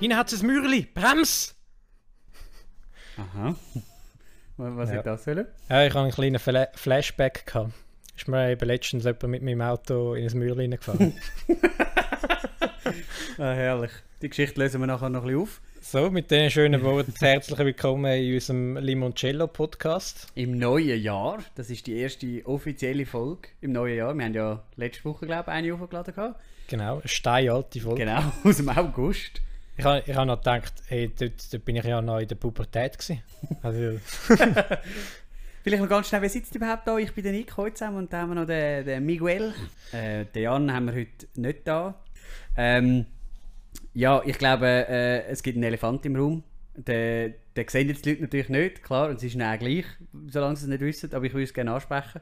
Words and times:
Hinten 0.00 0.16
hat 0.16 0.32
es 0.32 0.42
ein 0.42 0.46
Mürli. 0.46 0.86
Brems! 0.94 1.54
Aha. 3.16 3.54
Was, 4.58 4.88
Ja. 4.90 4.96
ja. 4.96 5.02
das 5.02 5.24
sollen? 5.24 5.46
Ja, 5.68 5.84
ich 5.86 5.92
habe 5.94 6.04
einen 6.04 6.12
kleinen 6.12 6.38
Fla 6.38 6.68
Flashback 6.74 7.46
gehabt. 7.46 7.72
Ist 8.16 8.28
mir 8.28 8.50
eben 8.50 8.66
letztens 8.66 9.04
jemand 9.04 9.22
mit 9.28 9.42
meinem 9.42 9.60
Auto 9.60 10.14
in 10.14 10.28
ein 10.28 10.38
Mürli 10.38 10.62
reingefahren. 10.64 11.14
Ah, 13.38 13.52
herrlich. 13.52 13.90
Die 14.22 14.28
Geschichte 14.30 14.58
lösen 14.60 14.80
wir 14.80 14.86
nachher 14.86 15.08
noch 15.10 15.22
ein 15.24 15.26
bisschen 15.26 15.42
auf. 15.42 15.60
so, 15.82 16.08
mit 16.10 16.30
diesen 16.30 16.50
schönen 16.50 16.82
Worten 16.82 17.12
herzlich 17.18 17.58
willkommen 17.58 18.10
in 18.12 18.32
unserem 18.34 18.76
Limoncello 18.78 19.46
Podcast. 19.48 20.28
Im 20.36 20.56
neuen 20.56 21.02
Jahr, 21.02 21.38
das 21.56 21.68
ist 21.68 21.86
die 21.86 21.98
erste 21.98 22.40
offizielle 22.46 23.04
Folge 23.04 23.48
im 23.60 23.72
neuen 23.72 23.96
Jahr. 23.96 24.14
Wir 24.14 24.24
haben 24.24 24.34
ja 24.34 24.62
letzte 24.76 25.04
Woche, 25.04 25.26
glaube 25.26 25.50
ich, 25.50 25.54
eine 25.56 25.78
hochgeladen. 25.78 26.14
gehabt. 26.14 26.40
Genau, 26.68 27.00
eine 27.00 27.08
steinalte 27.08 27.80
Folge. 27.80 28.04
Genau, 28.04 28.22
aus 28.44 28.56
dem 28.56 28.68
August. 28.70 29.42
Ich 29.76 29.84
habe 29.84 30.02
ich 30.06 30.14
noch 30.14 30.38
gedacht, 30.38 30.72
hey, 30.86 31.12
dort, 31.18 31.52
dort 31.52 31.64
bin 31.64 31.76
ich 31.76 31.84
ja 31.84 32.00
noch 32.00 32.18
in 32.18 32.28
der 32.28 32.34
Pubertät 32.36 32.98
gewesen. 32.98 33.22
Also, 33.62 33.98
Vielleicht 35.66 35.82
noch 35.82 35.90
ganz 35.90 36.08
schnell, 36.08 36.22
wer 36.22 36.28
sitzt 36.28 36.54
überhaupt 36.54 36.86
da? 36.86 36.96
Ich 36.96 37.12
bin 37.12 37.24
der 37.24 37.32
Nico 37.32 37.56
heute 37.56 37.74
zusammen 37.74 37.98
und 37.98 38.12
da 38.12 38.20
haben 38.20 38.30
wir 38.30 38.34
noch 38.36 38.46
den, 38.46 38.86
den 38.86 39.04
Miguel. 39.04 39.52
Äh, 39.90 40.24
den 40.26 40.42
Jan 40.44 40.72
haben 40.72 40.86
wir 40.86 40.94
heute 40.94 41.26
nicht 41.34 41.66
da. 41.66 42.00
Ähm, 42.56 43.06
ja, 43.92 44.22
ich 44.24 44.38
glaube, 44.38 44.66
äh, 44.66 45.24
es 45.26 45.42
gibt 45.42 45.56
einen 45.56 45.64
Elefant 45.64 46.06
im 46.06 46.14
Raum. 46.14 46.44
Den, 46.76 47.34
den 47.56 47.68
sehen 47.68 47.88
jetzt 47.88 48.04
die 48.04 48.10
Leute 48.10 48.22
natürlich 48.22 48.48
nicht, 48.48 48.82
klar, 48.84 49.08
und 49.08 49.16
es 49.16 49.24
ist 49.24 49.34
ihnen 49.34 49.42
auch 49.42 49.58
gleich, 49.58 49.86
solange 50.28 50.54
sie 50.56 50.66
es 50.66 50.68
nicht 50.68 50.82
wissen, 50.82 51.12
aber 51.12 51.24
ich 51.24 51.32
würde 51.32 51.44
es 51.44 51.52
gerne 51.54 51.72
ansprechen. 51.72 52.20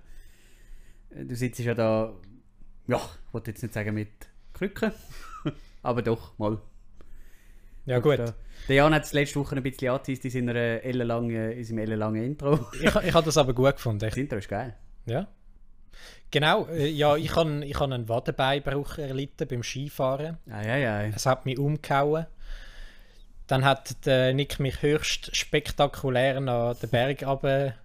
Äh, 1.11 1.25
Du 1.27 1.37
sitzt 1.37 1.61
ja 1.61 1.75
da, 1.75 2.15
ja, 2.87 2.97
ich 2.97 3.35
wollte 3.35 3.51
jetzt 3.51 3.63
nicht 3.63 3.75
sagen 3.75 3.95
mit 3.95 4.09
Krücken, 4.55 4.93
aber 5.83 6.01
doch, 6.01 6.39
mal. 6.39 6.63
Ja 7.87 7.99
gut. 7.99 8.19
Da. 8.19 8.35
Der 8.69 8.77
Jan 8.77 8.95
hat 8.95 9.05
es 9.05 9.13
letzte 9.13 9.41
Woche 9.41 9.57
ein 9.57 9.63
bisschen 9.63 9.91
angeteased 9.91 10.25
in, 10.25 10.31
seiner 10.31 10.55
ellenlangen, 10.55 11.53
in 11.53 11.65
seinem 11.65 11.79
ellenlangen 11.79 12.23
Intro. 12.25 12.59
Ich, 12.75 12.85
ich 12.95 13.15
habe 13.15 13.25
das 13.25 13.37
aber 13.37 13.53
gut 13.53 13.77
gefunden. 13.77 13.99
Das 14.01 14.13
Ich, 14.17 14.23
Intro 14.23 14.39
ist 14.39 14.49
geil. 14.49 14.75
ja. 15.07 15.27
Genau, 16.31 16.67
äh, 16.67 16.89
ja, 16.89 17.15
ich 17.15 17.37
habe 17.37 17.65
ich 17.65 17.75
hab 17.77 17.83
einen 17.83 18.09
Wadenbeinbruch 18.09 18.99
erlitten 18.99 19.47
beim 19.47 19.63
Skifahren. 19.63 20.39
Ei, 20.51 20.69
ei, 20.69 20.91
ei. 20.91 21.13
Es 21.15 21.27
hat 21.27 21.47
mich 21.47 21.59
umgehauen. 21.59 22.27
Dann 23.47 23.65
hat 23.65 24.05
der 24.07 24.35
Nick 24.35 24.59
mich 24.59 24.83
höchst 24.83 25.37
spektakulär 25.37 26.41
nach 26.41 26.75
den 26.77 26.91
Berg 26.91 27.23
runtergetragen. 27.25 27.77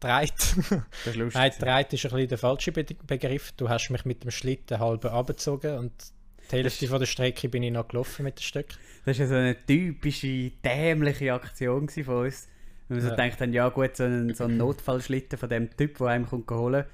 Das 0.00 1.06
ist 1.06 1.16
lustig. 1.16 1.34
Nein, 1.40 1.52
«dreit» 1.58 1.92
ist 1.92 2.04
ein 2.04 2.10
bisschen 2.12 2.28
der 2.28 2.38
falsche 2.38 2.70
Be 2.70 2.84
Begriff. 2.84 3.52
Du 3.56 3.68
hast 3.68 3.90
mich 3.90 4.04
mit 4.04 4.22
dem 4.22 4.30
Schlitten 4.30 4.78
halb 4.78 5.04
abgezogen 5.06 5.78
und 5.78 5.92
die 6.50 6.56
Hälfte 6.56 6.86
von 6.88 6.98
der 6.98 7.06
Strecke 7.06 7.48
bin 7.48 7.62
ich 7.62 7.72
noch 7.72 7.88
gelaufen 7.88 8.24
mit 8.24 8.38
dem 8.38 8.42
Stück. 8.42 8.66
Das 9.04 9.18
war 9.18 9.26
so 9.26 9.34
eine 9.34 9.56
typische, 9.66 10.50
dämliche 10.64 11.32
Aktion 11.32 11.88
von 11.88 12.26
uns. 12.26 12.48
Wenn 12.88 12.96
wir 12.96 13.02
so 13.02 13.08
Ja. 13.08 13.16
gedacht 13.16 13.40
haben, 13.40 13.52
ja 13.52 13.68
gut, 13.68 13.96
so 13.96 14.04
ein, 14.04 14.34
so 14.34 14.44
ein 14.44 14.56
Notfallschlitten 14.56 15.38
von 15.38 15.48
dem 15.48 15.74
Typ, 15.76 15.98
der 15.98 16.06
einem 16.08 16.26
kommt 16.26 16.50
holen 16.50 16.84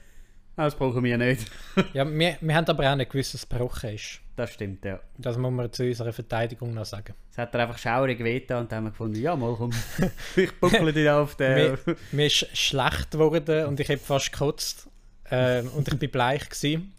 das 0.57 0.75
brauchen 0.75 1.05
wir 1.05 1.19
nicht. 1.19 1.51
Ja, 1.93 2.09
wir, 2.11 2.39
wir 2.41 2.55
haben 2.55 2.67
aber 2.67 2.91
auch 2.91 2.97
nicht 2.97 3.11
gewusst, 3.11 3.35
dass 3.35 3.43
es 3.43 3.48
gebrochen 3.48 3.91
ist. 3.95 4.21
Das 4.37 4.53
stimmt, 4.53 4.85
ja. 4.85 5.01
Das 5.19 5.37
muss 5.37 5.53
man 5.53 5.70
zu 5.73 5.85
unserer 5.85 6.13
Verteidigung 6.13 6.73
noch 6.73 6.85
sagen. 6.87 7.15
Es 7.31 7.39
hat 7.39 7.55
er 7.55 7.61
einfach 7.61 7.79
schaurig 7.79 8.23
wehgetan 8.23 8.63
und 8.63 8.73
dann 8.73 8.79
haben 8.79 8.85
wir 8.85 8.91
gefunden, 8.91 9.20
ja 9.20 9.37
mal 9.37 9.55
komm, 9.55 9.70
ich 10.37 10.53
buckle 10.59 10.93
dich 10.93 11.09
auf 11.09 11.37
den... 11.37 11.55
Mir, 11.55 11.79
mir 12.13 12.27
ist 12.27 12.57
schlecht 12.57 13.11
geworden 13.11 13.67
und 13.67 13.81
ich 13.81 13.89
habe 13.89 13.98
fast 13.98 14.33
gekotzt. 14.33 14.89
Ähm, 15.31 15.69
und 15.77 15.89
ich 15.89 15.98
bin 15.98 16.11
bleich 16.11 16.48
gewesen. 16.48 16.93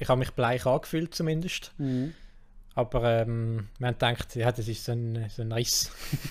Ich 0.00 0.08
habe 0.08 0.18
mich 0.18 0.32
bleich 0.32 0.66
angefühlt 0.66 1.14
zumindest. 1.14 1.72
Mhm. 1.78 2.14
Aber 2.74 3.22
ähm, 3.22 3.68
wir 3.78 3.88
haben 3.88 3.94
gedacht, 3.94 4.34
ja, 4.36 4.50
das 4.50 4.66
ist 4.66 4.84
so 4.84 4.92
ein, 4.92 5.26
so 5.28 5.42
ein 5.42 5.52
Riss. 5.52 5.92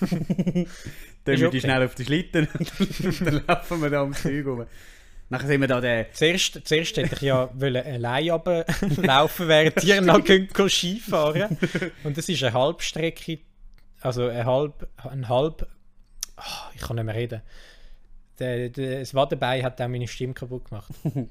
Dann 1.24 1.36
die 1.36 1.46
okay. 1.46 1.60
schnell 1.60 1.84
auf 1.84 1.94
die 1.94 2.04
Schlitten 2.04 2.48
und 2.58 3.20
dann 3.26 3.42
laufen 3.46 3.82
wir 3.82 3.90
da 3.90 4.00
ums 4.02 4.22
Zeug 4.22 4.46
rum. 4.46 4.66
Nachher 5.28 5.46
sind 5.46 5.60
wir 5.60 5.68
da 5.68 5.80
der... 5.80 6.10
Zuerst, 6.12 6.66
zuerst 6.66 6.96
hätte 6.96 7.14
ich 7.14 7.20
ja 7.20 7.50
wollen 7.52 7.84
allein 7.84 8.26
laufen, 8.96 9.48
während 9.48 9.84
ihr 9.84 10.00
noch 10.00 10.24
könnt 10.24 10.54
go 10.54 10.66
Skifahren 10.66 11.58
Und 12.04 12.16
das 12.16 12.28
ist 12.30 12.42
eine 12.42 12.54
Halbstrecke, 12.54 13.40
also 14.00 14.26
ein 14.28 14.46
halb, 14.46 14.88
ein 14.96 15.28
halb, 15.28 15.68
Ah, 16.40 16.70
ich 16.74 16.80
kann 16.80 16.96
nicht 16.96 17.04
mehr 17.04 17.14
reden. 17.14 17.42
Der, 18.38 18.70
der, 18.70 19.00
das 19.00 19.14
Wadenbein 19.14 19.62
hat 19.62 19.80
auch 19.80 19.88
meine 19.88 20.08
Stimme 20.08 20.32
kaputt 20.32 20.66
gemacht. 20.66 20.90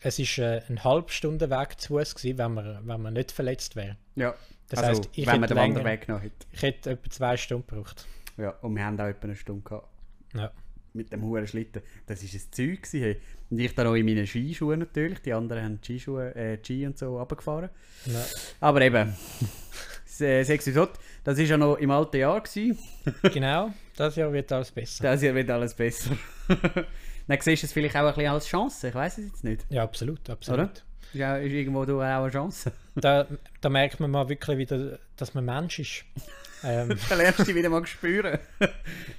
es 0.00 0.18
ist 0.18 0.38
äh, 0.38 0.62
ein 0.68 0.82
halbstunde 0.84 1.50
Weg 1.50 1.80
zu 1.80 1.88
Fuß 1.98 2.14
gewesen, 2.14 2.38
wenn 2.38 2.54
man, 2.54 2.78
wenn 2.88 3.00
man 3.02 3.12
nicht 3.14 3.32
verletzt 3.32 3.76
wäre. 3.76 3.96
Ja, 4.16 4.34
Das 4.68 4.80
also, 4.82 5.00
heisst, 5.02 5.10
ich 5.14 5.26
wenn 5.26 5.42
hätte 5.42 5.54
den 5.54 5.56
Wanderweg 5.62 6.06
genommen 6.06 6.22
hätten. 6.22 6.36
Ich 6.52 6.62
hätte 6.62 6.90
etwa 6.90 7.10
zwei 7.10 7.36
Stunden 7.36 7.66
gebraucht. 7.66 8.06
Ja, 8.36 8.50
und 8.62 8.74
wir 8.76 8.84
haben 8.84 8.98
auch 9.00 9.04
etwa 9.06 9.24
eine 9.24 9.36
Stunde 9.36 9.62
gehabt. 9.62 9.88
Ja. 10.34 10.50
mit 10.92 11.12
dem 11.12 11.22
hohen 11.22 11.46
Schlitten. 11.46 11.82
Das 12.06 12.22
war 12.22 12.28
ein 12.32 12.40
Zeug. 12.52 12.82
gewesen, 12.82 13.00
Hey. 13.02 13.20
Und 13.50 13.58
ich 13.58 13.74
dann 13.74 13.86
auch 13.88 13.94
in 13.94 14.06
meinen 14.06 14.26
Skischuhen 14.26 14.78
natürlich. 14.78 15.20
Die 15.22 15.32
anderen 15.32 15.64
haben 15.64 15.78
Skischuhe, 15.84 16.34
äh, 16.36 16.56
Ski 16.64 16.86
und 16.86 16.96
so 16.98 17.18
runtergefahren. 17.18 17.68
Ja. 18.06 18.24
Aber 18.60 18.80
eben, 18.80 19.12
se- 20.06 20.44
sechs 20.44 20.68
fort. 20.70 20.98
Das 21.24 21.36
war 21.36 21.44
ja 21.44 21.56
noch 21.56 21.76
im 21.76 21.90
alten 21.90 22.16
Jahr. 22.18 22.40
Gewesen. 22.40 22.78
Genau, 23.32 23.72
das 23.96 24.14
Jahr 24.16 24.32
wird 24.32 24.50
alles 24.52 24.70
besser. 24.70 25.02
Das 25.02 25.20
Jahr 25.22 25.34
wird 25.34 25.50
alles 25.50 25.74
besser. 25.74 26.16
dann 27.30 27.40
siehst 27.40 27.62
du 27.62 27.66
es 27.66 27.72
vielleicht 27.72 27.96
auch 27.96 28.00
ein 28.00 28.14
bisschen 28.14 28.32
als 28.32 28.46
Chance. 28.46 28.88
Ich 28.88 28.94
weiß 28.94 29.18
es 29.18 29.26
jetzt 29.26 29.44
nicht. 29.44 29.64
Ja, 29.70 29.84
absolut, 29.84 30.28
absolut. 30.28 30.78
Ist, 30.78 30.84
ja, 31.14 31.36
ist 31.36 31.52
irgendwo 31.52 31.84
da 31.84 32.18
auch 32.18 32.24
eine 32.24 32.32
Chance. 32.32 32.72
Da, 32.96 33.26
da 33.60 33.68
merkt 33.68 34.00
man 34.00 34.10
mal 34.10 34.28
wirklich 34.28 34.58
wieder, 34.58 34.98
dass 35.16 35.34
man 35.34 35.44
Mensch 35.44 35.78
ist. 35.78 36.04
Ähm, 36.64 36.98
Dann 37.08 37.18
lernst 37.18 37.38
du 37.38 37.44
dich 37.44 37.54
wieder 37.54 37.68
mal 37.68 37.86
spüren. 37.86 38.38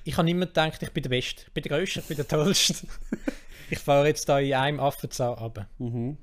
ich 0.03 0.17
habe 0.17 0.29
immer 0.29 0.45
gedacht, 0.45 0.83
ich 0.83 0.91
bin 0.91 1.03
der 1.03 1.09
Beste, 1.09 1.44
ich 1.47 1.53
bin 1.53 1.63
der 1.63 1.77
Größte, 1.77 1.99
ich 2.01 2.07
bin 2.07 2.17
der 2.17 2.27
Tollste. 2.27 2.85
ich 3.69 3.79
fahre 3.79 4.07
jetzt 4.07 4.28
da 4.28 4.39
in 4.39 4.53
einem 4.53 4.79
Affenzahn 4.79 5.33
runter. 5.33 5.69
Mhm. 5.79 6.17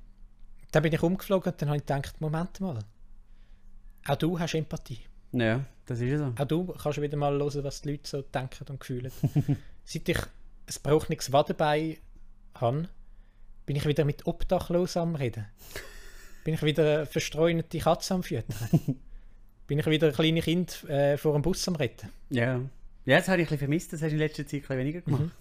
Dann 0.71 0.83
bin 0.83 0.93
ich 0.93 1.03
umgeflogen 1.03 1.53
und 1.53 1.63
dann 1.63 1.69
habe 1.71 1.79
ich 1.79 1.87
gedacht, 1.87 2.21
Moment 2.21 2.61
mal. 2.61 2.81
Auch 4.07 4.17
du 4.17 4.39
hast 4.39 4.55
Empathie. 4.55 5.01
Ja, 5.33 5.65
das 5.87 6.01
ist 6.01 6.19
so. 6.19 6.35
Auch 6.39 6.47
du 6.47 6.67
kannst 6.67 7.01
wieder 7.01 7.17
mal 7.17 7.33
hören, 7.33 7.65
was 7.65 7.81
die 7.81 7.93
Leute 7.93 8.09
so 8.09 8.23
denken 8.23 8.67
und 8.69 8.85
fühlen. 8.85 9.13
Seit 9.85 10.09
ich 10.09 10.19
ein 10.69 10.83
gebrochenes 10.83 11.33
Wadenbein 11.33 11.97
habe, 12.55 12.89
bin 13.67 13.77
ich 13.77 13.87
wieder 13.87 14.05
mit 14.05 14.27
Obdachlosen 14.27 15.03
am 15.03 15.15
Reden. 15.15 15.47
Bin 16.45 16.55
ich 16.55 16.63
wieder 16.63 16.97
eine 16.99 17.07
verstreunete 17.07 17.79
Katze 17.79 18.15
am 18.15 18.23
Füttern. 18.23 18.97
bin 19.67 19.79
ich 19.79 19.87
wieder 19.87 20.13
kleine 20.13 20.41
Kind 20.41 20.85
äh, 20.89 21.17
vor 21.17 21.33
dem 21.35 21.43
Bus 21.43 21.67
am 21.69 21.77
Retten. 21.77 22.09
Ja. 22.31 22.61
Ja, 23.05 23.19
das 23.19 23.29
habe 23.29 23.41
ich 23.41 23.47
ein 23.49 23.51
bisschen 23.51 23.59
vermisst. 23.59 23.93
Das 23.93 24.03
hast 24.03 24.11
du 24.11 24.15
in 24.15 24.19
letzter 24.19 24.47
Zeit 24.47 24.55
ein 24.55 24.61
bisschen 24.61 24.79
weniger 24.79 25.01
gemacht. 25.03 25.33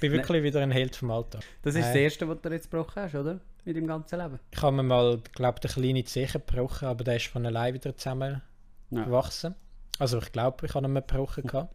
bin 0.00 0.12
wirklich 0.12 0.42
wieder 0.42 0.60
ein 0.60 0.70
Held 0.70 0.96
vom 0.96 1.10
Alltag. 1.10 1.42
Das 1.62 1.74
ist 1.74 1.86
das 1.86 1.94
Äh. 1.94 2.04
Erste, 2.04 2.28
was 2.28 2.40
du 2.40 2.48
jetzt 2.50 2.70
gebrochen 2.70 3.02
hast, 3.02 3.14
oder? 3.14 3.40
Mit 3.64 3.76
dem 3.76 3.86
ganzen 3.86 4.18
Leben. 4.18 4.38
Ich 4.50 4.60
habe 4.62 4.74
mir 4.76 4.82
mal, 4.82 5.20
glaube 5.34 5.60
ich, 5.62 5.76
eine 5.76 5.82
kleine 5.86 6.04
Zeche 6.04 6.40
gebrochen, 6.40 6.86
aber 6.88 7.04
der 7.04 7.16
ist 7.16 7.26
von 7.26 7.46
allein 7.46 7.74
wieder 7.74 7.90
Ja. 7.90 7.96
zusammengewachsen. 7.96 9.54
Also 9.98 10.18
ich 10.18 10.32
glaube, 10.32 10.66
ich 10.66 10.74
habe 10.74 10.86
ihn 10.86 10.94
gebrochen. 10.94 11.44
gehabt. 11.46 11.74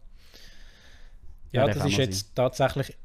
Ja, 1.52 1.66
das 1.66 1.84
ist 1.84 1.96
jetzt 1.96 2.34
tatsächlich 2.34 2.96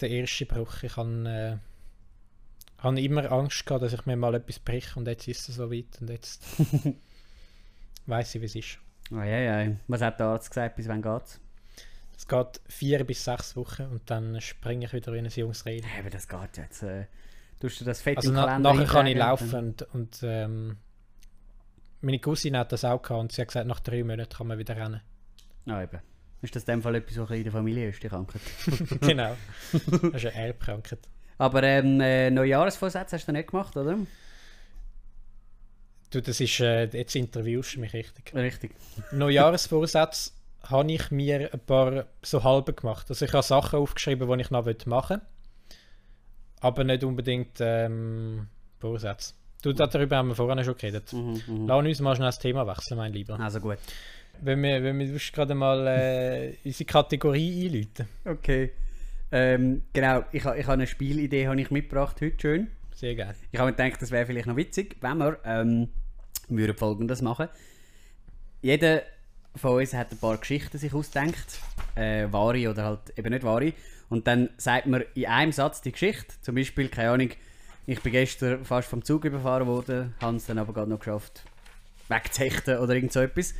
der 0.00 0.10
erste 0.10 0.46
Bruch. 0.46 0.82
Ich 0.82 0.96
habe, 0.96 1.60
äh, 1.60 2.82
habe 2.82 3.00
immer 3.00 3.30
Angst 3.30 3.66
gehabt, 3.66 3.84
dass 3.84 3.92
ich 3.92 4.06
mir 4.06 4.16
mal 4.16 4.34
etwas 4.34 4.58
breche 4.58 4.98
und 4.98 5.06
jetzt 5.06 5.28
ist 5.28 5.48
es 5.48 5.56
so 5.56 5.70
weit 5.70 6.00
und 6.00 6.10
jetzt 6.10 6.42
weiß 8.06 8.34
ich, 8.34 8.40
wie 8.40 8.46
es 8.46 8.54
ist. 8.54 8.78
Oh, 9.10 9.16
ja, 9.16 9.62
ja. 9.62 9.76
Was 9.86 10.00
hat 10.00 10.18
der 10.18 10.26
Arzt 10.26 10.50
gesagt, 10.50 10.76
bis 10.76 10.88
wann 10.88 11.02
geht's? 11.02 11.40
Es 12.16 12.26
geht 12.26 12.60
vier 12.68 13.04
bis 13.04 13.24
sechs 13.24 13.56
Wochen 13.56 13.82
und 13.82 14.10
dann 14.10 14.40
springe 14.40 14.86
ich 14.86 14.92
wieder 14.92 15.12
in 15.14 15.26
ein 15.26 15.30
junges 15.30 15.66
Reden. 15.66 15.86
Ja, 15.92 16.00
aber 16.00 16.10
das 16.10 16.28
geht 16.28 16.56
jetzt. 16.56 16.82
Äh, 16.82 17.06
tust 17.60 17.80
du 17.80 17.84
das 17.84 18.00
fett 18.00 18.18
Also 18.18 18.30
im 18.30 18.36
na, 18.36 18.46
Kalender 18.46 18.72
nachher 18.72 18.86
kann 18.86 19.06
ich 19.06 19.16
laufen 19.16 19.54
und, 19.54 19.82
und 19.94 20.20
ähm, 20.22 20.76
meine 22.00 22.18
Cousine 22.20 22.58
hat 22.58 22.72
das 22.72 22.84
auch 22.84 23.02
gehabt 23.02 23.20
und 23.20 23.32
sie 23.32 23.40
hat 23.40 23.48
gesagt, 23.48 23.66
nach 23.66 23.80
drei 23.80 24.04
Monaten 24.04 24.32
kann 24.32 24.46
man 24.46 24.58
wieder 24.58 24.76
rennen. 24.76 25.00
Ah, 25.66 25.82
eben. 25.82 26.00
Ist 26.44 26.54
das 26.54 26.64
in 26.64 26.74
dem 26.74 26.82
Fall 26.82 26.94
etwas, 26.96 27.16
was 27.18 27.30
in 27.30 27.42
der 27.42 27.52
Familie 27.52 27.88
ist, 27.88 28.02
die 28.02 28.08
Krankheit? 28.08 28.42
genau. 29.00 29.36
Das 29.72 30.22
ist 30.22 30.26
eine 30.26 30.34
Erbkrankheit. 30.34 31.00
Aber 31.38 31.62
ähm, 31.62 32.00
äh, 32.00 32.30
Neujahresvorsätze 32.30 33.16
hast 33.16 33.26
du 33.26 33.32
nicht 33.32 33.50
gemacht, 33.50 33.76
oder? 33.76 33.98
Du, 36.10 36.20
das 36.20 36.40
ist, 36.40 36.60
äh, 36.60 36.84
jetzt 36.84 37.16
interviewst 37.16 37.74
du 37.74 37.80
mich 37.80 37.92
richtig. 37.92 38.32
Richtig. 38.34 38.72
Neujahresvorsatz 39.10 40.32
habe 40.62 40.92
ich 40.92 41.10
mir 41.10 41.52
ein 41.52 41.60
paar 41.60 42.06
so 42.22 42.44
halbe 42.44 42.72
gemacht. 42.72 43.06
Also 43.08 43.24
ich 43.24 43.32
habe 43.32 43.42
Sachen 43.42 43.78
aufgeschrieben, 43.78 44.28
die 44.28 44.42
ich 44.42 44.50
noch 44.50 44.64
machen 44.86 45.20
will. 45.20 45.26
Aber 46.60 46.84
nicht 46.84 47.04
unbedingt 47.04 47.58
ähm, 47.60 48.48
Vorsätze. 48.78 49.34
Du, 49.62 49.72
darüber 49.72 50.18
haben 50.18 50.28
wir 50.28 50.34
vorhin 50.34 50.62
schon 50.62 50.76
geredet. 50.76 51.12
Mhm, 51.12 51.42
mhm. 51.46 51.66
Lass 51.66 51.84
uns 51.84 52.00
mal 52.00 52.14
schnell 52.14 52.28
das 52.28 52.38
Thema 52.38 52.66
wechseln, 52.66 52.98
mein 52.98 53.12
Lieber. 53.12 53.40
Also 53.40 53.60
gut. 53.60 53.78
Wenn 54.40 54.62
wir, 54.62 54.82
wenn 54.82 54.98
wir 54.98 55.18
gerade 55.32 55.54
mal 55.54 55.86
äh, 55.86 56.54
unsere 56.64 56.84
Kategorie 56.84 57.66
einläuten. 57.66 58.08
Okay. 58.24 58.70
Ähm, 59.32 59.82
genau, 59.92 60.24
ich, 60.32 60.44
ich 60.44 60.44
habe 60.44 60.72
eine 60.72 60.86
Spielidee 60.86 61.48
habe 61.48 61.60
ich 61.60 61.70
mitgebracht 61.70 62.20
heute 62.20 62.36
schön. 62.40 62.68
Sehr 62.94 63.14
geil. 63.16 63.34
Ich 63.50 63.58
habe 63.58 63.70
mir 63.70 63.76
gedacht, 63.76 64.00
das 64.00 64.10
wäre 64.10 64.26
vielleicht 64.26 64.46
noch 64.46 64.56
witzig, 64.56 64.96
wenn 65.00 65.18
wir 65.18 65.38
ähm, 65.44 65.88
würden 66.48 66.76
folgendes 66.76 67.22
machen. 67.22 67.48
jeder 68.62 69.02
von 69.56 69.78
uns 69.80 69.94
hat 69.94 70.10
ein 70.12 70.18
paar 70.18 70.36
Geschichten 70.36 70.78
sich 70.78 70.92
ausdenkt, 70.94 71.58
äh, 71.94 72.26
wahre 72.30 72.70
oder 72.70 72.84
halt 72.84 73.16
eben 73.16 73.30
nicht 73.30 73.44
wahre. 73.44 73.72
Und 74.08 74.26
dann 74.26 74.50
sagt 74.56 74.86
man 74.86 75.04
in 75.14 75.26
einem 75.26 75.52
Satz 75.52 75.80
die 75.80 75.92
Geschichte. 75.92 76.34
Zum 76.40 76.54
Beispiel, 76.54 76.88
keine 76.88 77.10
Ahnung, 77.10 77.30
ich 77.86 78.00
bin 78.00 78.12
gestern 78.12 78.64
fast 78.64 78.88
vom 78.88 79.04
Zug 79.04 79.24
überfahren 79.24 79.66
worden, 79.66 80.14
habe 80.20 80.36
es 80.36 80.46
dann 80.46 80.58
aber 80.58 80.72
gerade 80.72 80.90
noch 80.90 80.98
geschafft, 80.98 81.44
wegzuhechten 82.08 82.78
oder 82.78 82.94
irgend 82.94 83.12
so 83.12 83.20
etwas. 83.20 83.54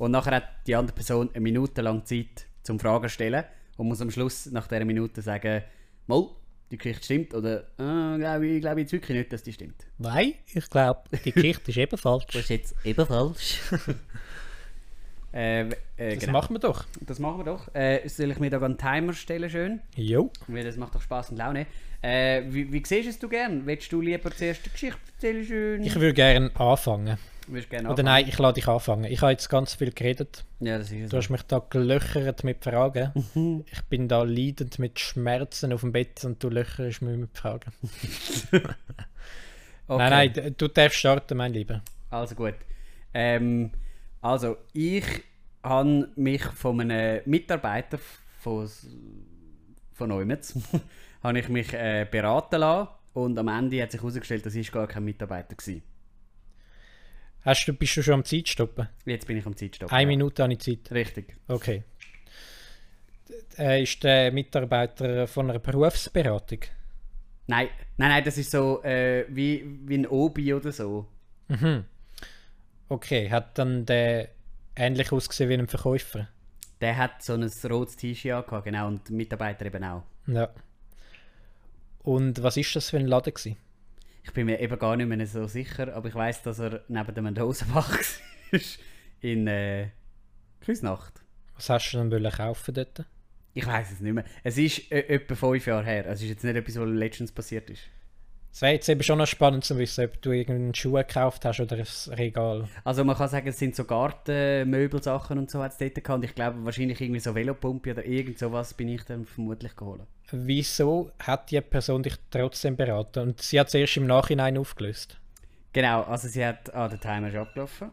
Und 0.00 0.12
nachher 0.12 0.36
hat 0.36 0.44
die 0.66 0.74
andere 0.74 0.94
Person 0.94 1.28
eine 1.34 1.42
Minute 1.42 1.82
lang 1.82 2.06
Zeit 2.06 2.46
zum 2.62 2.80
Fragen 2.80 3.04
zu 3.04 3.10
stellen 3.10 3.44
und 3.76 3.86
muss 3.86 4.00
am 4.00 4.10
Schluss 4.10 4.46
nach 4.46 4.66
dieser 4.66 4.86
Minute 4.86 5.20
sagen, 5.20 5.62
mal, 6.06 6.26
die 6.70 6.78
Geschichte 6.78 7.04
stimmt 7.04 7.34
oder 7.34 7.64
äh, 7.78 8.16
glaube 8.18 8.46
ich, 8.46 8.62
glaube 8.62 8.80
jetzt 8.80 8.92
wirklich 8.92 9.18
nicht, 9.18 9.30
dass 9.30 9.42
die 9.42 9.52
stimmt. 9.52 9.84
Nein, 9.98 10.32
ich 10.54 10.70
glaube, 10.70 11.02
die 11.22 11.32
Geschichte 11.32 11.70
ist 11.70 11.76
eben 11.76 11.98
falsch. 11.98 12.24
Das 12.28 12.36
ist 12.36 12.48
jetzt 12.48 12.74
eben 12.82 13.06
falsch. 13.06 13.60
äh, 15.34 15.68
äh, 15.68 15.74
Das 15.98 16.18
genau. 16.20 16.32
machen 16.32 16.54
wir 16.54 16.60
doch. 16.60 16.86
das 17.02 17.18
machen 17.18 17.36
wir 17.40 17.44
doch. 17.44 17.74
Äh, 17.74 18.08
soll 18.08 18.30
ich 18.30 18.38
mir 18.38 18.48
da 18.48 18.58
einen 18.58 18.78
Timer 18.78 19.12
stellen 19.12 19.50
schön? 19.50 19.80
Jo. 19.96 20.30
Weil 20.46 20.64
das 20.64 20.78
macht 20.78 20.94
doch 20.94 21.02
Spaß 21.02 21.32
und 21.32 21.36
Laune. 21.36 21.66
Äh, 22.00 22.44
wie, 22.48 22.72
wie 22.72 22.82
siehst 22.86 23.04
du 23.04 23.10
es 23.10 23.18
du 23.18 23.28
gern? 23.28 23.66
Willst 23.66 23.92
du 23.92 24.00
lieber 24.00 24.30
zuerst 24.34 24.64
die 24.64 24.70
Geschichte 24.70 24.98
erzählen 25.14 25.44
schön? 25.44 25.82
Ich 25.82 25.94
würde 25.94 26.14
gerne 26.14 26.50
anfangen. 26.56 27.18
Oder 27.48 28.02
nein, 28.02 28.26
ich 28.28 28.38
lade 28.38 28.54
dich 28.54 28.68
anfangen. 28.68 29.04
Ich 29.04 29.20
habe 29.22 29.32
jetzt 29.32 29.48
ganz 29.48 29.74
viel 29.74 29.92
geredet. 29.92 30.44
Ja, 30.60 30.78
das 30.78 30.90
ist 30.90 31.04
Du 31.04 31.08
so. 31.08 31.16
hast 31.16 31.30
mich 31.30 31.42
da 31.42 31.58
gelöchert 31.68 32.44
mit 32.44 32.62
Fragen. 32.62 33.12
Mhm. 33.34 33.64
Ich 33.70 33.82
bin 33.84 34.08
da 34.08 34.22
leidend 34.22 34.78
mit 34.78 35.00
Schmerzen 35.00 35.72
auf 35.72 35.80
dem 35.80 35.92
Bett 35.92 36.24
und 36.24 36.42
du 36.42 36.48
löcherst 36.48 37.02
mich 37.02 37.16
mit 37.16 37.36
Fragen. 37.36 37.72
Okay. 38.52 38.62
Nein, 39.88 40.32
nein, 40.36 40.54
du 40.56 40.68
darfst 40.68 40.98
starten, 40.98 41.36
mein 41.36 41.52
Lieber. 41.52 41.82
Also 42.10 42.36
gut. 42.36 42.54
Ähm, 43.12 43.72
also, 44.20 44.56
ich 44.72 45.04
habe 45.64 46.08
mich 46.14 46.42
von 46.44 46.80
einem 46.80 47.22
Mitarbeiter 47.24 47.98
von, 48.38 48.68
von 49.94 50.08
Neumetz 50.08 50.54
habe 51.24 51.40
ich 51.40 51.48
mich 51.48 51.72
äh, 51.74 52.06
beraten 52.08 52.60
lassen 52.60 52.88
und 53.14 53.36
am 53.36 53.48
Ende 53.48 53.82
hat 53.82 53.90
sich 53.90 54.00
herausgestellt, 54.00 54.46
das 54.46 54.54
ist 54.54 54.70
gar 54.70 54.86
kein 54.86 55.04
Mitarbeiter 55.04 55.56
gewesen. 55.56 55.82
Hast 57.42 57.66
du, 57.66 57.72
bist 57.72 57.96
du 57.96 58.02
schon 58.02 58.14
am 58.14 58.24
Zeitstoppen? 58.24 58.88
Jetzt 59.06 59.26
bin 59.26 59.36
ich 59.38 59.46
am 59.46 59.56
Zeitstopp. 59.56 59.92
Eine 59.92 60.02
ja. 60.02 60.08
Minute 60.08 60.42
habe 60.42 60.52
ich 60.52 60.58
Zeit. 60.60 60.90
Richtig. 60.92 61.36
Okay. 61.48 61.84
Äh, 63.58 63.82
ist 63.82 64.02
der 64.04 64.30
Mitarbeiter 64.32 65.26
von 65.26 65.50
einer 65.50 65.58
Berufsberatung? 65.58 66.60
Nein, 67.46 67.68
nein, 67.96 68.10
nein, 68.10 68.24
das 68.24 68.38
ist 68.38 68.50
so 68.50 68.82
äh, 68.84 69.24
wie, 69.28 69.64
wie 69.86 69.98
ein 69.98 70.06
Obi 70.06 70.54
oder 70.54 70.70
so. 70.70 71.06
Mhm. 71.48 71.84
Okay, 72.88 73.30
hat 73.30 73.58
dann 73.58 73.86
der 73.86 74.28
ähnlich 74.76 75.10
ausgesehen 75.10 75.50
wie 75.50 75.54
ein 75.54 75.66
Verkäufer? 75.66 76.28
Der 76.80 76.96
hat 76.96 77.22
so 77.22 77.34
ein 77.34 77.50
rotes 77.70 77.96
T-Shirt 77.96 78.32
angehabt, 78.32 78.64
genau, 78.64 78.86
und 78.88 79.08
die 79.08 79.12
Mitarbeiter 79.12 79.66
eben 79.66 79.82
auch. 79.84 80.02
Ja. 80.26 80.48
Und 82.02 82.42
was 82.42 82.56
ist 82.56 82.74
das 82.76 82.90
für 82.90 82.98
ein 82.98 83.06
Laden 83.06 83.34
gewesen? 83.34 83.56
Ich 84.22 84.32
bin 84.32 84.46
mir 84.46 84.60
eben 84.60 84.78
gar 84.78 84.96
nicht 84.96 85.06
mehr 85.06 85.26
so 85.26 85.46
sicher, 85.46 85.94
aber 85.94 86.08
ich 86.08 86.14
weiß, 86.14 86.42
dass 86.42 86.58
er 86.58 86.84
neben 86.88 87.14
dem 87.14 87.26
Rosenbach 87.26 87.90
war. 88.52 88.60
In 89.20 89.46
äh, 89.46 89.88
Küsnacht. 90.60 91.22
Was 91.54 91.70
hast 91.70 91.92
du 91.92 92.10
wollen 92.10 92.32
kaufen 92.32 92.74
dort? 92.74 93.04
Ich 93.52 93.66
weiß 93.66 93.92
es 93.92 94.00
nicht 94.00 94.12
mehr. 94.12 94.24
Es 94.44 94.56
ist 94.56 94.90
äh, 94.92 95.00
etwa 95.08 95.34
fünf 95.34 95.66
Jahre 95.66 95.84
her. 95.84 96.06
Es 96.06 96.22
ist 96.22 96.28
jetzt 96.28 96.44
nicht 96.44 96.56
etwas, 96.56 96.78
was 96.78 96.88
letztens 96.88 97.32
passiert 97.32 97.68
ist. 97.70 97.82
Es 98.52 98.62
wäre 98.62 98.72
jetzt 98.72 98.88
eben 98.88 99.02
schon 99.02 99.18
noch 99.18 99.28
spannend 99.28 99.64
zu 99.64 99.78
wissen, 99.78 100.04
ob 100.04 100.20
du 100.22 100.32
irgendeinen 100.32 100.74
Schuh 100.74 100.92
gekauft 100.94 101.44
hast 101.44 101.60
oder 101.60 101.76
ein 101.76 102.14
Regal. 102.14 102.68
Also 102.82 103.04
man 103.04 103.16
kann 103.16 103.28
sagen, 103.28 103.46
es 103.48 103.58
sind 103.58 103.76
so 103.76 103.84
Gartenmöbelsachen 103.84 105.38
und 105.38 105.50
so 105.50 105.62
hat 105.62 105.72
es 105.72 105.78
dort 105.78 105.94
gehabt. 105.94 106.08
Und 106.18 106.24
ich 106.24 106.34
glaube, 106.34 106.64
wahrscheinlich 106.64 107.00
irgendwie 107.00 107.20
so 107.20 107.34
Velopumpe 107.34 107.92
oder 107.92 108.04
irgend 108.04 108.38
sowas 108.38 108.74
bin 108.74 108.88
ich 108.88 109.04
dann 109.04 109.24
vermutlich 109.24 109.76
geholt. 109.76 110.02
Wieso 110.32 111.12
hat 111.20 111.50
die 111.50 111.60
Person 111.60 112.02
dich 112.02 112.16
trotzdem 112.30 112.76
beraten? 112.76 113.20
Und 113.20 113.40
sie 113.40 113.58
hat 113.60 113.68
es 113.68 113.74
erst 113.74 113.96
im 113.96 114.06
Nachhinein 114.06 114.58
aufgelöst. 114.58 115.18
Genau, 115.72 116.02
also 116.02 116.26
sie 116.26 116.44
hat... 116.44 116.74
Ah, 116.74 116.88
der 116.88 116.98
Timer 117.00 117.28
ist 117.28 117.36
abgelaufen. 117.36 117.90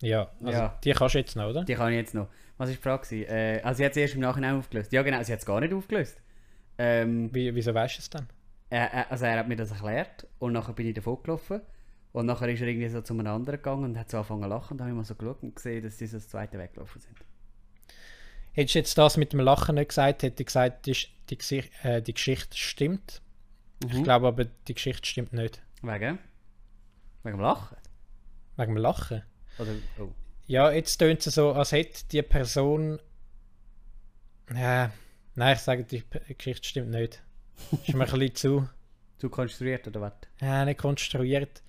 Ja, 0.00 0.30
also 0.44 0.58
Ja. 0.58 0.78
die 0.84 0.92
kannst 0.92 1.14
du 1.14 1.18
jetzt 1.18 1.36
noch, 1.36 1.48
oder? 1.50 1.64
Die 1.64 1.74
kann 1.74 1.90
ich 1.92 1.96
jetzt 1.98 2.14
noch. 2.14 2.28
Was 2.56 2.68
war 2.68 2.74
die 2.76 2.82
Frage? 2.82 3.16
Äh, 3.26 3.60
also 3.62 3.78
sie 3.78 3.84
hat 3.84 3.92
es 3.92 3.96
erst 3.96 4.14
im 4.14 4.20
Nachhinein 4.20 4.56
aufgelöst. 4.56 4.92
Ja 4.92 5.02
genau, 5.02 5.22
sie 5.22 5.32
hat 5.32 5.40
es 5.40 5.46
gar 5.46 5.60
nicht 5.60 5.72
aufgelöst. 5.74 6.20
Ähm, 6.78 7.32
Wie, 7.34 7.52
wieso 7.54 7.74
weißt 7.74 7.96
du 7.96 8.00
es 8.00 8.10
dann? 8.10 8.28
Er, 8.78 9.10
also 9.10 9.24
er 9.24 9.38
hat 9.38 9.48
mir 9.48 9.56
das 9.56 9.70
erklärt 9.70 10.26
und 10.38 10.52
nachher 10.52 10.72
bin 10.72 10.86
ich 10.86 10.94
davon 10.94 11.22
gelaufen. 11.22 11.60
Und 12.12 12.26
nachher 12.26 12.48
ist 12.48 12.60
er 12.60 12.66
irgendwie 12.68 12.88
so 12.90 13.00
zu 13.00 13.14
einem 13.14 13.26
anderen 13.26 13.56
gegangen 13.58 13.84
und 13.84 13.98
hat 13.98 14.10
so 14.10 14.18
angefangen 14.18 14.42
zu 14.42 14.48
lachen. 14.48 14.72
Und 14.72 14.78
dann 14.78 14.86
habe 14.88 14.94
ich 14.94 14.96
mal 14.98 15.04
so 15.04 15.14
geschaut 15.14 15.42
und 15.42 15.56
gesehen, 15.56 15.82
dass 15.82 15.96
sie 15.96 16.06
so 16.06 16.18
das 16.18 16.28
zweite 16.28 16.58
weggelaufen 16.58 17.00
sind. 17.00 17.16
Hättest 18.52 18.74
du 18.74 18.78
jetzt 18.80 18.98
das 18.98 19.16
mit 19.16 19.32
dem 19.32 19.40
Lachen 19.40 19.76
nicht 19.76 19.88
gesagt, 19.88 20.22
hätte 20.22 20.42
ich 20.42 20.46
gesagt, 20.46 20.84
die, 20.84 20.94
die, 21.30 21.64
äh, 21.82 22.02
die 22.02 22.12
Geschichte 22.12 22.54
stimmt. 22.56 23.22
Ich 23.86 23.94
Mhm. 23.94 24.02
glaube 24.04 24.26
aber, 24.28 24.44
die 24.44 24.74
Geschichte 24.74 25.06
stimmt 25.08 25.32
nicht. 25.32 25.62
Wegen? 25.80 26.18
Wegen 27.22 27.38
dem 27.38 27.40
Lachen? 27.40 27.78
Wegen 28.56 28.74
dem 28.74 28.82
Lachen. 28.82 29.22
Oder, 29.58 29.70
oh. 29.98 30.08
Ja, 30.46 30.70
jetzt 30.70 30.98
tönt 30.98 31.26
es 31.26 31.34
so, 31.34 31.52
als 31.52 31.72
hätte 31.72 32.04
die 32.10 32.20
Person. 32.20 33.00
Ja, 34.54 34.92
nein, 35.34 35.54
ich 35.54 35.60
sage, 35.62 35.84
die 35.84 36.04
Geschichte 36.36 36.68
stimmt 36.68 36.90
nicht. 36.90 37.22
Ist 37.86 37.94
mir 37.94 38.04
ein 38.04 38.10
bisschen 38.10 38.34
zu. 38.34 38.68
Zu 39.18 39.30
konstruiert 39.30 39.86
oder 39.86 40.00
was? 40.00 40.12
Ja, 40.40 40.64
nicht 40.64 40.78
konstruiert. 40.80 41.62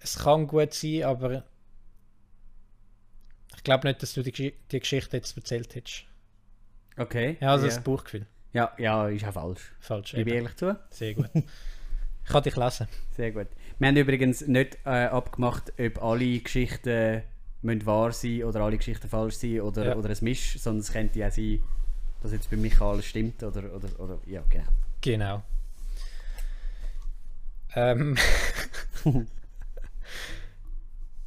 Es 0.00 0.18
kann 0.18 0.46
gut 0.46 0.74
sein, 0.74 1.04
aber. 1.04 1.44
Ich 3.56 3.62
glaube 3.64 3.88
nicht, 3.88 4.02
dass 4.02 4.14
du 4.14 4.22
die, 4.22 4.32
Gesch- 4.32 4.54
die 4.70 4.80
Geschichte 4.80 5.16
jetzt 5.16 5.36
erzählt 5.36 5.74
hättest. 5.74 6.04
Okay. 6.96 7.36
Ja, 7.40 7.52
also 7.52 7.66
ja. 7.66 7.74
das 7.74 7.82
Bauchgefühl. 7.82 8.26
ja, 8.52 8.72
ja, 8.78 9.08
ist 9.08 9.24
auch 9.24 9.32
falsch. 9.32 9.72
Falsch. 9.80 10.12
Gebe 10.12 10.30
ehrlich 10.30 10.56
zu. 10.56 10.76
Sehr 10.90 11.14
gut. 11.14 11.30
Ich 11.34 12.32
kann 12.32 12.42
dich 12.42 12.56
lesen. 12.56 12.88
Sehr 13.16 13.32
gut. 13.32 13.46
Wir 13.78 13.88
haben 13.88 13.96
übrigens 13.96 14.46
nicht 14.46 14.76
äh, 14.84 15.06
abgemacht, 15.06 15.72
ob 15.78 16.02
alle 16.02 16.38
Geschichten 16.40 17.22
müssen 17.62 17.86
wahr 17.86 18.12
sein 18.12 18.44
oder 18.44 18.60
alle 18.60 18.76
Geschichten 18.76 19.08
falsch 19.08 19.36
sein 19.36 19.60
oder, 19.60 19.86
Ja. 19.86 19.96
oder 19.96 20.10
ein 20.10 20.16
Misch, 20.20 20.58
sondern 20.58 20.80
es 20.80 20.92
könnte 20.92 21.18
ja 21.18 21.30
sein, 21.30 21.62
dass 22.22 22.32
jetzt 22.32 22.50
bei 22.50 22.56
Michael 22.56 22.88
alles 22.92 23.06
stimmt 23.06 23.42
oder, 23.42 23.72
oder, 23.74 23.88
oder 24.00 24.18
ja, 24.26 24.42
genau. 24.50 24.66
Genau. 25.00 25.42
Ähm. 27.74 28.16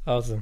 also. 0.06 0.42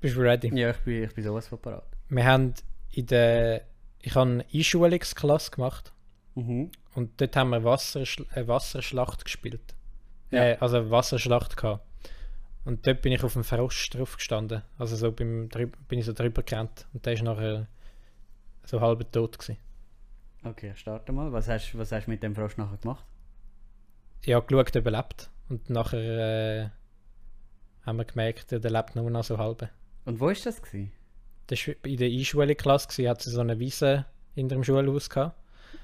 Bist 0.00 0.16
du 0.16 0.20
ready? 0.20 0.54
Ja, 0.58 0.70
ich 0.70 0.76
bin, 0.78 1.04
ich 1.04 1.14
bin 1.14 1.24
sowas 1.24 1.48
von 1.48 1.58
parat. 1.60 1.84
Wir 2.08 2.24
haben 2.24 2.54
in 2.92 3.06
der. 3.06 3.62
Ich 4.00 4.14
habe 4.14 4.30
eine 4.30 4.44
Einschulungsklasse 4.52 5.50
gemacht 5.50 5.92
Mhm. 6.36 6.70
und 6.94 7.20
dort 7.20 7.36
haben 7.36 7.50
wir 7.50 7.64
Wasserschl 7.64 8.24
eine 8.30 8.46
Wasserschlacht 8.48 9.24
gespielt. 9.24 9.74
Ja. 10.30 10.44
Äh, 10.44 10.56
also 10.60 10.76
eine 10.78 10.90
Wasserschlacht 10.90 11.56
gehabt. 11.56 11.84
Und 12.64 12.86
dort 12.86 13.02
bin 13.02 13.12
ich 13.12 13.22
auf 13.24 13.32
dem 13.32 13.42
Frosch 13.44 13.90
drauf 13.90 14.16
gestanden. 14.16 14.62
Also 14.78 14.94
so 14.96 15.10
beim, 15.12 15.48
bin 15.48 15.98
ich 15.98 16.04
so 16.04 16.12
drüber 16.12 16.42
gerannt 16.42 16.86
und 16.92 17.04
der 17.04 17.14
ist 17.14 17.22
nachher 17.22 17.66
so 18.64 18.80
halb 18.80 19.10
tot 19.12 19.38
gewesen. 19.38 19.58
Okay, 20.42 20.72
starte 20.74 21.12
mal. 21.12 21.32
Was 21.32 21.48
hast, 21.48 21.76
was 21.76 21.92
hast 21.92 22.06
du 22.06 22.10
mit 22.10 22.22
dem 22.22 22.34
Frosch 22.34 22.56
nachher 22.56 22.78
gemacht? 22.78 23.04
Ich 24.22 24.32
habe 24.34 24.46
geschaut, 24.46 24.76
ob 24.76 24.86
er 24.86 24.92
lebt. 24.92 25.30
Und 25.48 25.68
nachher 25.70 25.98
äh, 26.64 26.68
haben 27.84 27.98
wir 27.98 28.04
gemerkt, 28.04 28.50
der 28.52 28.70
lebt 28.70 28.96
nur 28.96 29.10
noch 29.10 29.24
so 29.24 29.38
halb. 29.38 29.68
Und 30.04 30.20
wo 30.20 30.28
ist 30.28 30.46
das 30.46 30.62
gewesen? 30.62 30.92
Das 31.48 31.66
war 31.66 31.74
in 31.84 31.96
der 31.96 32.08
Einschulklasse, 32.08 32.88
gewesen, 32.88 33.08
hat 33.08 33.22
sie 33.22 33.30
so 33.30 33.40
eine 33.40 33.58
Wiese 33.58 34.06
in 34.34 34.48
dem 34.48 34.62
Schulhaus 34.62 35.10
gehabt. 35.10 35.36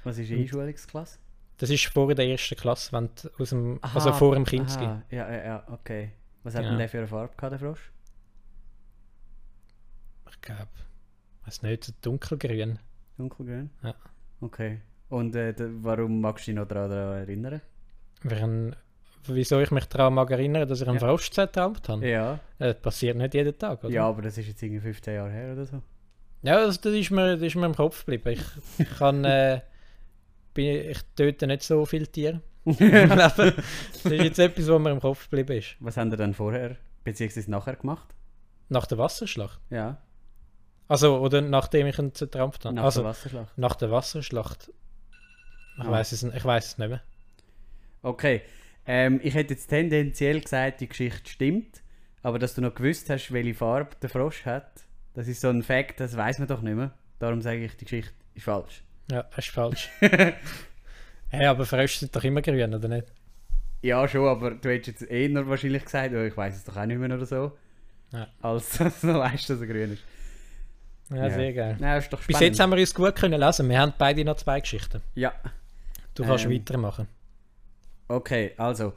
Was 0.03 0.17
ist 0.17 0.29
die 0.29 0.39
Einschulungsklasse? 0.41 1.19
Das 1.57 1.69
ist 1.69 1.85
vor 1.87 2.13
der 2.13 2.27
ersten 2.27 2.55
Klasse, 2.55 2.91
wenn 2.93 3.09
du 3.21 3.29
aus 3.41 3.49
dem, 3.49 3.79
also 3.81 4.13
vor 4.13 4.35
dem 4.35 4.45
aha, 4.61 5.03
Ja, 5.09 5.31
ja, 5.31 5.43
ja, 5.43 5.67
okay. 5.71 6.11
Was 6.43 6.55
hat 6.55 6.63
Ja. 6.63 6.69
denn 6.69 6.77
der 6.79 6.87
für 6.87 6.99
eine 6.99 7.07
Farbe 7.07 7.35
gehabt, 7.35 7.51
der 7.51 7.59
Frosch? 7.59 7.91
Ich 10.29 10.41
glaube, 10.41 10.69
weiß 11.45 11.63
nicht, 11.63 11.83
so 11.83 11.93
dunkelgrün. 12.01 12.79
Dunkelgrün? 13.17 13.71
Ja. 13.83 13.95
Okay. 14.41 14.79
Und 15.09 15.35
äh, 15.35 15.53
warum 15.57 16.19
magst 16.21 16.47
du 16.47 16.51
dich 16.51 16.59
noch 16.59 16.67
daran 16.67 16.91
erinnern? 16.91 17.61
Wir 18.23 18.41
haben, 18.41 18.75
wieso 19.27 19.59
ich 19.61 19.71
mich 19.71 19.85
daran 19.85 20.15
mag 20.15 20.29
erinnern, 20.31 20.67
dass 20.67 20.81
ich 20.81 20.87
einen 20.87 20.99
Ja. 20.99 21.07
Frosch 21.07 21.31
zertrampt 21.31 21.87
habe. 21.89 22.07
Ja. 22.07 22.33
Äh, 22.59 22.73
Das 22.73 22.81
passiert 22.81 23.17
nicht 23.17 23.33
jeden 23.33 23.57
Tag, 23.57 23.83
oder? 23.83 23.93
Ja, 23.93 24.07
aber 24.07 24.21
das 24.23 24.37
ist 24.37 24.47
jetzt 24.47 24.61
irgendwie 24.61 24.81
15 24.81 25.13
Jahre 25.15 25.31
her 25.31 25.53
oder 25.53 25.65
so. 25.65 25.81
Ja, 26.43 26.65
das, 26.65 26.79
das, 26.81 26.93
ist, 26.93 27.09
mir, 27.11 27.33
das 27.35 27.41
ist 27.41 27.55
mir 27.55 27.65
im 27.65 27.75
Kopf 27.75 28.05
geblieben. 28.05 28.29
Ich, 28.39 28.79
ich 28.79 28.97
kann, 28.97 29.23
äh, 29.25 29.61
bin, 30.53 30.89
ich 30.91 30.99
töte 31.15 31.47
nicht 31.47 31.63
so 31.63 31.85
viele 31.85 32.07
Tiere. 32.07 32.41
das 32.65 33.37
ist 33.39 34.11
jetzt 34.11 34.39
etwas, 34.39 34.67
was 34.67 34.79
mir 34.81 34.91
im 34.91 34.99
Kopf 34.99 35.29
geblieben 35.29 35.57
ist. 35.57 35.77
Was 35.79 35.95
haben 35.97 36.11
ihr 36.11 36.17
dann 36.17 36.33
vorher, 36.33 36.75
beziehungsweise 37.03 37.49
nachher 37.49 37.75
gemacht? 37.77 38.13
Nach 38.69 38.85
der 38.85 38.97
Wasserschlacht. 38.97 39.59
Ja, 39.69 39.97
Also, 40.87 41.19
oder 41.19 41.41
nachdem 41.41 41.87
ich 41.87 41.99
ihn 41.99 42.13
zertrampft 42.13 42.65
habe. 42.65 42.75
nach 42.75 42.83
also, 42.85 43.01
der 43.01 43.09
Wasserschlacht. 43.09 43.57
nach 43.57 43.75
der 43.75 43.91
Wasserschlacht. 43.91 44.71
Ich 45.77 45.83
Ah. 45.83 45.91
weiß 45.91 46.11
es, 46.13 46.23
ich 46.23 46.45
weiß 46.45 46.65
es 46.65 46.77
nicht 46.77 46.89
mehr. 46.89 47.01
Okay. 48.01 48.41
Ähm, 48.85 49.19
ich 49.21 49.33
hätte 49.35 49.53
jetzt 49.53 49.67
tendenziell 49.67 50.39
gesagt, 50.41 50.81
die 50.81 50.87
Geschichte 50.87 51.29
stimmt. 51.29 51.81
Aber 52.23 52.39
dass 52.39 52.55
du 52.55 52.61
noch 52.61 52.73
gewusst 52.73 53.09
hast, 53.09 53.31
welche 53.31 53.53
Farbe 53.53 53.95
der 54.01 54.09
Frosch 54.09 54.45
hat, 54.45 54.71
das 55.13 55.27
ist 55.27 55.41
so 55.41 55.49
ein 55.49 55.61
Fakt, 55.63 55.99
das 55.99 56.15
weiß 56.17 56.39
man 56.39 56.47
doch 56.47 56.61
nicht 56.61 56.75
mehr. 56.75 56.91
Darum 57.19 57.41
sage 57.41 57.63
ich, 57.65 57.75
die 57.77 57.85
Geschichte 57.85 58.13
ist 58.33 58.43
falsch. 58.43 58.83
Ja, 59.11 59.23
das 59.23 59.45
ist 59.45 59.49
falsch. 59.53 59.89
hey, 61.29 61.45
aber 61.45 61.65
Frösche 61.65 61.99
sind 61.99 62.15
doch 62.15 62.23
immer 62.23 62.41
grün, 62.41 62.73
oder 62.73 62.87
nicht? 62.87 63.07
Ja, 63.81 64.07
schon, 64.07 64.27
aber 64.27 64.51
du 64.51 64.69
hättest 64.69 65.01
jetzt 65.01 65.11
eher 65.11 65.47
wahrscheinlich 65.47 65.85
gesagt, 65.85 66.13
oh, 66.13 66.23
ich 66.23 66.35
weiß 66.35 66.55
es 66.55 66.63
doch 66.63 66.75
auch 66.77 66.85
nicht 66.85 66.97
mehr 66.97 67.15
oder 67.15 67.25
so. 67.25 67.51
Ja. 68.11 68.27
Als 68.41 68.69
dass 68.77 69.01
du 69.01 69.13
weißt, 69.13 69.49
dass 69.49 69.61
er 69.61 69.67
grün 69.67 69.93
ist. 69.93 70.03
Ja, 71.09 71.29
sehr 71.29 71.53
geil. 71.53 71.77
Ja, 71.79 71.97
ist 71.97 72.11
doch 72.11 72.21
Bis 72.25 72.39
jetzt 72.39 72.59
haben 72.59 72.71
wir 72.71 72.77
uns 72.79 72.93
gut 72.93 73.15
können 73.15 73.39
lesen. 73.39 73.69
Wir 73.69 73.79
haben 73.79 73.93
beide 73.97 74.25
noch 74.25 74.35
zwei 74.37 74.59
Geschichten. 74.59 75.01
Ja, 75.15 75.33
Du 76.15 76.23
kannst 76.23 76.45
Ähm. 76.45 76.51
weitermachen. 76.51 77.07
okay, 78.07 78.53
also. 78.57 78.93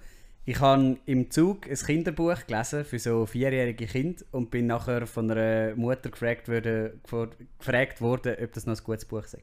Ich 0.47 0.59
habe 0.59 0.97
im 1.05 1.31
Zug 1.31 1.69
ein 1.69 1.77
Kinderbuch 1.77 2.47
gelesen 2.47 2.85
für 2.85 2.99
so 2.99 3.27
vierjährige 3.27 3.87
Kinder 3.87 4.25
und 4.33 4.51
bin 4.51 4.67
nachher 4.67 5.07
von 5.07 5.31
einer 5.31 5.77
Mutter 5.77 6.11
gefragt, 6.11 6.49
wurde, 6.49 6.99
gefo- 7.07 7.31
gefragt 7.59 8.01
worden, 8.01 8.37
ob 8.43 8.53
das 8.55 8.65
noch 8.67 8.77
ein 8.77 8.83
gutes 8.83 9.05
Buch 9.05 9.25
sei. 9.27 9.43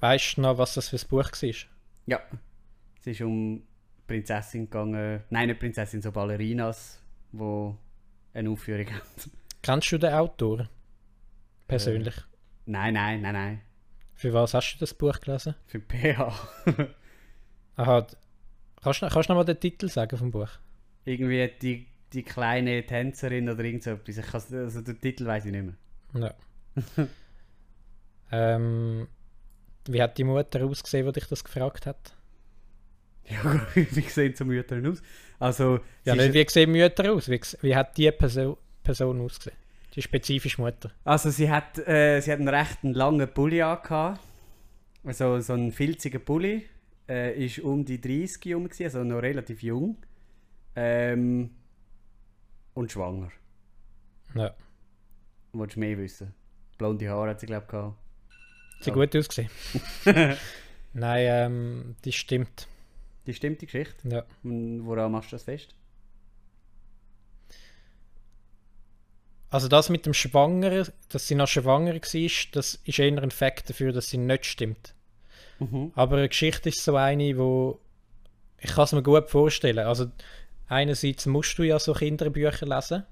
Weißt 0.00 0.36
du 0.36 0.40
noch, 0.42 0.58
was 0.58 0.74
das 0.74 0.88
für 0.88 0.96
ein 0.96 1.08
Buch 1.08 1.30
war? 1.30 1.54
Ja. 2.06 2.20
Es 3.00 3.06
ist 3.06 3.20
um 3.20 3.62
Prinzessin 4.06 4.64
gegangen. 4.64 5.22
Nein, 5.30 5.46
nicht 5.48 5.60
Prinzessin, 5.60 6.02
so 6.02 6.10
Ballerinas, 6.10 6.98
wo 7.30 7.76
eine 8.34 8.50
Aufführung 8.50 8.86
haben. 8.88 9.00
Kennst 9.62 9.92
du 9.92 9.98
den 9.98 10.12
Autor? 10.12 10.68
Persönlich. 11.68 12.16
Nein, 12.66 12.94
nein, 12.94 13.22
nein, 13.22 13.32
nein. 13.32 13.60
Für 14.14 14.32
was 14.34 14.54
hast 14.54 14.74
du 14.74 14.78
das 14.80 14.92
Buch 14.94 15.18
gelesen? 15.20 15.54
Für 15.66 15.80
PH. 15.80 16.32
Aha, 17.76 18.06
kannst 18.82 19.02
du 19.02 19.08
kannst 19.08 19.28
du 19.28 19.32
noch 19.32 19.40
mal 19.40 19.44
den 19.44 19.58
Titel 19.58 19.88
sagen 19.88 20.16
vom 20.16 20.30
Buch? 20.30 20.50
Irgendwie 21.04 21.50
die, 21.60 21.86
die 22.12 22.22
kleine 22.22 22.84
Tänzerin 22.84 23.48
oder 23.48 23.64
irgend 23.64 23.82
so 23.84 23.90
etwas. 23.90 24.18
Ich 24.18 24.34
also 24.54 24.80
den 24.80 25.00
Titel 25.00 25.26
weiß 25.26 25.46
ich 25.46 25.52
nicht 25.52 25.64
mehr. 25.64 26.34
Ja. 26.94 27.06
ähm, 28.56 29.08
wie 29.88 30.02
hat 30.02 30.18
die 30.18 30.24
Mutter 30.24 30.64
ausgesehen, 30.64 31.06
die 31.06 31.12
dich 31.12 31.26
das 31.28 31.42
gefragt 31.42 31.86
hat? 31.86 32.14
Ja, 33.28 33.66
wie 33.74 34.02
sehen 34.02 34.34
so 34.34 34.44
Mütter 34.44 34.80
aus? 34.88 35.02
Also, 35.38 35.80
Ja, 36.04 36.14
nicht, 36.14 36.34
wie 36.34 36.46
sehen 36.48 36.70
Mütter 36.70 37.12
aus? 37.12 37.28
Wie, 37.28 37.40
wie 37.62 37.74
hat 37.74 37.96
die 37.96 38.10
Person, 38.12 38.56
Person 38.82 39.20
ausgesehen? 39.20 39.56
Die 39.94 40.02
spezifische 40.02 40.60
Mutter. 40.60 40.90
also 41.04 41.30
sie 41.30 41.50
hat, 41.50 41.78
äh, 41.86 42.20
sie 42.20 42.32
hat 42.32 42.38
einen 42.38 42.48
recht 42.48 42.78
langen 42.82 43.28
Pulli 43.32 43.60
angehabt. 43.62 44.20
Also 45.04 45.40
so 45.40 45.52
einen 45.52 45.72
filzigen 45.72 46.24
Pulli. 46.24 46.66
Äh, 47.08 47.44
ist 47.44 47.58
um 47.58 47.84
die 47.84 48.00
30 48.00 48.44
herum, 48.46 48.68
also 48.80 49.04
noch 49.04 49.20
relativ 49.20 49.62
jung. 49.62 49.96
Ähm, 50.76 51.50
und 52.74 52.90
schwanger. 52.90 53.30
Ja. 54.34 54.54
Wolltest 55.52 55.76
du 55.76 55.80
mehr 55.80 55.98
wissen? 55.98 56.34
Blonde 56.78 57.08
Haare 57.10 57.30
hat 57.30 57.40
sie, 57.40 57.46
glaube 57.46 57.64
ich, 57.66 57.70
gehabt. 57.70 57.96
Hat 58.76 58.84
sie 58.84 58.90
Oh. 58.90 58.94
gut 58.94 59.14
ausgesehen? 59.14 59.50
Nein, 60.94 61.26
ähm, 61.28 61.96
die 62.04 62.12
stimmt. 62.12 62.66
Die 63.26 63.34
stimmt, 63.34 63.60
die 63.60 63.66
Geschichte. 63.66 64.08
Ja. 64.08 64.24
Und 64.42 64.86
woran 64.86 65.12
machst 65.12 65.32
du 65.32 65.36
das 65.36 65.42
fest? 65.44 65.74
Also 69.52 69.68
das 69.68 69.90
mit 69.90 70.06
dem 70.06 70.14
Schwangeren, 70.14 70.88
dass 71.10 71.28
sie 71.28 71.34
noch 71.34 71.46
schwanger 71.46 71.92
war, 71.92 72.00
das 72.52 72.74
ist 72.84 72.98
eher 72.98 73.22
ein 73.22 73.30
Fakt 73.30 73.68
dafür, 73.68 73.92
dass 73.92 74.08
sie 74.08 74.16
nicht 74.16 74.46
stimmt. 74.46 74.94
Mhm. 75.58 75.92
Aber 75.94 76.16
eine 76.16 76.30
Geschichte 76.30 76.70
ist 76.70 76.82
so 76.82 76.96
eine, 76.96 77.36
wo 77.36 77.78
ich 78.60 78.70
kann 78.70 78.84
es 78.84 78.92
mir 78.92 79.02
gut 79.02 79.28
vorstellen. 79.28 79.86
Also 79.86 80.06
einerseits 80.68 81.26
musst 81.26 81.58
du 81.58 81.64
ja 81.64 81.78
so 81.78 81.92
Kinderbücher 81.92 82.64
lesen, 82.64 83.04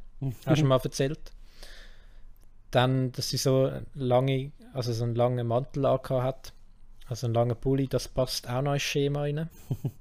hast 0.47 0.63
du 0.63 0.65
mal 0.65 0.81
erzählt. 0.83 1.21
Dann, 2.71 3.13
dass 3.13 3.29
sie 3.29 3.37
so 3.37 3.71
lange, 3.93 4.53
also 4.73 4.95
so 4.95 5.05
einen 5.05 5.17
langen 5.17 5.47
Mantel 5.47 5.87
hat, 5.87 6.55
also 7.07 7.27
einen 7.27 7.35
langen 7.35 7.57
Pulli, 7.57 7.87
das 7.87 8.09
passt 8.09 8.49
auch 8.49 8.63
noch 8.63 8.73
ins 8.73 8.83
Schema 8.83 9.21
rein. 9.21 9.51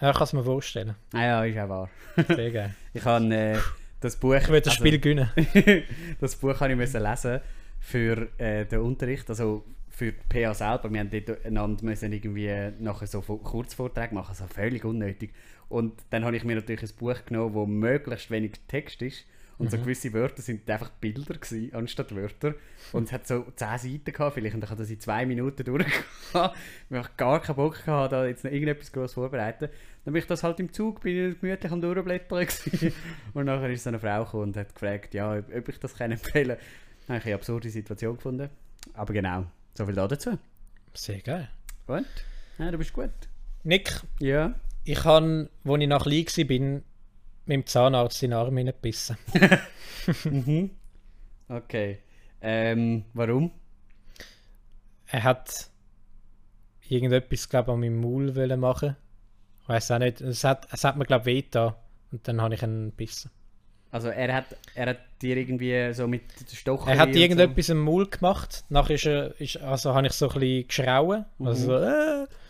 ja, 0.00 0.10
ich 0.10 0.16
kann 0.16 0.24
es 0.24 0.32
mir 0.32 0.42
vorstellen. 0.42 0.96
Ah 1.12 1.22
ja, 1.22 1.44
ist 1.44 1.58
auch 1.58 1.68
wahr. 1.68 1.90
Sehr 2.26 2.50
geil. 2.50 2.74
Ich 2.92 3.04
habe 3.04 3.32
äh, 3.32 3.58
das 4.00 4.16
Buch... 4.16 4.34
Ich 4.34 4.48
will 4.48 4.60
das 4.60 4.74
also- 4.74 4.86
Spiel 4.86 4.98
gewinnen. 4.98 5.30
das 6.20 6.36
Buch 6.36 6.60
habe 6.60 6.72
ich 6.72 6.78
müssen 6.78 7.02
lesen 7.02 7.40
für 7.80 8.28
äh, 8.38 8.64
den 8.66 8.80
Unterricht, 8.80 9.28
also 9.28 9.64
für 9.88 10.12
die 10.12 10.18
PA 10.42 10.54
selber. 10.54 10.92
Wir 10.92 11.00
haben 11.00 11.10
dort 11.10 11.82
müssen 11.82 12.12
irgendwie 12.12 12.72
nachher 12.78 13.06
so 13.06 13.20
Vo- 13.20 13.42
Kurzvorträge 13.42 14.14
machen, 14.14 14.30
also 14.30 14.46
völlig 14.46 14.84
unnötig. 14.84 15.32
Und 15.68 15.94
dann 16.10 16.24
habe 16.24 16.36
ich 16.36 16.44
mir 16.44 16.54
natürlich 16.56 16.82
ein 16.82 16.96
Buch 16.98 17.16
genommen, 17.26 17.54
wo 17.54 17.66
möglichst 17.66 18.30
wenig 18.30 18.52
Text 18.68 19.02
ist. 19.02 19.24
Und 19.58 19.70
so 19.72 19.76
gewisse 19.78 20.12
Wörter 20.12 20.40
sind 20.40 20.70
einfach 20.70 20.90
Bilder 20.90 21.34
gewesen, 21.34 21.74
anstatt 21.74 22.14
Wörter. 22.14 22.54
Und 22.92 23.04
es 23.08 23.12
hat 23.12 23.26
so 23.26 23.44
10 23.56 23.78
Seiten 23.78 24.12
gehabt, 24.12 24.34
vielleicht, 24.34 24.54
und 24.54 24.62
ich 24.62 24.70
habe 24.70 24.78
das 24.80 24.88
in 24.90 25.00
zwei 25.00 25.26
Minuten 25.26 25.64
durchgehauen. 25.64 26.50
Ich 26.90 26.96
habe 26.96 27.08
gar 27.16 27.40
keinen 27.42 27.56
Bock 27.56 27.84
gehabt, 27.84 28.12
da 28.12 28.24
jetzt 28.26 28.44
noch 28.44 28.52
irgendetwas 28.52 28.92
groß 28.92 29.14
vorbereiten. 29.14 29.68
Dann 30.04 30.12
bin 30.14 30.22
ich 30.22 30.28
das 30.28 30.44
halt 30.44 30.60
im 30.60 30.72
Zug, 30.72 31.00
bin 31.00 31.30
ich 31.32 31.40
gemütlich 31.40 31.72
am 31.72 31.80
Durchblättern 31.80 32.46
gewesen. 32.46 32.92
Und 33.34 33.46
nachher 33.46 33.68
ist 33.70 33.82
so 33.82 33.88
eine 33.90 33.98
Frau 33.98 34.24
gekommen 34.24 34.42
und 34.44 34.56
hat 34.56 34.72
gefragt, 34.74 35.12
ja, 35.14 35.36
ob, 35.36 35.52
ob 35.54 35.68
ich 35.68 35.78
das 35.80 35.94
kann 35.96 36.12
empfehlen 36.12 36.56
kann. 36.56 37.08
Habe 37.08 37.18
ich 37.18 37.24
eine 37.26 37.34
absurde 37.34 37.68
Situation 37.70 38.16
gefunden. 38.16 38.48
Aber 38.94 39.12
genau, 39.12 39.46
so 39.74 39.84
viel 39.86 39.94
da 39.94 40.06
dazu. 40.06 40.38
Sehr 40.94 41.18
geil. 41.20 41.48
Und? 41.86 42.06
Ja, 42.58 42.70
du 42.70 42.78
bist 42.78 42.92
gut. 42.92 43.10
Nick, 43.64 44.02
Ja. 44.20 44.54
ich 44.84 45.04
habe, 45.04 45.50
als 45.64 45.80
ich 45.80 45.88
noch 45.88 46.02
klein 46.04 46.26
war, 46.26 46.44
bin, 46.44 46.82
mit 47.48 47.56
dem 47.56 47.66
Zahnarzt 47.66 48.22
in 48.22 48.30
den 48.30 48.38
Arm 48.38 48.56
hineingebissen. 48.56 49.16
mhm. 50.24 50.70
Okay. 51.48 51.98
Ähm, 52.40 53.04
warum? 53.14 53.50
Er 55.06 55.24
hat 55.24 55.68
irgendetwas, 56.88 57.48
glaube 57.48 57.70
ich, 57.70 57.74
an 57.74 57.80
meinem 57.80 58.00
Maul 58.00 58.56
machen. 58.56 58.96
Ich 59.62 59.68
weiß 59.68 59.90
auch 59.92 59.98
nicht. 59.98 60.20
Es 60.20 60.44
hat, 60.44 60.68
es 60.72 60.84
hat 60.84 60.96
mir, 60.96 61.04
glaube 61.04 61.30
ich, 61.30 61.36
wehgetan. 61.36 61.74
Und 62.12 62.26
dann 62.28 62.40
habe 62.40 62.54
ich 62.54 62.62
ihn 62.62 62.90
gebissen. 62.90 63.30
Also 63.90 64.08
er 64.08 64.34
hat, 64.34 64.44
er 64.74 64.90
hat 64.90 64.98
dir 65.22 65.36
irgendwie 65.38 65.92
so 65.94 66.06
mit 66.06 66.22
der 66.50 66.56
Stochern... 66.56 66.88
Er 66.88 66.98
hat 66.98 67.16
irgendetwas 67.16 67.70
im 67.70 67.78
Maul 67.80 68.06
gemacht. 68.08 68.64
Nachher 68.68 68.94
ist 68.94 69.06
er, 69.06 69.40
ist, 69.40 69.56
also 69.58 69.94
habe 69.94 70.06
ich 70.06 70.12
so 70.12 70.28
ein 70.28 70.40
bisschen 70.40 70.68
geschrauen. 70.68 71.24
Also 71.42 71.66
so, 71.66 71.76
äh, 71.78 72.26
wie- 72.26 72.47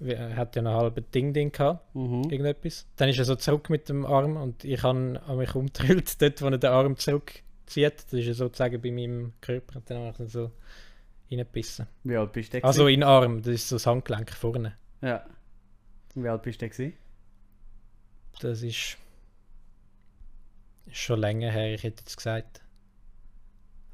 er 0.00 0.36
hat 0.36 0.56
ja 0.56 0.62
noch 0.62 0.72
ein 0.72 0.76
halbes 0.78 1.04
Ding-Ding 1.14 1.52
gehabt. 1.52 1.94
Mhm. 1.94 2.24
Irgendetwas. 2.24 2.86
Dann 2.96 3.08
ist 3.08 3.18
er 3.18 3.24
so 3.24 3.36
zurück 3.36 3.70
mit 3.70 3.88
dem 3.88 4.06
Arm 4.06 4.36
und 4.36 4.64
ich 4.64 4.82
habe 4.82 5.20
mich 5.36 5.54
umgedrückt, 5.54 6.16
dort, 6.22 6.42
wo 6.42 6.46
er 6.46 6.58
den 6.58 6.70
Arm 6.70 6.96
zurückzieht. 6.96 8.04
Das 8.04 8.12
ist 8.12 8.26
ja 8.26 8.34
sozusagen 8.34 8.80
bei 8.80 8.90
meinem 8.90 9.32
Körper. 9.40 9.76
Und 9.76 9.90
dann 9.90 9.98
habe 9.98 10.24
ich 10.24 10.32
so 10.32 10.50
reingebissen. 11.30 11.86
Wie 12.04 12.16
alt 12.16 12.32
bist 12.32 12.52
du 12.52 12.58
denn? 12.58 12.64
Also 12.64 12.86
in 12.86 13.00
den 13.00 13.08
Arm, 13.08 13.42
das 13.42 13.54
ist 13.54 13.68
so 13.68 13.76
das 13.76 13.86
Handgelenk 13.86 14.30
vorne. 14.32 14.74
Ja. 15.02 15.24
Wie 16.14 16.28
alt 16.28 16.42
bist 16.42 16.62
du 16.62 16.68
denn? 16.68 16.94
Das 18.40 18.62
ist, 18.62 18.96
schon 20.92 21.20
länger 21.20 21.50
her, 21.50 21.74
ich 21.74 21.82
hätte 21.82 22.02
jetzt 22.02 22.16
gesagt. 22.16 22.60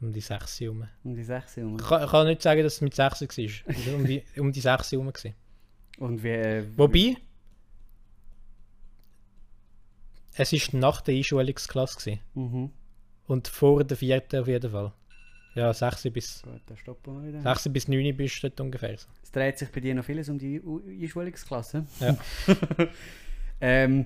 Um 0.00 0.12
die 0.12 0.20
6 0.20 0.60
herum. 0.60 0.86
Um 1.04 1.14
die 1.14 1.24
6 1.24 1.56
herum. 1.56 1.76
Ich 1.80 1.86
kann, 1.86 2.04
ich 2.04 2.10
kann 2.10 2.26
nicht 2.26 2.42
sagen, 2.42 2.62
dass 2.62 2.74
es 2.74 2.80
mit 2.82 2.94
6 2.94 3.20
war. 3.20 3.28
War 3.28 3.94
um 3.94 4.04
die, 4.04 4.22
um 4.36 4.52
die 4.52 4.60
6 4.60 4.92
herum. 4.92 5.12
gewesen. 5.12 5.34
Und 5.98 6.22
wie... 6.22 6.28
Äh, 6.28 6.64
Wobei, 6.76 7.16
es 10.38 10.52
war 10.52 10.80
nach 10.80 11.00
der 11.00 11.14
Einschulungsklasse. 11.14 11.96
Gewesen. 11.98 12.20
Mhm. 12.34 12.70
Und 13.26 13.48
vor 13.48 13.82
der 13.84 13.96
vierten 13.96 14.40
auf 14.40 14.48
jeden 14.48 14.70
Fall. 14.70 14.92
Ja, 15.54 15.72
6 15.72 16.10
bis, 16.12 16.42
Gut, 16.42 16.60
dann 16.66 16.76
stoppen 16.76 17.22
wir 17.22 17.28
wieder. 17.28 17.54
6 17.54 17.72
bis 17.72 17.88
9 17.88 18.14
bist 18.16 18.42
du 18.42 18.48
dort 18.50 18.60
ungefähr. 18.60 18.98
So. 18.98 19.08
Es 19.22 19.32
dreht 19.32 19.58
sich 19.58 19.70
bei 19.72 19.80
dir 19.80 19.94
noch 19.94 20.04
vieles 20.04 20.28
um 20.28 20.38
die 20.38 20.60
Einschulungsklasse. 21.00 21.86
Ja. 22.00 22.16
ähm, 23.62 24.04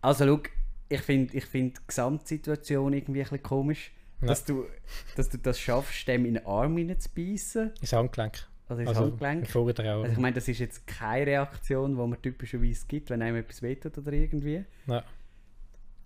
also, 0.00 0.26
schau, 0.26 0.42
ich 0.88 1.00
finde 1.02 1.36
ich 1.36 1.44
find 1.46 1.76
die 1.78 1.82
Gesamtsituation 1.86 2.92
irgendwie 2.92 3.20
ein 3.20 3.24
bisschen 3.24 3.42
komisch, 3.42 3.92
Ja. 4.20 4.26
dass, 4.26 4.44
du, 4.44 4.66
dass 5.14 5.28
du 5.28 5.38
das 5.38 5.60
schaffst, 5.60 6.08
dem 6.08 6.24
in 6.26 6.34
den 6.34 6.46
Arm 6.46 6.76
hineinzubeissen. 6.76 7.72
Ins 7.80 7.92
Handgelenk. 7.92 8.48
Also 8.68 8.80
ins 8.82 8.88
Also 8.90 9.02
Handgelenk. 9.02 9.56
Also, 9.56 10.12
ich 10.12 10.18
meine, 10.18 10.34
das 10.34 10.46
ist 10.48 10.58
jetzt 10.58 10.86
keine 10.86 11.26
Reaktion, 11.26 11.92
die 11.92 11.96
man 12.06 12.20
typischerweise 12.20 12.86
gibt, 12.86 13.10
wenn 13.10 13.22
einem 13.22 13.36
etwas 13.36 13.62
wehtut 13.62 13.96
oder 13.96 14.12
irgendwie. 14.12 14.64
Ja. 14.86 15.02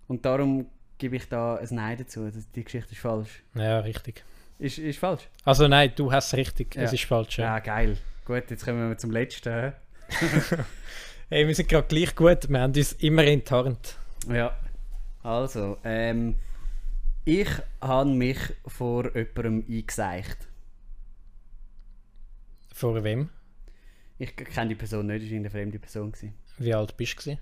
Und 0.07 0.25
darum 0.25 0.67
gebe 0.97 1.15
ich 1.17 1.27
da 1.27 1.55
ein 1.57 1.67
Nein 1.71 1.97
dazu. 1.97 2.29
Das, 2.29 2.49
die 2.51 2.63
Geschichte 2.63 2.91
ist 2.93 2.99
falsch. 3.01 3.43
ja, 3.55 3.79
richtig. 3.79 4.23
Ist, 4.59 4.77
ist 4.77 4.99
falsch? 4.99 5.27
Also 5.43 5.67
nein, 5.67 5.91
du 5.95 6.11
hast 6.11 6.27
es 6.27 6.37
richtig. 6.37 6.75
Es 6.77 6.91
Ja. 6.91 6.93
ist 6.95 7.03
falsch. 7.05 7.37
Ja. 7.39 7.45
Ja, 7.45 7.59
geil. 7.59 7.97
Gut, 8.25 8.49
jetzt 8.49 8.63
kommen 8.63 8.87
wir 8.89 8.97
zum 8.97 9.11
letzten. 9.11 9.73
Hey, 11.29 11.47
wir 11.47 11.55
sind 11.55 11.67
gerade 11.67 11.87
gleich 11.87 12.15
gut. 12.15 12.47
Wir 12.47 12.59
haben 12.59 12.73
uns 12.75 12.93
immer 12.93 13.23
enttarnt. 13.23 13.97
Ja, 14.31 14.55
also, 15.23 15.77
ähm, 15.83 16.35
ich 17.25 17.47
habe 17.81 18.09
mich 18.11 18.37
vor 18.67 19.05
jemandem 19.15 19.65
eingeseicht. 19.67 20.37
Vor 22.73 23.01
wem? 23.03 23.29
Ich 24.17 24.35
kenne 24.35 24.69
die 24.69 24.75
Person 24.75 25.07
nicht, 25.07 25.23
es 25.23 25.29
war 25.31 25.37
eine 25.37 25.49
fremde 25.49 25.79
Person. 25.79 26.11
Gewesen. 26.11 26.33
Wie 26.57 26.73
alt 26.73 26.97
bist 26.97 27.25
du? 27.25 27.37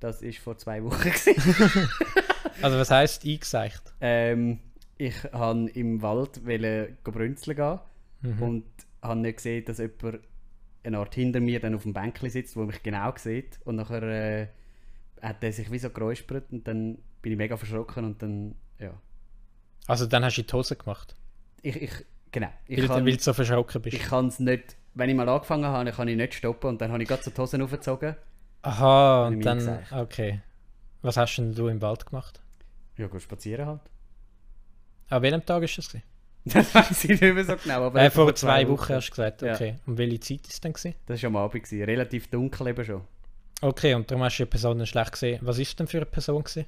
Das 0.00 0.22
war 0.22 0.32
vor 0.32 0.56
zwei 0.58 0.82
Wochen. 0.82 1.02
gewesen. 1.10 1.88
Also 2.62 2.78
was 2.78 2.90
heisst 2.90 3.24
eingeseicht? 3.26 3.92
ähm, 4.00 4.60
ich 4.96 5.14
wollte 5.30 5.78
im 5.78 6.00
Wald 6.00 6.42
brünzeln 6.42 7.54
gehen 7.56 7.80
Mhm. 8.22 8.42
und 8.42 8.64
habe 9.02 9.20
nicht 9.20 9.36
gesehen, 9.36 9.62
dass 9.66 9.76
jemand 9.76 10.20
eine 10.82 10.98
Art 10.98 11.14
hinter 11.14 11.40
mir 11.40 11.60
dann 11.60 11.74
auf 11.74 11.82
dem 11.82 11.92
Bänkchen 11.92 12.30
sitzt, 12.30 12.56
wo 12.56 12.62
mich 12.64 12.82
genau 12.82 13.12
sieht. 13.16 13.60
Und 13.66 13.76
nachher 13.76 14.02
äh, 14.02 14.48
hat 15.20 15.44
er 15.44 15.52
sich 15.52 15.70
wie 15.70 15.78
so 15.78 15.90
geräuspert 15.90 16.50
und 16.50 16.66
dann 16.66 16.96
bin 17.20 17.32
ich 17.32 17.36
mega 17.38 17.58
verschrocken 17.58 18.06
und 18.06 18.22
dann, 18.22 18.54
ja. 18.78 18.98
Also 19.86 20.06
dann 20.06 20.24
hast 20.24 20.38
du 20.38 20.42
die 20.42 20.52
Hose 20.54 20.76
gemacht, 20.76 21.14
Ich, 21.60 21.76
ich, 21.76 21.92
genau. 22.40 22.52
Ich 22.66 22.78
weil, 22.78 22.88
kann, 22.88 23.06
weil 23.06 23.16
du 23.16 23.22
so 23.22 23.32
verschrocken 23.32 23.82
bist. 23.82 23.96
ich 23.96 24.02
kann 24.02 24.28
es 24.28 24.38
nicht, 24.38 24.76
wenn 24.94 25.08
ich 25.10 25.16
mal 25.16 25.28
angefangen 25.28 25.64
habe, 25.66 25.90
kann 25.90 26.08
ich 26.08 26.16
nicht 26.16 26.34
stoppen 26.34 26.68
und 26.70 26.80
dann 26.80 26.92
habe 26.92 27.02
ich 27.02 27.08
gerade 27.08 27.22
so 27.22 27.30
die 27.30 27.40
Hosen 27.40 27.62
aufgezogen. 27.62 28.16
Aha, 28.62 29.26
und 29.28 29.40
dann, 29.40 29.58
eingeseicht. 29.58 29.92
okay. 29.92 30.40
Was 31.02 31.16
hast 31.16 31.36
denn 31.36 31.54
du 31.54 31.68
im 31.68 31.80
Wald 31.82 32.04
gemacht? 32.06 32.40
Ja, 32.96 33.06
gut 33.06 33.22
spazieren 33.22 33.66
halt. 33.66 33.80
An 35.08 35.22
welchem 35.22 35.44
Tag 35.44 35.62
ist 35.62 35.78
das? 35.78 35.96
Das 36.48 36.72
weiß 36.74 37.04
ich 37.04 37.20
nicht 37.20 37.34
mehr 37.34 37.44
so 37.44 37.56
genau. 37.56 37.82
Aber 37.86 38.00
Äh, 38.00 38.08
vor 38.10 38.32
zwei 38.34 38.68
Wochen 38.68 38.94
hast 38.94 39.08
du 39.08 39.10
gesagt, 39.10 39.42
Ja. 39.42 39.54
okay. 39.54 39.76
Und 39.86 39.98
welche 39.98 40.20
Zeit 40.20 40.40
ist 40.46 40.52
es 40.54 40.60
dann? 40.60 40.72
Gewesen? 40.72 40.94
Das 41.06 41.20
war 41.22 41.26
am 41.28 41.36
Abend, 41.36 41.64
gewesen. 41.64 41.84
relativ 41.84 42.28
dunkel 42.30 42.68
eben 42.68 42.84
schon. 42.84 43.02
Okay, 43.62 43.94
und 43.94 44.08
darum 44.10 44.22
hast 44.22 44.38
du 44.38 44.44
die 44.44 44.50
Person 44.50 44.78
dann 44.78 44.86
schlecht 44.86 45.12
gesehen. 45.12 45.40
Was 45.42 45.58
ist 45.58 45.78
denn 45.80 45.86
für 45.88 45.96
eine 45.98 46.06
Person? 46.06 46.44
Gewesen? 46.44 46.66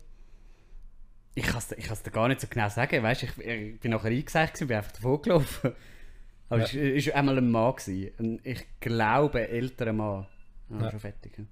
Ich 1.39 1.47
kann 1.47 1.59
es 1.59 1.73
ich 1.73 1.85
kann's 1.87 2.03
dir 2.03 2.11
gar 2.11 2.27
nicht 2.29 2.41
so 2.41 2.47
genau 2.49 2.69
sagen. 2.69 3.03
Weißt, 3.03 3.23
ich, 3.23 3.39
ich 3.39 3.81
bin 3.81 3.91
nachher 3.93 4.11
gewesen, 4.11 4.67
bin 4.67 4.77
einfach 4.77 4.93
davon 4.93 5.23
gelaufen. 5.23 5.73
Aber 6.51 6.67
Ja. 6.67 6.81
es 6.97 7.07
war 7.07 7.15
einmal 7.17 7.39
ein 7.39 7.51
Mann. 7.51 7.75
Gewesen. 7.77 8.11
Ein, 8.19 8.41
ich 8.43 8.67
glaube, 8.81 9.39
ein 9.41 9.49
älterer 9.51 9.93
Mann. 9.93 10.27
Ah, 10.71 10.83
Ja. 10.83 10.91
Schon 10.91 11.01
fertig. 11.01 11.33
Ja. 11.39 11.45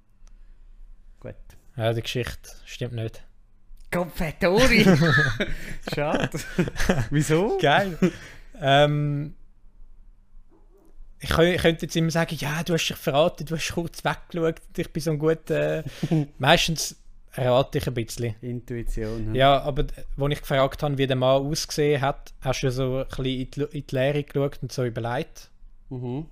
Gut. 1.20 1.34
Ja, 1.76 1.92
die 1.92 2.02
Geschichte 2.02 2.50
stimmt 2.64 2.94
nicht. 2.94 3.22
Confettori! 3.92 4.84
Schade. 5.94 6.30
Wieso? 7.10 7.56
Geil. 7.58 7.96
ähm, 8.60 9.34
ich, 11.20 11.30
kö- 11.30 11.54
ich 11.54 11.60
könnte 11.62 11.86
jetzt 11.86 11.96
immer 11.96 12.10
sagen, 12.10 12.34
ja, 12.38 12.62
du 12.62 12.74
hast 12.74 12.86
dich 12.88 12.96
verraten, 12.96 13.46
du 13.46 13.54
hast 13.56 13.72
kurz 13.72 14.04
weggeschaut 14.04 14.60
ich 14.76 14.92
bin 14.92 15.02
so 15.02 15.12
ein 15.12 15.18
guter... 15.18 15.84
meistens 16.38 16.96
rate 17.38 17.78
ich 17.78 17.86
ein 17.86 17.94
bisschen. 17.94 18.34
Intuition. 18.40 19.34
Ja, 19.34 19.60
aber 19.62 19.84
d- 19.84 19.94
als 20.18 20.32
ich 20.32 20.40
gefragt 20.40 20.82
habe, 20.82 20.98
wie 20.98 21.06
der 21.06 21.16
Mann 21.16 21.46
ausgesehen 21.46 22.00
hat, 22.00 22.32
hast 22.40 22.62
du 22.62 22.70
so 22.70 22.98
ein 22.98 23.06
bisschen 23.08 23.70
in 23.72 23.82
die, 23.82 23.94
Leere 23.94 24.22
geschaut 24.24 24.58
und 24.62 24.72
so 24.72 24.84
überlegt. 24.84 25.50
Mhm. 25.90 26.26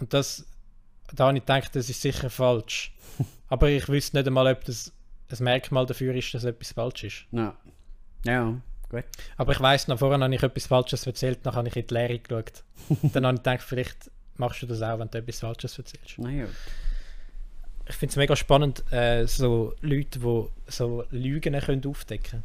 Und 0.00 0.14
das, 0.14 0.44
da 1.14 1.26
habe 1.28 1.38
ich 1.38 1.44
gedacht, 1.44 1.74
das 1.76 1.88
ist 1.88 2.00
sicher 2.02 2.30
falsch. 2.30 2.92
aber 3.48 3.68
ich 3.68 3.88
wüsste 3.88 4.16
nicht 4.16 4.26
einmal, 4.26 4.52
ob 4.52 4.64
das 4.64 4.92
ein 5.30 5.44
Merkmal 5.44 5.86
dafür 5.86 6.14
ist, 6.14 6.32
dass 6.34 6.44
etwas 6.44 6.72
falsch 6.72 7.04
ist. 7.04 7.24
Ja. 7.32 7.54
Ja, 8.26 8.60
gut. 8.88 9.04
Aber 9.36 9.52
ich 9.52 9.60
weiss 9.60 9.88
noch, 9.88 9.98
vorhin 9.98 10.22
habe 10.22 10.34
ich 10.34 10.42
etwas 10.42 10.66
Falsches 10.66 11.06
erzählt, 11.06 11.38
dann 11.44 11.54
habe 11.54 11.68
ich 11.68 11.76
in 11.76 11.86
die 11.86 11.94
Leere 11.94 12.18
geschaut. 12.18 12.64
dann 13.12 13.24
habe 13.26 13.36
ich 13.36 13.42
gedacht, 13.42 13.62
vielleicht 13.62 14.10
machst 14.36 14.62
du 14.62 14.66
das 14.66 14.82
auch, 14.82 14.98
wenn 14.98 15.08
du 15.10 15.18
etwas 15.18 15.40
Falsches 15.40 15.78
erzählst. 15.78 16.14
Na 16.18 16.30
ja. 16.30 16.46
Ich 17.90 17.96
finde 17.96 18.12
es 18.12 18.16
mega 18.16 18.36
spannend, 18.36 18.84
äh, 18.92 19.26
so 19.26 19.74
Leute, 19.80 20.20
die 20.20 20.44
so 20.68 21.04
Lügen 21.10 21.58
können 21.60 21.84
aufdecken 21.86 22.42
können. 22.42 22.44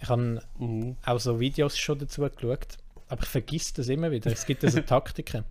Ich 0.00 0.08
habe 0.08 0.42
Mhm. 0.58 0.96
auch 1.04 1.20
so 1.20 1.38
Videos 1.38 1.76
schon 1.78 1.98
dazu 1.98 2.22
geschaut, 2.22 2.78
aber 3.08 3.22
ich 3.22 3.28
vergiss 3.28 3.72
das 3.74 3.88
immer 3.88 4.10
wieder. 4.10 4.32
Es 4.32 4.46
gibt 4.46 4.62
so 4.62 4.80
Taktiken. 4.80 5.44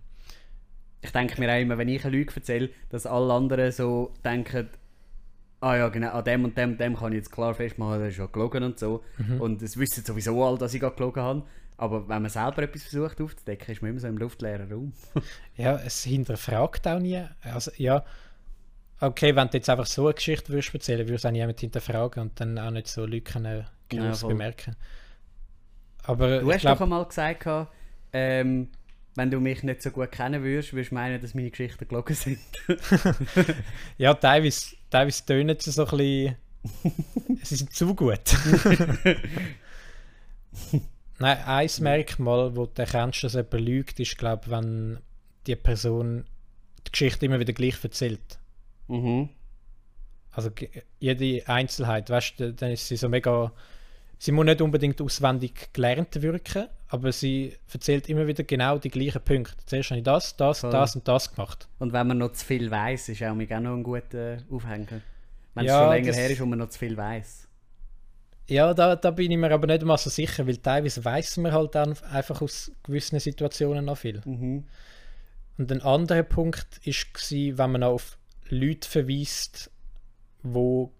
Ich 1.02 1.10
denke 1.10 1.40
mir 1.40 1.52
auch 1.54 1.60
immer, 1.60 1.78
wenn 1.78 1.88
ich 1.88 2.04
eine 2.04 2.16
Lüge 2.16 2.34
erzähle, 2.34 2.70
dass 2.90 3.06
alle 3.06 3.32
anderen 3.32 3.70
so 3.72 4.12
denken, 4.24 4.68
ah 5.60 5.76
ja, 5.76 5.88
genau, 5.88 6.10
an 6.10 6.24
dem 6.24 6.44
und 6.44 6.58
dem 6.58 6.70
und 6.72 6.80
dem 6.80 6.96
kann 6.96 7.12
ich 7.12 7.18
jetzt 7.18 7.30
klar 7.30 7.54
festmachen, 7.54 8.00
das 8.00 8.10
ist 8.12 8.18
ja 8.18 8.26
gelogen 8.26 8.64
und 8.64 8.78
so. 8.78 9.02
Und 9.38 9.62
es 9.62 9.76
wissen 9.76 10.04
sowieso 10.04 10.44
alle, 10.44 10.58
dass 10.58 10.74
ich 10.74 10.80
gerade 10.80 10.96
gelogen 10.96 11.22
habe. 11.22 11.42
Aber 11.76 12.08
wenn 12.08 12.22
man 12.22 12.30
selber 12.30 12.62
etwas 12.64 12.82
versucht 12.82 13.20
aufzudecken, 13.20 13.72
ist 13.72 13.82
man 13.82 13.92
immer 13.92 14.00
so 14.00 14.06
im 14.08 14.18
luftleeren 14.18 14.70
Raum. 14.70 14.92
Ja, 15.56 15.76
es 15.84 16.02
hinterfragt 16.04 16.86
auch 16.88 16.98
nie. 16.98 17.22
Also, 17.42 17.70
ja, 17.76 18.04
okay, 19.02 19.34
wenn 19.34 19.48
du 19.48 19.56
jetzt 19.56 19.68
einfach 19.68 19.86
so 19.86 20.06
eine 20.06 20.14
Geschichte 20.14 20.52
würdest 20.52 20.72
erzählen, 20.72 21.00
würde 21.00 21.14
es 21.14 21.26
auch 21.26 21.30
niemand 21.30 21.60
hinterfragen 21.60 22.22
und 22.22 22.40
dann 22.40 22.58
auch 22.58 22.70
nicht 22.70 22.86
so 22.88 23.04
Lücken 23.04 23.44
äh, 23.44 23.64
Ja, 23.92 24.12
bemerken. 24.12 24.76
Aber 26.04 26.40
Du 26.40 26.50
hast 26.50 26.64
doch 26.64 26.76
glaube, 26.76 26.84
einmal 26.84 27.04
gesagt, 27.06 27.46
ähm, 28.12 28.68
wenn 29.14 29.30
du 29.30 29.40
mich 29.40 29.62
nicht 29.62 29.82
so 29.82 29.90
gut 29.90 30.10
kennen 30.12 30.42
würdest, 30.42 30.72
würdest 30.72 30.90
du 30.90 30.94
meinen, 30.94 31.20
dass 31.20 31.34
meine 31.34 31.50
Geschichten 31.50 31.86
gelogen 31.86 32.16
sind. 32.16 32.38
ja, 33.98 34.14
teilweise, 34.14 34.76
teilweise 34.90 35.26
tönen 35.26 35.58
sie 35.58 35.70
so 35.70 35.84
ein 35.86 35.96
bisschen. 35.96 36.36
sie 37.42 37.56
sind 37.56 37.74
zu 37.74 37.94
gut. 37.94 38.20
Nein, 41.18 41.38
ein 41.44 41.70
Merkmal, 41.80 42.56
wo 42.56 42.66
du 42.66 42.82
erkennst, 42.82 43.24
dass 43.24 43.34
jemand 43.34 43.60
lügt, 43.60 44.00
ist, 44.00 44.16
glaube 44.16 44.42
ich, 44.46 44.50
wenn 44.50 44.98
die 45.46 45.56
Person 45.56 46.24
die 46.86 46.92
Geschichte 46.92 47.26
immer 47.26 47.38
wieder 47.40 47.52
gleich 47.52 47.82
erzählt. 47.82 48.38
Mhm. 48.92 49.28
Also 50.32 50.50
jede 50.98 51.46
Einzelheit, 51.48 52.08
weißt 52.08 52.40
du, 52.40 52.52
dann 52.54 52.70
ist 52.70 52.88
sie 52.88 52.96
so 52.96 53.08
mega. 53.08 53.52
Sie 54.18 54.30
muss 54.32 54.44
nicht 54.46 54.62
unbedingt 54.62 55.00
auswendig 55.02 55.72
gelernt 55.72 56.22
wirken, 56.22 56.68
aber 56.88 57.10
sie 57.10 57.56
erzählt 57.72 58.08
immer 58.08 58.26
wieder 58.26 58.44
genau 58.44 58.78
die 58.78 58.88
gleichen 58.88 59.20
Punkte. 59.20 59.56
Zuerst 59.66 59.90
habe 59.90 59.98
ich 59.98 60.04
das, 60.04 60.36
das, 60.36 60.60
Voll. 60.60 60.70
das 60.70 60.94
und 60.94 61.08
das 61.08 61.34
gemacht. 61.34 61.68
Und 61.80 61.92
wenn 61.92 62.06
man 62.06 62.18
noch 62.18 62.32
zu 62.32 62.46
viel 62.46 62.70
weiß, 62.70 63.08
ist 63.08 63.22
auch, 63.24 63.30
auch 63.30 63.60
noch 63.60 63.74
ein 63.74 63.82
guter 63.82 64.38
Aufhänger. 64.50 65.00
Wenn 65.54 65.64
Ja, 65.66 65.74
es 65.78 65.82
schon 65.82 65.90
länger 65.92 66.06
das- 66.08 66.16
her 66.16 66.30
ist 66.30 66.40
und 66.40 66.50
man 66.50 66.58
noch 66.60 66.68
zu 66.68 66.78
viel 66.78 66.96
weiß. 66.96 67.48
Ja, 68.48 68.72
da, 68.74 68.96
da 68.96 69.10
bin 69.10 69.30
ich 69.30 69.38
mir 69.38 69.50
aber 69.50 69.66
nicht 69.66 69.82
mal 69.84 69.96
so 69.98 70.08
sicher, 70.10 70.46
weil 70.46 70.56
teilweise 70.56 71.04
weiß 71.04 71.38
man 71.38 71.52
halt 71.52 71.74
dann 71.74 71.96
einfach 72.10 72.40
aus 72.42 72.70
gewissen 72.84 73.18
Situationen 73.18 73.84
noch 73.84 73.98
viel. 73.98 74.20
Mhm. 74.24 74.64
Und 75.58 75.72
ein 75.72 75.82
anderer 75.82 76.22
Punkt 76.22 76.80
war, 76.84 77.58
wenn 77.58 77.72
man 77.72 77.82
auf 77.82 78.18
Leute 78.54 78.88
verweist, 78.88 79.70
wo 80.42 80.92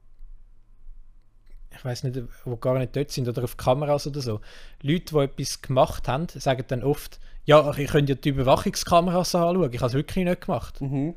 ich 1.75 1.85
weiß 1.85 2.05
nicht, 2.05 2.21
wo 2.45 2.57
gar 2.57 2.79
nicht 2.79 2.95
dort 2.95 3.11
sind 3.11 3.29
oder 3.29 3.45
auf 3.45 3.57
Kameras 3.57 4.07
oder 4.07 4.21
so. 4.21 4.41
Leute, 4.83 5.15
die 5.15 5.19
etwas 5.21 5.63
gemacht 5.63 6.07
haben, 6.07 6.27
sagen 6.29 6.65
dann 6.69 6.83
oft, 6.83 7.19
ja, 7.45 7.73
ich 7.77 7.91
könnte 7.91 8.13
ja 8.13 8.19
die 8.19 8.29
Überwachungskameras 8.29 9.35
anschauen, 9.35 9.73
ich 9.73 9.81
habe 9.81 9.89
es 9.89 9.95
wirklich 9.95 10.25
nicht 10.25 10.43
gemacht. 10.43 10.81
Mhm. 10.81 11.15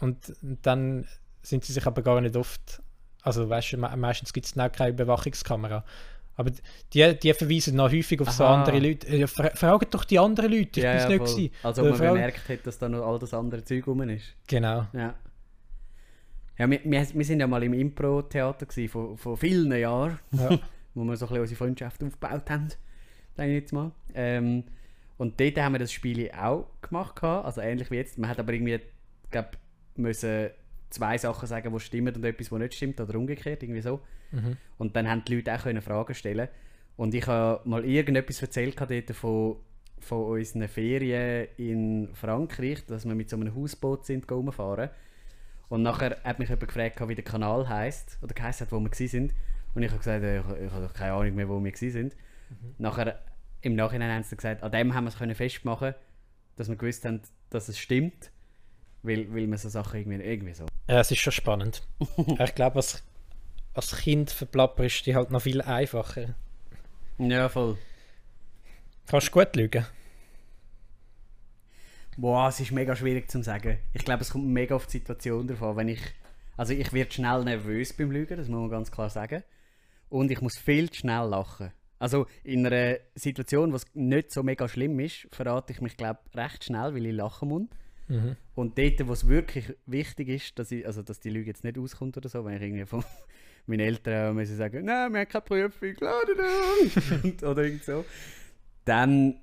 Und 0.00 0.34
dann 0.62 1.06
sind 1.42 1.64
sie 1.64 1.72
sich 1.72 1.86
aber 1.86 2.02
gar 2.02 2.20
nicht 2.20 2.36
oft, 2.36 2.82
also 3.22 3.48
weißt 3.48 3.72
du, 3.72 3.76
me 3.78 3.96
meistens 3.96 4.32
gibt 4.32 4.46
es 4.46 4.52
dann 4.54 4.68
auch 4.68 4.72
keine 4.72 4.90
Überwachungskamera. 4.90 5.84
Aber 6.36 6.50
die, 6.92 7.18
die 7.18 7.32
verweisen 7.34 7.76
noch 7.76 7.90
häufig 7.90 8.20
auf 8.20 8.30
so 8.30 8.44
Aha. 8.44 8.60
andere 8.60 8.78
Leute. 8.78 9.14
Ja, 9.16 9.26
fra 9.26 9.50
fragt 9.54 9.94
doch 9.94 10.04
die 10.04 10.18
anderen 10.18 10.50
Leute, 10.52 10.80
ich 10.80 10.84
ja, 10.84 10.92
bin's 10.92 11.02
ja, 11.04 11.08
nicht 11.08 11.18
gewesen. 11.20 11.50
Also 11.62 11.82
ob 11.82 11.86
Äh, 11.86 11.90
man 11.90 11.98
frag- 11.98 12.12
bemerkt 12.12 12.48
hat, 12.48 12.66
dass 12.66 12.78
da 12.78 12.88
noch 12.88 13.06
all 13.06 13.18
das 13.18 13.32
andere 13.34 13.64
Zeug 13.64 13.86
rum 13.86 14.02
ist. 14.02 14.24
Genau. 14.46 14.86
Ja. 14.92 15.14
Ja, 16.62 16.70
wir, 16.70 16.78
wir, 16.84 17.04
wir 17.12 17.24
sind 17.24 17.40
ja 17.40 17.48
mal 17.48 17.60
im 17.64 17.72
Impro-Theater 17.72 18.66
vor, 18.88 19.18
vor 19.18 19.36
vielen 19.36 19.72
Jahren, 19.72 20.20
Ja. 20.30 20.60
wo 20.94 21.02
wir 21.02 21.16
so 21.16 21.26
ein 21.26 21.30
bisschen 21.30 21.40
unsere 21.40 21.58
Freundschaft 21.58 22.04
aufgebaut 22.04 22.48
haben, 22.50 22.68
sage 23.36 23.48
ich 23.48 23.62
jetzt 23.62 23.72
mal. 23.72 23.90
Ähm, 24.14 24.62
und 25.18 25.40
dort 25.40 25.58
haben 25.58 25.72
wir 25.72 25.80
das 25.80 25.90
Spiel 25.90 26.30
auch 26.30 26.68
gemacht, 26.80 27.20
also 27.24 27.60
ähnlich 27.60 27.90
wie 27.90 27.96
jetzt. 27.96 28.16
Man 28.16 28.30
hat 28.30 28.38
aber 28.38 28.52
irgendwie, 28.52 28.78
glaub, 29.32 29.58
müssen 29.96 30.50
zwei 30.90 31.18
Sachen 31.18 31.48
sagen, 31.48 31.72
die 31.72 31.80
stimmen 31.80 32.14
und 32.14 32.24
etwas, 32.24 32.52
was 32.52 32.60
nicht 32.60 32.74
stimmt, 32.74 33.00
oder 33.00 33.18
umgekehrt, 33.18 33.64
irgendwie 33.64 33.82
so. 33.82 34.00
Mhm. 34.30 34.56
Und 34.78 34.94
dann 34.94 35.10
haben 35.10 35.24
die 35.24 35.34
Leute 35.34 35.52
auch 35.52 35.64
können 35.64 35.82
Fragen 35.82 36.14
stellen 36.14 36.46
Und 36.96 37.12
ich 37.12 37.26
habe 37.26 37.68
mal 37.68 37.84
irgendetwas 37.84 38.40
erzählt 38.40 38.80
dort 38.80 39.10
von, 39.16 39.56
von 39.98 40.26
unseren 40.26 40.68
Ferien 40.68 41.48
in 41.56 42.10
Frankreich, 42.14 42.86
dass 42.86 43.04
wir 43.04 43.16
mit 43.16 43.30
so 43.30 43.36
einem 43.36 43.52
Hausboot 43.52 44.06
sind 44.06 44.30
rumfahren. 44.30 44.90
Und 45.68 45.82
nachher 45.82 46.18
hat 46.24 46.38
mich 46.38 46.48
jemand 46.48 46.68
gefragt, 46.68 47.08
wie 47.08 47.14
der 47.14 47.24
Kanal 47.24 47.68
heisst 47.68 48.18
oder 48.22 48.34
geheißen 48.34 48.66
hat, 48.66 48.72
wo 48.72 48.80
wir 48.80 49.08
sind. 49.08 49.32
Und 49.74 49.82
ich 49.82 49.90
habe 49.90 49.98
gesagt, 49.98 50.22
ich, 50.22 50.66
ich 50.66 50.72
habe 50.72 50.90
keine 50.92 51.12
Ahnung 51.14 51.34
mehr, 51.34 51.48
wo 51.48 51.62
wir 51.62 51.72
sind. 51.74 52.14
Nachher, 52.78 53.18
im 53.62 53.74
Nachhinein 53.74 54.10
haben 54.10 54.22
sie 54.22 54.36
gesagt, 54.36 54.62
an 54.62 54.72
dem 54.72 54.94
haben 54.94 55.04
wir 55.04 55.08
es 55.08 55.16
können 55.16 55.34
festmachen, 55.34 55.94
dass 56.56 56.68
wir 56.68 56.76
gewusst 56.76 57.04
haben, 57.04 57.22
dass 57.50 57.68
es 57.68 57.78
stimmt, 57.78 58.30
weil, 59.02 59.32
weil 59.34 59.46
man 59.46 59.58
so 59.58 59.68
Sachen 59.68 60.00
irgendwie, 60.00 60.22
irgendwie 60.22 60.54
so. 60.54 60.66
Ja, 60.88 61.00
es 61.00 61.10
ist 61.10 61.20
schon 61.20 61.32
spannend. 61.32 61.82
ich 62.38 62.54
glaube, 62.54 62.76
als, 62.76 63.02
als 63.74 63.96
Kind 63.96 64.30
verplapperst 64.30 65.00
du 65.00 65.04
die 65.04 65.16
halt 65.16 65.30
noch 65.30 65.42
viel 65.42 65.62
einfacher. 65.62 66.34
Ja, 67.18 67.48
voll. 67.48 67.78
Kannst 69.06 69.28
du 69.28 69.32
gut 69.32 69.56
lügen? 69.56 69.86
Boah, 72.16 72.48
es 72.48 72.60
ist 72.60 72.72
mega 72.72 72.94
schwierig 72.94 73.30
zu 73.30 73.42
sagen. 73.42 73.78
Ich 73.94 74.04
glaube, 74.04 74.22
es 74.22 74.30
kommt 74.30 74.46
mega 74.46 74.74
auf 74.74 74.86
die 74.86 74.98
Situation 74.98 75.46
davon. 75.46 75.76
Wenn 75.76 75.88
ich, 75.88 76.00
also 76.56 76.72
ich 76.72 76.92
werde 76.92 77.12
schnell 77.12 77.44
nervös 77.44 77.92
beim 77.94 78.10
Lügen, 78.10 78.36
das 78.36 78.48
muss 78.48 78.60
man 78.60 78.70
ganz 78.70 78.90
klar 78.90 79.08
sagen. 79.10 79.42
Und 80.08 80.30
ich 80.30 80.40
muss 80.40 80.58
viel 80.58 80.90
zu 80.90 81.00
schnell 81.00 81.26
lachen. 81.28 81.72
Also 81.98 82.26
in 82.44 82.66
einer 82.66 82.96
Situation, 83.14 83.72
was 83.72 83.86
nicht 83.94 84.32
so 84.32 84.42
mega 84.42 84.68
schlimm 84.68 84.98
ist, 85.00 85.28
verrate 85.30 85.72
ich 85.72 85.80
mich, 85.80 85.96
glaube 85.96 86.18
recht 86.34 86.64
schnell, 86.64 86.94
weil 86.94 87.06
ich 87.06 87.14
lachen 87.14 87.48
muss. 87.48 87.62
Mhm. 88.08 88.36
Und 88.54 88.76
dort, 88.76 89.06
wo 89.06 89.12
es 89.12 89.26
wirklich 89.28 89.72
wichtig 89.86 90.28
ist, 90.28 90.58
dass, 90.58 90.70
ich, 90.70 90.84
also, 90.86 91.02
dass 91.02 91.20
die 91.20 91.30
Lüge 91.30 91.46
jetzt 91.46 91.64
nicht 91.64 91.78
auskommt 91.78 92.16
oder 92.16 92.28
so, 92.28 92.44
wenn 92.44 92.56
ich 92.56 92.62
irgendwie 92.62 92.84
von 92.84 93.04
meinen 93.66 93.80
Eltern 93.80 94.34
müssen 94.34 94.56
sagen, 94.56 94.84
nein, 94.84 95.12
wir 95.12 95.20
haben 95.20 95.28
keine 95.28 95.42
Prüfung, 95.42 95.94
Und- 97.22 97.42
oder 97.42 97.62
irgend 97.62 97.84
so, 97.84 98.04
dann, 98.84 99.36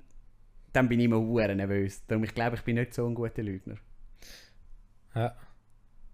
dann 0.72 0.88
bin 0.88 1.00
ich 1.00 1.06
immer 1.06 1.18
hure 1.18 1.54
nervös. 1.54 2.04
Darum, 2.06 2.24
ich 2.24 2.34
glaube, 2.34 2.56
ich 2.56 2.62
bin 2.62 2.76
nicht 2.76 2.94
so 2.94 3.06
ein 3.06 3.14
guter 3.14 3.42
Lügner. 3.42 3.76
Ja. 5.14 5.34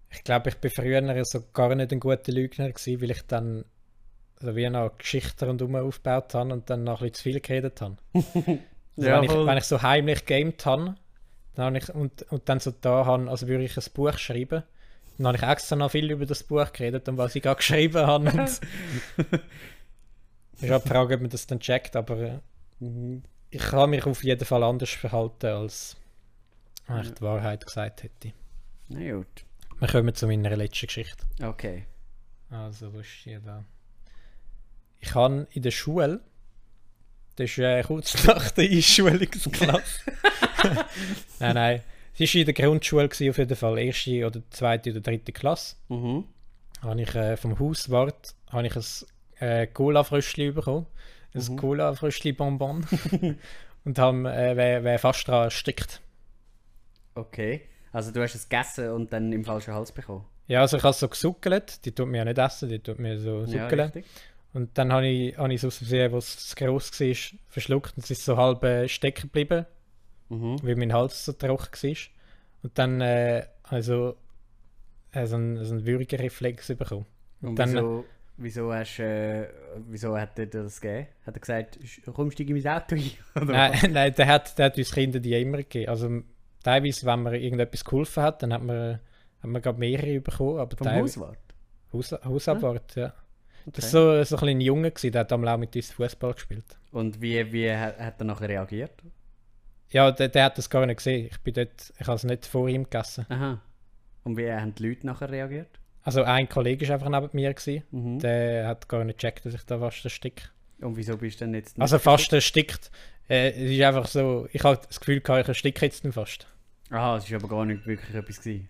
Ich 0.09 0.23
glaube, 0.23 0.49
ich 0.49 0.57
bin 0.57 0.71
früher 0.71 1.25
so 1.25 1.43
gar 1.53 1.73
nicht 1.75 1.91
ein 1.91 1.99
guter 1.99 2.31
Lügner 2.31 2.71
gewesen, 2.71 3.01
weil 3.01 3.11
ich 3.11 3.21
dann 3.23 3.65
so 4.39 4.55
wie 4.55 4.69
noch 4.69 4.97
Geschichten 4.97 5.45
rundherum 5.45 5.75
aufgebaut 5.75 6.33
habe 6.33 6.53
und 6.53 6.69
dann 6.69 6.83
noch 6.83 7.01
ein 7.01 7.09
bisschen 7.09 7.13
zu 7.15 7.23
viel 7.23 7.39
geredet 7.39 7.81
habe. 7.81 7.97
Also 8.99 9.09
Ja, 9.09 9.21
wenn, 9.21 9.29
ich, 9.29 9.31
wenn 9.31 9.57
ich 9.59 9.63
so 9.65 9.83
heimlich 9.83 10.25
gamed 10.25 10.65
habe 10.65 10.95
dann 11.57 11.65
habe 11.65 11.77
ich, 11.79 11.89
und, 11.89 12.21
und 12.31 12.47
dann 12.49 12.59
so 12.59 12.71
da 12.71 13.05
habe, 13.07 13.29
also 13.31 13.47
würde 13.47 13.63
ich 13.63 13.75
ein 13.75 13.83
Buch 13.95 14.15
schreiben, 14.19 14.61
dann 15.17 15.27
habe 15.27 15.37
ich 15.37 15.43
extra 15.43 15.75
noch 15.75 15.89
viel 15.89 16.11
über 16.11 16.27
das 16.27 16.43
Buch 16.43 16.71
geredet 16.71 17.09
und 17.09 17.17
was 17.17 17.35
ich 17.35 17.41
gerade 17.41 17.57
geschrieben 17.57 18.05
habe. 18.05 18.29
Ist 18.43 18.61
auch 20.71 20.81
die 20.83 20.87
Frage, 20.87 21.15
ob 21.15 21.21
man 21.21 21.31
das 21.31 21.47
dann 21.47 21.59
checkt, 21.59 21.95
aber 21.95 22.19
äh, 22.19 22.39
ich 23.49 23.61
kann 23.61 23.89
mich 23.89 24.05
auf 24.05 24.23
jeden 24.23 24.45
Fall 24.45 24.63
anders 24.63 24.89
verhalten, 24.89 25.47
als 25.47 25.97
wenn 26.87 27.01
ich 27.01 27.13
die 27.13 27.21
Wahrheit 27.21 27.65
gesagt 27.65 28.03
hätte. 28.03 28.33
Na 28.89 29.11
gut. 29.11 29.45
Wir 29.79 29.87
kommen 29.87 30.15
zu 30.15 30.27
meiner 30.27 30.55
letzten 30.55 30.87
Geschichte. 30.87 31.25
Okay. 31.41 31.85
Also, 32.49 32.93
wo 32.93 32.99
ist 32.99 33.09
die 33.25 33.37
da? 33.43 33.63
Ich 34.99 35.13
habe 35.13 35.47
in 35.51 35.61
der 35.61 35.71
Schule, 35.71 36.21
das 37.35 37.51
ist 37.51 37.57
äh, 37.59 37.83
kurz 37.83 38.25
nach 38.25 38.51
der 38.51 38.69
Einschulungsklasse. 38.69 40.01
nein, 41.39 41.53
nein. 41.53 41.83
Es 42.17 42.33
war 42.33 42.39
in 42.39 42.45
der 42.45 42.53
Grundschule, 42.53 43.07
gewesen, 43.07 43.29
auf 43.29 43.37
jeden 43.37 43.55
Fall, 43.55 43.77
erste 43.77 44.25
oder 44.25 44.41
zweite 44.49 44.89
oder 44.89 45.01
dritte 45.01 45.31
Klasse. 45.31 45.75
Mhm. 45.89 46.25
Habe 46.81 47.01
ich 47.01 47.13
äh, 47.13 47.37
vom 47.37 47.59
Hauswart 47.59 48.33
habe 48.49 48.67
ich 48.67 48.75
ein 48.75 48.83
äh, 49.47 49.67
Cola-Fröschli 49.67 50.51
bekommen. 50.51 50.87
Ein 51.33 51.43
Mhm. 51.53 51.57
Cola-Fröschli-Bonbon. 51.57 52.85
Und 53.85 53.99
habe 53.99 54.33
äh, 54.33 54.55
wär 54.83 54.99
fast 54.99 55.27
daran 55.27 55.45
erstickt. 55.45 56.01
Okay. 57.15 57.61
Also 57.91 58.11
du 58.11 58.21
hast 58.21 58.35
es 58.35 58.47
gegessen 58.49 58.89
und 58.91 59.11
dann 59.13 59.31
im 59.31 59.43
falschen 59.45 59.73
Hals 59.73 59.91
bekommen. 59.91 60.25
Ja, 60.47 60.61
also 60.61 60.77
ich 60.77 60.83
habe 60.83 60.91
es 60.91 60.99
so 60.99 61.07
gesuckelt. 61.07 61.83
Die 61.85 61.91
tut 61.93 62.07
mir 62.07 62.17
ja 62.17 62.25
nicht 62.25 62.37
essen, 62.37 62.69
die 62.69 62.79
tut 62.79 62.99
mir 62.99 63.17
so 63.19 63.41
Ja, 63.45 63.63
suckeln. 63.63 63.79
richtig. 63.81 64.05
Und 64.53 64.77
dann 64.77 64.91
habe 64.91 65.07
ich, 65.07 65.37
habe 65.37 65.53
ich 65.53 65.61
wo 66.11 66.17
es 66.17 66.47
zu 66.47 66.55
gross 66.55 66.91
war, 66.99 67.15
verschluckt 67.47 67.95
und 67.97 68.03
es 68.03 68.11
ist 68.11 68.25
so 68.25 68.37
halb 68.37 68.63
äh, 68.63 68.87
stecken 68.87 69.23
geblieben, 69.23 69.65
Mhm. 70.29 70.57
weil 70.63 70.75
mein 70.75 70.91
Hals 70.93 71.23
so 71.25 71.31
trocken 71.31 71.89
war. 71.89 71.95
Und 72.63 72.77
dann 72.77 72.99
äh, 73.01 73.45
also, 73.63 74.17
äh, 75.13 75.25
so 75.25 75.35
einen, 75.37 75.63
so 75.63 75.73
einen 75.73 75.85
Würgereflex 75.85 76.67
bekommen. 76.75 77.05
Und 77.41 77.57
dann- 77.57 77.73
wieso, 77.73 78.05
wieso, 78.37 78.73
hast, 78.73 78.99
äh, 78.99 79.47
wieso 79.87 80.17
hat 80.17 80.37
er 80.39 80.45
das 80.47 80.79
gegeben? 80.79 81.07
Hat 81.25 81.35
er 81.35 81.39
gesagt, 81.39 81.79
«Sch- 81.79 82.11
komm, 82.11 82.31
steig 82.31 82.49
in 82.49 82.55
mein 82.61 82.67
Auto 82.67 82.95
ein? 82.95 83.11
Nein, 83.47 83.91
nein 83.91 84.13
der, 84.15 84.27
hat, 84.27 84.57
der 84.57 84.65
hat 84.67 84.77
uns 84.77 84.91
Kinder 84.93 85.19
die 85.19 85.39
immer 85.41 85.57
gegeben. 85.57 85.89
Also 85.89 86.21
teilweise, 86.63 87.05
wenn 87.05 87.23
man 87.23 87.33
irgendetwas 87.33 87.83
geholfen 87.83 88.23
hat, 88.23 88.43
dann 88.43 88.53
hat 88.53 88.63
man, 88.63 88.99
hat 89.41 89.49
man 89.49 89.61
gerade 89.61 89.79
mehrere 89.79 90.21
bekommen. 90.21 90.59
Aber 90.59 90.75
Vom 90.77 90.91
Hauswart? 90.91 91.39
Haus, 91.93 92.11
Hausabwart, 92.11 92.95
ja. 92.95 93.13
Okay. 93.65 93.71
Das 93.81 93.93
war 93.93 94.23
so, 94.23 94.23
so 94.23 94.35
ein 94.35 94.39
kleiner 94.39 94.61
Junge, 94.61 94.91
gewesen, 94.91 95.11
der 95.11 95.21
hat 95.21 95.33
einmal 95.33 95.53
auch 95.53 95.57
mit 95.57 95.75
uns 95.75 95.91
Fußball 95.91 96.33
gespielt. 96.33 96.77
Und 96.91 97.21
wie, 97.21 97.51
wie 97.51 97.71
hat, 97.71 97.99
hat 97.99 98.21
er 98.21 98.25
nachher 98.25 98.47
reagiert? 98.49 98.93
Ja, 99.89 100.11
der, 100.11 100.29
der 100.29 100.45
hat 100.45 100.57
das 100.57 100.69
gar 100.69 100.85
nicht 100.85 100.97
gesehen. 100.97 101.27
Ich 101.31 101.39
bin 101.41 101.53
dort, 101.53 101.93
ich 101.97 102.07
habe 102.07 102.15
es 102.15 102.23
nicht 102.23 102.45
vor 102.45 102.67
ihm 102.69 102.83
gegessen. 102.83 103.25
Aha. 103.29 103.61
Und 104.23 104.37
wie 104.37 104.51
haben 104.51 104.75
die 104.75 104.87
Leute 104.87 105.05
nachher 105.05 105.29
reagiert? 105.29 105.79
Also 106.07 106.23
ein 106.23 106.47
Kollege 106.47 106.87
war 106.87 106.93
einfach 106.95 107.09
neben 107.09 107.29
mir, 107.33 107.53
gewesen. 107.53 107.83
Mhm. 107.91 108.19
der 108.19 108.65
hat 108.65 108.87
gar 108.87 109.03
nicht 109.03 109.19
gecheckt, 109.19 109.45
dass 109.45 109.53
ich 109.53 109.63
da 109.63 109.77
fast 109.77 110.05
ersticke. 110.05 110.43
Und 110.79 110.95
wieso 110.95 111.17
bist 111.17 111.41
du 111.41 111.45
denn 111.45 111.53
jetzt 111.53 111.77
nicht 111.77 111.81
Also 111.81 111.99
fast 111.99 112.31
erstickt. 112.31 112.91
Äh, 113.27 113.49
es 113.49 113.71
ist 113.71 113.81
einfach 113.81 114.07
so, 114.07 114.47
ich 114.53 114.63
habe 114.63 114.79
das 114.87 115.01
Gefühl, 115.01 115.19
gehabt, 115.19 115.41
ich 115.41 115.47
ersticke 115.49 115.85
jetzt 115.85 116.07
fast. 116.11 116.47
Aha, 116.91 117.17
es 117.17 117.29
war 117.29 117.39
aber 117.39 117.49
gar 117.49 117.65
nicht 117.65 117.85
wirklich 117.85 118.15
etwas. 118.15 118.39
Gewesen. 118.39 118.69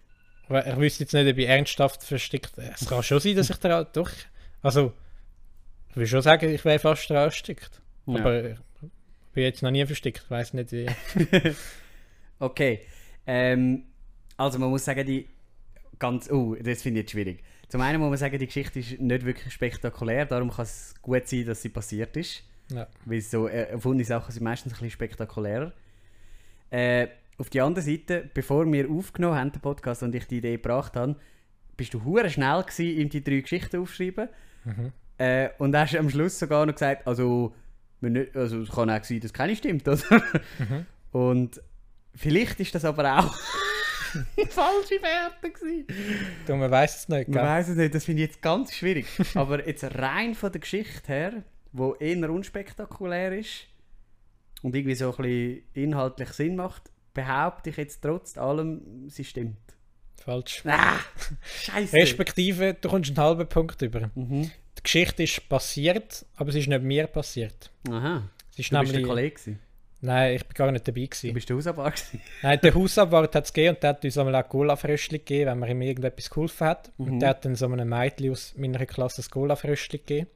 Ich 0.50 0.78
wüsste 0.78 1.04
jetzt 1.04 1.13
nicht, 1.13 1.32
ob 1.32 1.38
ich 1.38 1.47
ernsthaft 1.47 2.02
verstickt. 2.02 2.58
Es 2.58 2.89
kann 2.89 3.04
schon 3.04 3.19
sein, 3.19 3.36
dass 3.36 3.52
ich 3.52 3.58
da 3.58 3.84
doch. 3.84 4.10
Also, 4.63 4.93
ich 5.91 5.95
will 5.95 6.08
schon 6.08 6.23
sagen, 6.23 6.52
ich 6.52 6.65
wäre 6.65 6.80
fast 6.80 7.08
daran 7.08 7.26
erstickt. 7.26 7.84
Ja. 8.08 8.19
Aber 8.19 8.50
ich 8.50 8.58
bin 9.34 9.43
jetzt 9.43 9.62
noch 9.62 9.69
nie 9.69 9.86
verstickt. 9.86 10.23
Ich 10.26 10.32
weiß 10.32 10.54
nicht, 10.54 10.71
wie. 10.71 10.88
Okay. 12.39 12.82
Ähm, 13.26 13.84
also 14.38 14.60
man 14.60 14.69
muss 14.69 14.86
sagen, 14.86 15.06
die 15.06 15.28
ganz. 16.00 16.30
Oh, 16.30 16.56
das 16.56 16.82
finde 16.82 17.00
ich 17.00 17.04
jetzt 17.04 17.12
schwierig. 17.12 17.44
Zum 17.70 17.82
einen 17.82 18.00
muss 18.00 18.10
man 18.10 18.18
sagen, 18.18 18.40
die 18.40 18.46
Geschichte 18.46 18.80
ist 18.80 19.00
nicht 19.00 19.26
wirklich 19.26 19.54
spektakulär, 19.54 20.26
darum 20.26 20.52
kann 20.52 20.64
es 20.64 20.96
gut 21.02 21.28
sein, 21.28 21.46
dass 21.46 21.62
sie 21.62 21.70
passiert 21.70 22.16
ist. 22.16 22.44
Ja. 22.72 22.88
Weil 23.06 23.22
so 23.22 23.48
äh, 23.48 23.70
erfundene 23.70 24.06
Sachen 24.06 24.32
sind 24.32 24.44
meistens 24.44 24.74
ein 24.74 24.76
bisschen 24.76 24.92
spektakulärer. 24.92 25.74
Äh, 26.70 27.08
auf 27.38 27.50
der 27.50 27.66
anderen 27.66 27.86
Seite, 27.86 28.30
bevor 28.34 28.72
wir 28.72 28.90
aufgenommen 28.90 29.36
haben, 29.36 29.52
den 29.52 29.62
Podcast, 29.62 30.02
und 30.04 30.16
ich 30.16 30.26
die 30.26 30.38
Idee 30.38 30.56
gebracht 30.56 30.96
habe, 30.96 31.16
bist 31.76 31.94
du 31.94 32.04
hure 32.04 32.30
schnell 32.30 32.64
gewesen, 32.64 33.00
ihm 33.00 33.10
die 33.10 33.24
drei 33.24 33.42
Geschichten 33.42 33.82
aufzuschreiben. 33.82 34.30
Mhm. 34.66 34.92
Äh, 35.18 35.50
und 35.58 35.76
hast 35.76 35.96
am 35.96 36.10
Schluss 36.10 36.40
sogar 36.40 36.66
noch 36.66 36.74
gesagt, 36.74 37.06
also, 37.08 37.54
nicht, 38.02 38.36
also 38.36 38.62
es 38.62 38.70
kann 38.70 38.90
auch 38.90 39.04
sein, 39.04 39.20
dass 39.20 39.34
keine 39.34 39.56
stimmt, 39.56 39.88
oder? 39.88 40.04
Mhm. 40.60 40.86
Und 41.12 41.62
vielleicht 42.16 42.60
ist 42.60 42.76
das 42.76 42.86
aber 42.86 43.20
auch 43.20 43.36
falsche 44.50 45.02
Werte 45.02 45.52
gewesen. 45.52 45.86
Du, 46.46 46.56
man 46.56 46.70
weiß 46.72 46.96
es 46.98 47.10
nicht, 47.10 47.28
Man 47.30 47.43
weiß 47.43 47.70
es 47.70 47.76
nicht, 47.76 47.93
das 47.93 48.06
finde 48.06 48.24
ich 48.24 48.30
jetzt 48.30 48.41
ganz 48.41 48.74
schwierig. 48.74 49.06
Aber 49.36 49.65
jetzt 49.67 49.84
rein 49.84 50.36
von 50.36 50.52
der 50.52 50.62
Geschichte 50.62 51.08
her, 51.08 51.43
wo 51.72 51.93
eher 51.96 52.30
unspektakulär 52.30 53.38
ist 53.38 53.67
und 54.62 54.76
irgendwie 54.76 54.96
so 54.96 55.12
ein 55.12 55.17
bisschen 55.24 55.63
inhaltlich 55.74 56.30
Sinn 56.30 56.56
macht, 56.56 56.84
behaupte 57.13 57.70
ich 57.70 57.78
jetzt 57.78 58.02
trotz 58.02 58.38
allem, 58.38 59.10
sie 59.10 59.24
stimmt. 59.24 59.58
Falsch. 60.24 60.63
Ah, 60.65 61.00
Scheiße. 61.63 61.96
Respektive, 61.96 62.74
du 62.74 62.89
kommst 62.89 63.10
einen 63.12 63.17
halben 63.20 63.48
Punkt 63.48 63.82
über. 63.82 64.10
Mhm. 64.15 64.52
Die 64.78 64.84
Geschichte 64.84 65.24
ist 65.24 65.48
passiert, 65.50 66.26
aber 66.36 66.50
es 66.50 66.56
ist 66.56 66.67
nicht 66.67 66.82
mir 66.84 67.08
passiert. 67.08 67.72
Aha. 67.89 68.30
Es 68.52 68.60
ist 68.60 68.72
Du 68.72 68.80
bist 68.80 68.91
der 68.91 69.00
nämlich. 69.02 69.04
Kollege. 69.08 69.60
Nein, 70.02 70.36
ich 70.36 70.46
bin 70.46 70.54
gar 70.54 70.72
nicht 70.72 70.88
dabei. 70.88 71.02
Du 71.02 71.08
Gewesen. 71.08 71.34
bist 71.34 71.50
der 71.50 71.56
Hausabwart. 71.56 71.96
gewesen. 71.96 72.22
Nein, 72.44 72.60
der 72.62 72.74
Hausabwart 72.76 73.36
hat 73.36 73.46
es 73.46 73.54
gegeben 73.54 73.76
und 73.76 73.84
der 73.84 73.90
hat 73.90 74.06
uns 74.06 74.18
einmal 74.18 74.36
auch 74.36 74.48
Cola-Fröschli 74.48 75.20
gegeben, 75.20 75.52
wenn 75.52 75.60
man 75.60 75.70
ihm 75.70 75.82
irgendetwas 75.82 76.30
geholfen 76.30 76.68
hat. 76.68 76.92
Mhm. 76.98 77.06
Und 77.06 77.20
der 77.20 77.30
hat 77.30 77.46
dann 77.46 77.56
so 77.56 77.66
einem 77.66 77.90
Mädchen 77.90 78.32
aus 78.32 78.54
meiner 78.58 78.86
Klasse 78.86 79.22
ein 79.24 79.30
Cola-Fröschli 79.30 79.98
gegeben. 80.00 80.28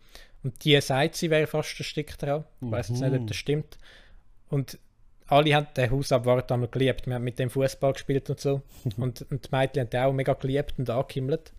Und 0.44 0.64
die 0.64 0.80
sagt, 0.82 1.16
sie 1.16 1.30
wäre 1.30 1.46
fast 1.46 1.80
erstickt 1.80 2.22
dran. 2.22 2.46
Ich 2.62 2.72
weiß 2.72 2.90
jetzt 2.90 3.02
nicht, 3.02 3.14
ob 3.14 3.28
das 3.28 3.38
stimmt. 3.38 3.78
Und 4.50 4.80
alle 5.28 5.56
haben 5.56 5.68
den 5.78 5.92
Hausabwart 5.92 6.52
einmal 6.52 6.68
geliebt. 6.68 7.06
Wir 7.06 7.16
haben 7.16 7.24
mit 7.24 7.38
dem 7.38 7.50
Fußball 7.50 7.94
gespielt 7.94 8.30
und 8.30 8.40
so. 8.40 8.62
und, 8.98 9.26
und 9.30 9.46
die 9.46 9.56
Mädchen 9.56 9.82
haben 9.82 9.90
den 9.90 10.02
auch 10.02 10.14
mega 10.14 10.34
geliebt 10.34 10.74
und 10.78 10.90
angehimmelt. 10.90 11.54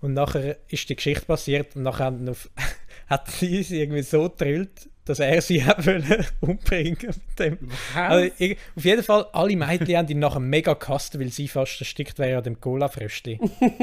Und 0.00 0.14
nachher 0.14 0.56
ist 0.68 0.88
die 0.88 0.96
Geschichte 0.96 1.24
passiert 1.24 1.76
und 1.76 1.84
nachher 1.84 2.12
hat 3.06 3.30
sie 3.30 3.60
irgendwie 3.70 4.02
so 4.02 4.28
gedrillt, 4.28 4.88
dass 5.04 5.18
er 5.18 5.40
sie 5.42 5.64
hat 5.66 5.86
wollen 5.86 6.26
umbringen 6.40 6.96
mit 7.00 7.38
dem. 7.38 7.58
Also, 7.94 8.30
ich, 8.38 8.56
auf 8.76 8.84
jeden 8.84 9.02
Fall, 9.02 9.26
alle 9.32 9.56
Mädchen 9.56 9.96
haben 9.96 10.08
ihn 10.08 10.18
nachher 10.18 10.40
mega 10.40 10.74
gehasst, 10.74 11.18
weil 11.18 11.30
sie 11.30 11.48
fast 11.48 11.80
erstickt 11.80 12.18
wäre 12.18 12.38
an 12.38 12.44
dem 12.44 12.60
Cola-Fröschli. 12.60 13.40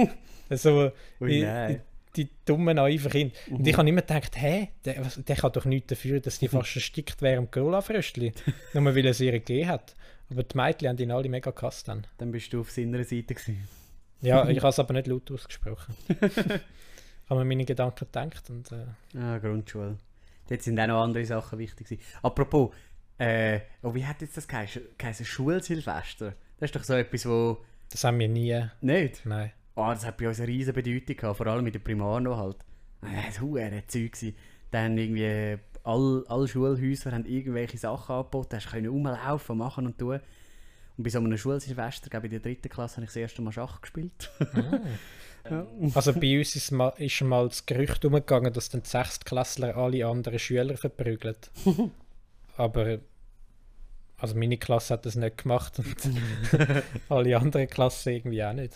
also, 0.49 0.91
die, 1.19 1.41
nein. 1.41 1.81
die, 2.15 2.25
die 2.25 2.29
dummen, 2.45 2.75
naiven 2.75 3.11
Kinder. 3.11 3.35
Und 3.49 3.67
ich 3.67 3.77
habe 3.77 3.89
immer 3.89 4.01
gedacht, 4.01 4.39
hä, 4.39 4.69
der, 4.85 5.01
der 5.17 5.35
kann 5.35 5.51
doch 5.51 5.65
nichts 5.65 5.87
dafür, 5.87 6.19
dass 6.19 6.39
die 6.39 6.47
fast 6.47 6.75
erstickt 6.75 7.21
wäre 7.21 7.37
am 7.37 7.51
Cola-Fröschli. 7.51 8.31
Nur 8.73 8.95
weil 8.95 9.05
er 9.05 9.13
sie 9.13 9.25
ihr 9.25 9.33
gegeben 9.33 9.69
hat. 9.69 9.95
Aber 10.31 10.43
die 10.43 10.55
Mädchen 10.55 10.89
haben 10.89 10.97
ihn 10.99 11.11
alle 11.11 11.27
mega 11.27 11.51
gehasst 11.51 11.87
dann. 11.87 12.05
Dann 12.17 12.31
bist 12.31 12.53
du 12.53 12.61
auf 12.61 12.71
seiner 12.71 13.03
Seite. 13.03 13.33
Gewesen. 13.33 13.67
Ja, 14.21 14.47
ich 14.47 14.59
habe 14.59 14.69
es 14.69 14.79
aber 14.79 14.93
nicht 14.93 15.07
laut 15.07 15.31
ausgesprochen. 15.31 15.95
ich 16.07 17.29
habe 17.29 17.39
mir 17.39 17.45
meine 17.45 17.65
Gedanken 17.65 18.05
gedacht 18.05 18.49
und 18.49 18.71
äh, 18.71 19.17
Ah, 19.17 19.37
Grundschule. 19.39 19.97
Dort 20.49 20.63
sind 20.63 20.79
auch 20.79 20.87
noch 20.87 21.03
andere 21.03 21.25
Sachen 21.25 21.59
wichtig. 21.59 21.87
Gewesen. 21.87 22.01
Apropos, 22.23 22.71
äh, 23.19 23.59
oh, 23.83 23.93
wie 23.93 24.05
hat 24.05 24.21
jetzt 24.21 24.35
das 24.35 24.47
geheißen? 24.47 24.81
Geheißen 24.97 25.25
Schulsilvester? 25.25 26.33
Das 26.57 26.67
ist 26.69 26.75
doch 26.75 26.83
so 26.83 26.93
etwas, 26.93 27.25
wo. 27.25 27.57
das 27.91 28.03
haben 28.03 28.19
wir 28.19 28.27
nie. 28.27 28.59
Nicht? 28.81 29.25
Nein. 29.25 29.51
Oh, 29.75 29.87
das 29.89 30.05
hat 30.05 30.17
bei 30.17 30.27
uns 30.27 30.39
eine 30.39 30.47
riesige 30.47 30.81
Bedeutung 30.81 31.15
gehabt, 31.15 31.37
vor 31.37 31.47
allem 31.47 31.65
in 31.67 31.71
der 31.71 31.79
Primar 31.79 32.19
noch 32.19 32.37
halt. 32.37 32.57
Äh, 33.03 33.27
Das 33.27 33.41
war 33.41 33.61
ein 33.61 33.83
Zeug. 33.87 34.17
Dann 34.71 34.97
irgendwie, 34.97 35.57
alle, 35.83 36.23
alle 36.27 36.47
Schulhäuser 36.47 37.11
haben 37.11 37.25
irgendwelche 37.25 37.77
Sachen 37.77 38.15
angeboten, 38.15 38.55
hast 38.55 38.71
können 38.71 38.87
rumlaufen, 38.87 39.57
machen 39.57 39.85
und 39.85 39.97
tun. 39.97 40.19
Und 40.97 41.03
bei 41.03 41.09
so 41.09 41.19
einem 41.19 41.37
Schulsilvester, 41.37 42.09
glaube 42.09 42.27
ich, 42.27 42.33
in 42.33 42.41
der 42.41 42.51
dritten 42.51 42.69
Klasse, 42.69 42.97
habe 42.97 43.05
ich 43.05 43.09
das 43.09 43.15
erste 43.15 43.41
Mal 43.41 43.51
Schach 43.53 43.79
gespielt. 43.81 44.29
Also 45.93 46.13
bei 46.13 46.37
uns 46.37 46.55
ist 46.55 46.71
mal, 46.71 46.93
ist 46.97 47.13
schon 47.13 47.29
mal 47.29 47.47
das 47.47 47.65
Gerücht 47.65 48.03
umgegangen, 48.05 48.53
dass 48.53 48.69
dann 48.69 48.83
die 48.83 48.89
Sechstklässler 48.89 49.75
alle 49.75 50.05
anderen 50.05 50.39
Schüler 50.39 50.77
verprügeln. 50.77 51.35
aber 52.57 52.99
Also 54.17 54.35
meine 54.35 54.57
Klasse 54.57 54.93
hat 54.93 55.05
das 55.05 55.15
nicht 55.15 55.37
gemacht 55.37 55.79
und 55.79 55.95
alle 57.09 57.37
anderen 57.37 57.67
Klassen 57.67 58.13
irgendwie 58.13 58.43
auch 58.43 58.53
nicht. 58.53 58.73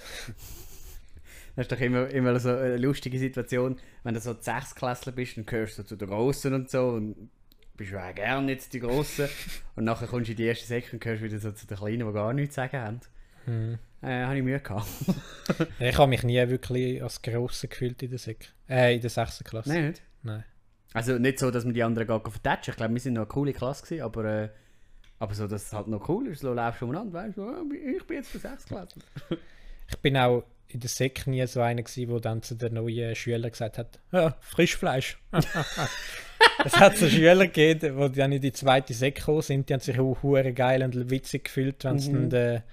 Das 1.55 1.65
ist 1.65 1.71
doch 1.71 1.79
immer, 1.79 2.09
immer 2.09 2.39
so 2.39 2.49
eine 2.49 2.77
lustige 2.77 3.19
Situation, 3.19 3.77
wenn 4.03 4.15
du 4.15 4.19
so 4.19 4.33
Sechsklässler 4.39 5.11
bist, 5.11 5.37
dann 5.37 5.45
gehörst 5.45 5.77
du 5.77 5.83
zu 5.83 5.95
den 5.95 6.07
Grossen 6.07 6.53
und 6.53 6.69
so 6.69 6.87
und 6.87 7.29
bist 7.75 7.91
du 7.91 7.97
auch 7.97 8.15
gerne 8.15 8.51
jetzt 8.51 8.73
die 8.73 8.79
Grossen 8.79 9.29
und 9.75 9.83
nachher 9.83 10.07
kommst 10.07 10.29
du 10.29 10.31
in 10.31 10.37
die 10.37 10.45
erste 10.45 10.65
Säcke 10.65 10.93
und 10.93 10.99
gehörst 10.99 11.21
wieder 11.21 11.39
so 11.39 11.51
zu 11.51 11.67
den 11.67 11.77
Kleinen, 11.77 12.07
die 12.07 12.13
gar 12.13 12.33
nichts 12.33 12.55
zu 12.55 12.61
sagen 12.61 12.77
haben. 12.77 12.99
Hm. 13.45 13.77
Äh, 14.01 14.23
habe 14.25 14.37
ich 14.37 14.43
Mühe 14.43 14.59
gehabt. 14.59 14.85
Ich 15.79 15.97
habe 15.97 16.09
mich 16.09 16.23
nie 16.23 16.47
wirklich 16.49 17.01
als 17.01 17.21
Grosse 17.21 17.67
gefühlt 17.67 18.01
in 18.03 18.09
der 18.09 18.19
Sek 18.19 18.51
äh, 18.69 18.95
in 18.95 19.01
der 19.01 19.09
6. 19.09 19.43
Klasse. 19.43 19.69
Nein, 19.69 19.87
nicht? 19.87 20.01
Nein. 20.23 20.43
Also 20.93 21.17
nicht 21.17 21.39
so, 21.39 21.49
dass 21.51 21.65
wir 21.65 21.73
die 21.73 21.83
anderen 21.83 22.07
gar 22.07 22.21
vertatschen. 22.21 22.71
Ich 22.73 22.77
glaube, 22.77 22.93
wir 22.93 22.99
sind 23.01 23.13
noch 23.13 23.21
eine 23.21 23.27
coole 23.27 23.53
Klasse 23.53 23.83
gewesen, 23.83 24.01
aber, 24.03 24.25
äh, 24.25 24.49
aber 25.19 25.33
so, 25.33 25.47
dass 25.47 25.65
es 25.67 25.73
halt 25.73 25.87
noch 25.87 26.07
cool 26.09 26.27
ist. 26.27 26.41
So 26.41 26.53
läufst 26.53 26.81
du 26.81 26.85
umeinander, 26.85 27.13
weißt 27.13 27.37
du, 27.37 27.73
ich 27.73 28.03
bin 28.05 28.17
jetzt 28.17 28.33
der 28.33 28.41
Sechsklässler. 28.41 29.03
Ich 29.89 29.97
bin 29.99 30.15
auch 30.17 30.43
in 30.69 30.79
der 30.79 30.89
Sek 30.89 31.27
nie 31.27 31.45
so 31.45 31.61
einer 31.61 31.83
gewesen, 31.83 32.09
der 32.09 32.19
dann 32.21 32.41
zu 32.41 32.55
den 32.55 32.73
neuen 32.75 33.13
Schülern 33.15 33.51
gesagt 33.51 33.77
hat, 33.77 33.99
ja, 34.11 34.35
Frischfleisch. 34.39 35.19
es 36.65 36.79
hat 36.79 36.97
so 36.97 37.07
Schüler 37.09 37.47
gegeben, 37.47 38.11
die 38.13 38.17
dann 38.17 38.31
in 38.31 38.41
die 38.41 38.53
zweite 38.53 38.93
Sek 38.93 39.15
gekommen 39.15 39.41
sind, 39.41 39.69
die 39.69 39.73
haben 39.73 39.81
sich 39.81 39.99
auch 39.99 40.17
hure 40.23 40.53
geil 40.53 40.81
und 40.83 41.09
witzig 41.11 41.43
gefühlt, 41.45 41.83
wenn 41.83 41.99
sie 41.99 42.11
Mhm. 42.11 42.13
dann 42.13 42.29
den, 42.29 42.63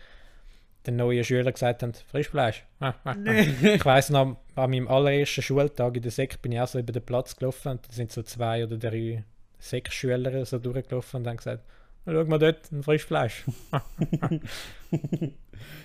den 0.86 0.96
neuen 0.96 1.24
Schülern 1.24 1.52
gesagt 1.52 1.82
haben, 1.82 1.92
Frischfleisch. 1.94 2.64
ich 3.62 3.84
weiss 3.84 4.10
noch, 4.10 4.36
an 4.54 4.70
meinem 4.70 4.88
allerersten 4.88 5.42
Schultag 5.42 5.96
in 5.96 6.02
der 6.02 6.10
Sek 6.10 6.40
bin 6.42 6.52
ich 6.52 6.60
auch 6.60 6.68
so 6.68 6.78
über 6.78 6.92
den 6.92 7.04
Platz 7.04 7.36
gelaufen 7.36 7.72
und 7.72 7.86
da 7.86 7.92
sind 7.92 8.12
so 8.12 8.22
zwei 8.22 8.64
oder 8.64 8.78
drei 8.78 9.24
Sek-Schüler 9.58 10.44
so 10.46 10.58
durchgelaufen 10.58 11.20
und 11.20 11.26
haben 11.26 11.36
gesagt, 11.36 11.64
schau 12.06 12.24
mal 12.24 12.38
dort, 12.38 12.72
ein 12.72 12.82
Frischfleisch. 12.82 13.44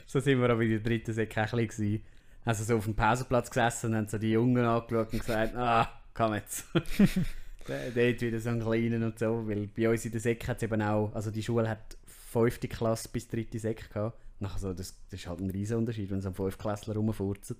So 0.06 0.20
sind 0.20 0.40
wir 0.42 0.50
aber 0.50 0.62
in 0.62 0.70
der 0.70 0.80
dritten 0.80 1.14
Säcke 1.14 1.44
auch 1.44 1.54
ein 1.54 1.68
bisschen. 1.68 2.02
Also 2.44 2.64
so 2.64 2.78
auf 2.78 2.86
dem 2.86 2.96
Pausenplatz 2.96 3.50
gesessen 3.50 3.92
und 3.92 3.98
haben 3.98 4.08
so 4.08 4.18
die 4.18 4.32
Jungen 4.32 4.64
angeschaut 4.64 5.14
und 5.14 5.20
gesagt, 5.20 5.56
ah, 5.56 5.90
komm 6.14 6.36
jetzt. 6.36 6.66
Dort 7.68 8.22
wieder 8.22 8.40
so 8.40 8.50
einen 8.50 8.62
kleinen 8.62 9.04
und 9.04 9.18
so, 9.18 9.48
weil 9.48 9.68
bei 9.68 9.90
uns 9.90 10.06
in 10.06 10.12
der 10.12 10.22
Säcke 10.22 10.48
hat 10.48 10.58
es 10.58 10.64
eben 10.64 10.82
auch, 10.82 11.14
also 11.16 11.32
die 11.32 11.42
Schule 11.42 11.68
hat 11.68 11.98
fünfte 12.06 12.68
Klasse 12.68 13.10
bis 13.12 13.28
dritte 13.28 13.58
Säcke 13.58 13.90
gehabt. 13.90 14.20
Nachher 14.40 14.60
so, 14.60 14.74
das, 14.74 14.96
das 15.10 15.20
ist 15.20 15.28
halt 15.28 15.40
ein 15.40 15.50
riesen 15.50 15.78
Unterschied, 15.78 16.12
wenn 16.12 16.22
so 16.22 16.30
ein 16.30 16.36
Fünfklässler 16.36 16.96
rumfurzt. 16.96 17.56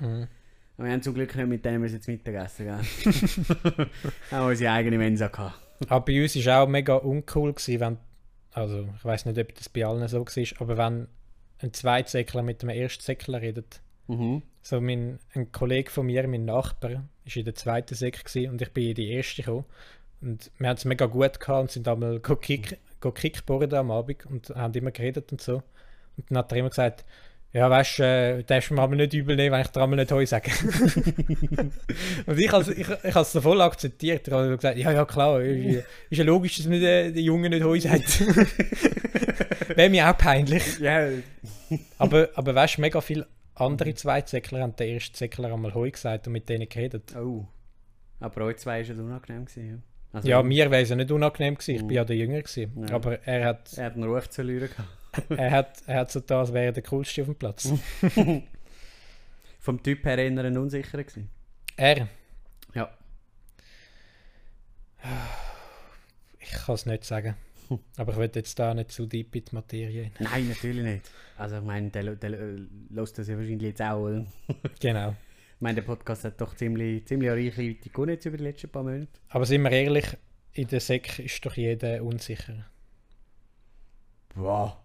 Mhm. 0.00 0.26
Wir 0.76 0.92
haben 0.92 1.02
zum 1.02 1.14
Glück 1.14 1.34
nicht 1.34 1.48
mit 1.48 1.64
denen 1.64 2.00
zu 2.00 2.10
Mittagessen 2.10 2.66
gell? 2.66 2.78
haben 4.30 4.46
unsere 4.46 4.72
eigene 4.72 4.96
Mensa 4.96 5.28
gehabt. 5.28 5.60
Aber 5.88 6.04
bei 6.04 6.22
uns 6.22 6.34
war 6.44 6.62
auch 6.62 6.68
mega 6.68 6.94
uncool, 6.94 7.52
gewesen, 7.52 7.80
wenn, 7.80 7.98
also 8.52 8.88
ich 8.96 9.04
weiß 9.04 9.26
nicht, 9.26 9.38
ob 9.38 9.54
das 9.54 9.68
bei 9.68 9.84
allen 9.84 10.06
so 10.08 10.24
war, 10.24 10.60
aber 10.60 10.78
wenn 10.78 11.08
ein 11.58 11.72
Zweitsäckler 11.72 12.42
mit 12.42 12.62
einem 12.62 12.74
Erstsäckler 12.74 13.40
redet. 13.40 13.80
Mhm. 14.08 14.42
So 14.62 14.80
mein, 14.80 15.18
ein 15.34 15.52
Kollege 15.52 15.90
von 15.90 16.06
mir, 16.06 16.26
mein 16.28 16.44
Nachbar, 16.44 16.90
war 16.90 17.02
in 17.36 17.44
der 17.44 17.54
zweiten 17.54 17.94
Säck 17.94 18.24
und 18.34 18.60
ich 18.60 18.72
bin 18.72 18.88
in 18.88 18.94
die 18.94 19.10
erste 19.10 19.42
gekommen. 19.42 19.64
Und 20.20 20.50
wir 20.58 20.68
haben 20.68 20.76
es 20.76 20.84
mega 20.84 21.06
gut 21.06 21.40
gehabt 21.40 21.60
und 21.60 21.70
sind 21.70 21.88
einmal 21.88 22.20
go 22.20 22.36
kick, 22.36 22.78
go 23.00 23.10
Kickboarden 23.10 23.78
am 23.78 23.90
Abend 23.90 24.26
und 24.26 24.50
haben 24.50 24.74
immer 24.74 24.90
geredet 24.90 25.32
und 25.32 25.40
so. 25.40 25.62
Und 26.20 26.30
dann 26.30 26.38
hat 26.38 26.52
er 26.52 26.58
immer 26.58 26.68
gesagt, 26.70 27.04
ja, 27.52 27.68
weißt 27.68 27.98
du, 27.98 28.02
äh, 28.04 28.42
darfst 28.44 28.70
du 28.70 28.74
mir 28.74 28.82
aber 28.82 28.94
nicht 28.94 29.12
übel 29.12 29.34
nehmen, 29.34 29.52
wenn 29.52 29.62
ich 29.62 29.66
dir 29.68 29.82
einmal 29.82 29.98
nicht 29.98 30.12
Heu 30.12 30.24
sage. 30.24 30.52
und 32.26 32.38
ich 32.38 32.52
habe 32.52 32.72
ich, 32.72 32.88
ich 32.88 33.16
es 33.16 33.32
voll 33.38 33.60
akzeptiert. 33.60 34.28
Ich 34.28 34.32
habe 34.32 34.54
gesagt, 34.56 34.78
ja, 34.78 34.92
ja, 34.92 35.04
klar, 35.04 35.40
ist, 35.40 35.84
ist 36.10 36.18
ja 36.18 36.24
logisch, 36.24 36.56
dass 36.58 36.66
mir 36.66 36.78
der, 36.80 37.10
der 37.10 37.22
Junge 37.22 37.50
nicht 37.50 37.64
Heu 37.64 37.78
sagt. 37.80 38.20
Wäre 39.76 39.90
mir 39.90 40.08
auch 40.08 40.16
peinlich. 40.16 40.78
Ja, 40.78 41.08
Aber, 41.98 42.28
aber 42.34 42.54
weißt 42.54 42.76
du, 42.78 42.80
mega 42.82 43.00
viele 43.00 43.26
andere 43.54 43.94
Zweitsäckler 43.94 44.60
haben 44.60 44.76
den 44.76 44.94
ersten 44.94 45.16
Säckler 45.16 45.52
einmal 45.52 45.74
Heu 45.74 45.90
gesagt 45.90 46.26
und 46.26 46.32
mit 46.32 46.48
denen 46.48 46.68
geredet. 46.68 47.14
oh. 47.16 47.46
Aber 48.22 48.44
euch 48.44 48.58
zwei 48.58 48.86
war 48.86 48.90
es 48.94 48.98
unangenehm. 48.98 49.46
Gewesen, 49.46 49.68
ja. 49.70 49.76
Also, 50.12 50.28
Ja, 50.28 50.42
mir 50.42 50.70
wäre 50.70 50.82
es 50.82 50.90
ja 50.90 50.96
nicht 50.96 51.10
unangenehm 51.10 51.54
gewesen, 51.54 51.74
ich 51.76 51.82
Mhm. 51.82 51.86
bin 51.88 51.96
ja 51.96 52.04
der 52.04 52.16
Jünger 52.16 52.42
gewesen. 52.42 52.86
Ja. 52.86 52.94
Aber 52.94 53.18
er 53.26 53.44
hat, 53.46 53.72
Er 53.78 53.86
hat 53.86 53.94
einen 53.94 54.04
Ruf 54.04 54.28
zu 54.28 54.34
verlieren 54.36 54.68
gehabt. 54.68 54.88
Er 55.30 55.50
hat, 55.50 55.82
er 55.86 56.00
hat 56.00 56.10
so 56.12 56.20
da, 56.20 56.40
als 56.40 56.52
wäre 56.52 56.66
er 56.66 56.72
der 56.72 56.82
Coolste 56.82 57.22
auf 57.22 57.28
dem 57.28 57.34
Platz. 57.36 57.68
Vom 59.58 59.82
Typ 59.82 60.04
her 60.04 60.18
eher 60.18 60.44
ein 60.44 60.56
unsicherer 60.56 61.02
gewesen. 61.04 61.28
er, 61.76 62.08
Ja. 62.74 62.90
ich 66.38 66.50
kann 66.50 66.74
es 66.74 66.86
nicht 66.86 67.04
sagen. 67.04 67.34
Aber 67.96 68.12
ich 68.12 68.18
will 68.18 68.30
jetzt 68.34 68.58
da 68.58 68.74
nicht 68.74 68.90
zu 68.90 69.06
deep 69.06 69.34
in 69.36 69.44
die 69.44 69.54
Materie. 69.54 70.10
Nein, 70.18 70.48
natürlich 70.48 70.82
nicht. 70.84 71.10
Also 71.36 71.58
ich 71.58 71.62
meine, 71.62 71.88
der, 71.90 72.16
der, 72.16 72.30
der 72.30 72.56
lässt 72.90 73.16
das 73.18 73.28
ja 73.28 73.36
wahrscheinlich 73.36 73.62
jetzt 73.68 73.82
auch. 73.82 74.00
Oder? 74.00 74.26
Genau. 74.80 75.14
Ich 75.60 75.62
meine, 75.62 75.74
der 75.74 75.82
Podcast 75.82 76.24
hat 76.24 76.40
doch 76.40 76.56
ziemlich, 76.56 77.06
ziemlich 77.06 77.28
reichhaltig 77.30 77.92
gewonnen 77.92 78.12
jetzt 78.12 78.24
über 78.24 78.38
die 78.38 78.44
letzten 78.44 78.70
paar 78.70 78.82
Monate. 78.82 79.08
Aber 79.28 79.44
sind 79.44 79.60
wir 79.60 79.70
ehrlich, 79.70 80.06
in 80.54 80.66
der 80.68 80.80
Sek 80.80 81.18
ist 81.18 81.44
doch 81.44 81.54
jeder 81.54 82.02
unsicher. 82.02 82.64
Wow. 84.36 84.78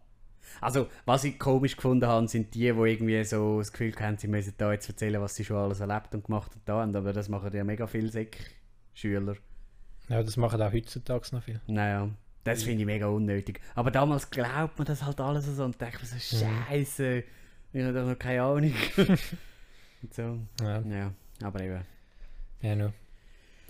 Also, 0.61 0.87
was 1.05 1.23
ich 1.23 1.37
komisch 1.39 1.75
gefunden 1.75 2.07
habe, 2.07 2.27
sind 2.27 2.53
die, 2.53 2.59
die 2.59 2.67
irgendwie 2.67 3.23
so 3.23 3.59
das 3.59 3.71
Gefühl 3.71 3.93
haben, 3.99 4.17
sie 4.17 4.27
müssen 4.27 4.53
da 4.57 4.71
jetzt 4.71 4.87
erzählen, 4.89 5.21
was 5.21 5.35
sie 5.35 5.45
schon 5.45 5.57
alles 5.57 5.79
erlebt 5.79 6.13
und 6.13 6.25
gemacht 6.25 6.51
und 6.55 6.61
da 6.67 6.81
haben. 6.81 6.95
Aber 6.95 7.13
das 7.13 7.29
machen 7.29 7.53
ja 7.53 7.63
mega 7.63 7.87
viele 7.87 8.09
Sek-Schüler. 8.09 9.35
Ja, 10.09 10.21
das 10.23 10.37
machen 10.37 10.61
auch 10.61 10.71
heutzutage 10.71 11.27
noch 11.31 11.43
viel. 11.43 11.59
Naja, 11.67 12.09
das 12.43 12.63
finde 12.63 12.81
ich 12.81 12.85
mega 12.85 13.07
unnötig. 13.07 13.59
Aber 13.73 13.91
damals 13.91 14.29
glaubt 14.29 14.77
man 14.77 14.85
das 14.85 15.03
halt 15.03 15.19
alles 15.19 15.45
so 15.45 15.63
und 15.63 15.79
denkt 15.81 15.97
man 15.97 16.05
so, 16.05 16.37
Scheiße, 16.37 17.23
ich 17.73 17.83
habe 17.83 17.93
doch 17.93 18.07
noch 18.07 18.19
keine 18.19 18.43
Ahnung. 18.43 18.73
und 18.97 20.13
so. 20.13 20.39
Ja, 20.61 20.79
Ja, 20.81 21.11
aber 21.41 21.61
eben. 21.61 21.81
ja 22.61 22.75
nur. 22.75 22.93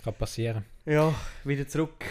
Kann 0.04 0.14
passieren. 0.14 0.64
Ja, 0.84 1.14
wieder 1.44 1.66
zurück 1.66 2.04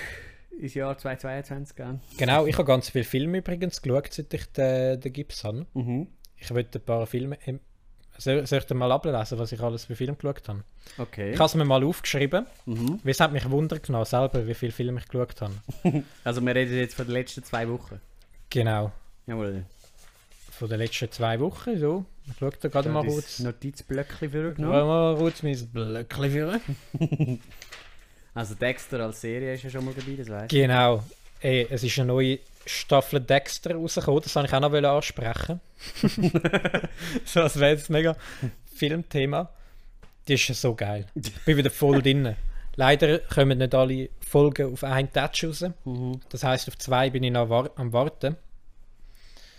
ins 0.60 0.74
Jahr 0.74 0.98
2022 0.98 1.76
gehen. 1.76 2.02
Genau, 2.18 2.46
ich 2.46 2.56
habe 2.58 2.65
ganz 2.65 2.89
viele 2.89 3.04
Filme 3.06 3.39
übrigens 3.39 3.82
geschaut, 3.82 4.13
seit 4.13 4.34
ich 4.34 4.46
den, 4.52 5.00
den 5.02 5.13
Gips 5.13 5.44
habe. 5.44 5.65
Mhm. 5.74 6.08
Ich 6.38 6.52
wollte 6.54 6.80
ein 6.80 6.86
paar 6.86 7.06
Filme. 7.08 7.38
Soll, 8.18 8.48
soll 8.48 8.60
ich 8.60 8.65
dir 8.65 8.76
mal 8.76 8.91
ablesen, 8.94 9.38
was 9.39 9.52
ich 9.52 9.60
alles 9.60 9.86
für 9.86 9.96
Filme 9.96 10.15
geschaut 10.15 10.48
habe? 10.48 10.63
Okay. 10.98 11.32
Ich 11.34 11.38
habe 11.39 11.48
es 11.48 11.56
mir 11.56 11.65
mal 11.65 11.84
aufgeschrieben, 11.84 12.46
Mhm. 12.65 13.00
weil 13.04 13.12
es 13.12 13.20
hat 13.20 13.34
mich 13.34 13.50
Wunder 13.50 13.78
genommen, 13.80 14.06
selber, 14.06 14.48
wie 14.48 14.54
viele 14.54 14.72
Filme 14.72 15.00
ich 15.02 15.08
geschaut 15.08 15.41
habe. 15.41 15.54
Also 16.24 16.39
wir 16.41 16.56
reden 16.56 16.76
jetzt 16.78 16.96
von 16.96 17.06
den 17.06 17.13
letzten 17.13 17.44
zwei 17.44 17.68
Wochen. 17.68 18.00
Genau, 18.50 18.91
Jawohl. 19.28 19.65
von 20.52 20.70
den 20.70 20.80
letzten 20.80 21.12
zwei 21.12 21.38
Wochen. 21.41 21.78
So, 21.78 22.06
ich 22.28 22.38
schaue 22.38 22.52
da 22.62 22.70
gerade 22.70 22.88
mal 22.89 23.06
kurz. 23.06 23.39
Notizblöckchen 23.39 24.30
für 24.30 24.56
Ja, 24.58 24.86
mal 24.86 25.18
kurz 25.18 25.44
mein 25.44 25.68
Blöckchen 25.74 26.32
führen. 26.32 26.62
Also 28.36 28.54
Dexter 28.54 29.00
als 29.00 29.21
Serie 29.21 29.54
ist 29.54 29.63
ja 29.63 29.69
schon 29.69 29.86
mal 29.86 29.93
dabei, 29.93 30.15
das 30.17 30.30
weißt 30.30 30.50
Genau. 30.50 31.04
Ey, 31.39 31.67
es 31.69 31.84
ist 31.84 31.98
eine 31.98 32.08
neue 32.08 32.39
Staffel 32.65 33.21
Dexter 33.21 33.76
rausgekommen, 33.76 34.21
das 34.21 34.36
wollte 34.36 34.50
ich 34.50 34.54
auch 34.54 34.60
noch 34.60 34.95
ansprechen. 34.95 35.62
so, 37.26 37.39
das 37.39 37.60
wäre 37.60 37.71
jetzt 37.71 37.89
mega 37.89 38.15
Filmthema. 38.74 39.50
Die 40.28 40.34
ist 40.34 40.48
ja 40.50 40.56
so 40.56 40.76
geil. 40.76 41.06
Ich 41.15 41.34
bin 41.45 41.58
wieder 41.58 41.69
voll 41.69 42.02
drin. 42.02 42.36
Leider 42.76 43.19
kommen 43.19 43.58
nicht 43.58 43.74
alle 43.74 44.10
Folgen 44.19 44.74
auf 44.74 44.84
einen 44.84 45.12
Touch 45.13 45.45
raus. 45.45 45.63
Mhm. 45.86 46.19
Das 46.30 46.43
heisst, 46.43 46.67
auf 46.67 46.78
zwei 46.78 47.10
bin 47.10 47.24
ich 47.24 47.32
noch 47.32 47.50
war 47.50 47.69
am 47.76 47.93
Warten. 47.93 48.36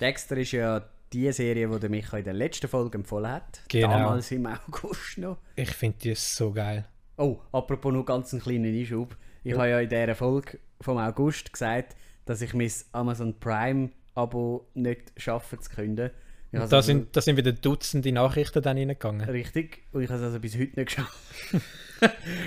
Dexter 0.01 0.37
ist 0.37 0.53
ja 0.53 0.85
die 1.13 1.33
Serie, 1.33 1.69
die 1.69 1.79
der 1.79 1.89
Micha 1.89 2.19
in 2.19 2.25
der 2.25 2.35
letzten 2.35 2.69
Folge 2.69 2.99
empfohlen 2.99 3.31
hat. 3.31 3.63
Genau. 3.69 3.89
Damals 3.89 4.31
im 4.33 4.47
August 4.47 5.17
noch. 5.17 5.39
Ich 5.55 5.71
finde 5.71 5.97
die 5.99 6.15
so 6.15 6.53
geil. 6.53 6.85
Oh, 7.17 7.39
apropos 7.53 7.93
noch 7.93 8.05
ganz 8.05 8.33
einen 8.33 8.43
kleinen 8.43 8.75
Einschub. 8.75 9.17
Ich 9.45 9.55
habe 9.55 9.69
ja 9.69 9.81
in 9.81 9.89
dieser 9.89 10.15
Folge 10.15 10.59
vom 10.81 10.99
August 10.99 11.53
gesagt, 11.53 11.97
dass 12.25 12.43
ich 12.43 12.53
mein 12.55 12.71
Amazon 12.93 13.35
Prime 13.39 13.91
Abo 14.15 14.67
nicht 14.75 15.13
schaffe 15.17 15.59
zu 15.59 15.71
künden. 15.71 16.11
Ich 16.53 16.59
Da 16.59 16.63
also- 16.65 16.81
sind, 16.81 17.17
da 17.17 17.21
sind 17.21 17.37
wieder 17.37 17.53
Dutzende 17.53 18.13
Nachrichten 18.13 18.63
dann 18.63 18.77
reingegangen. 18.79 19.29
Richtig. 19.29 19.83
Und 19.93 20.03
ich 20.03 20.09
habe 20.09 20.19
es 20.19 20.25
also 20.27 20.41
bis 20.41 20.55
heute 20.55 20.79
nicht 20.81 20.87
geschafft. 20.97 21.17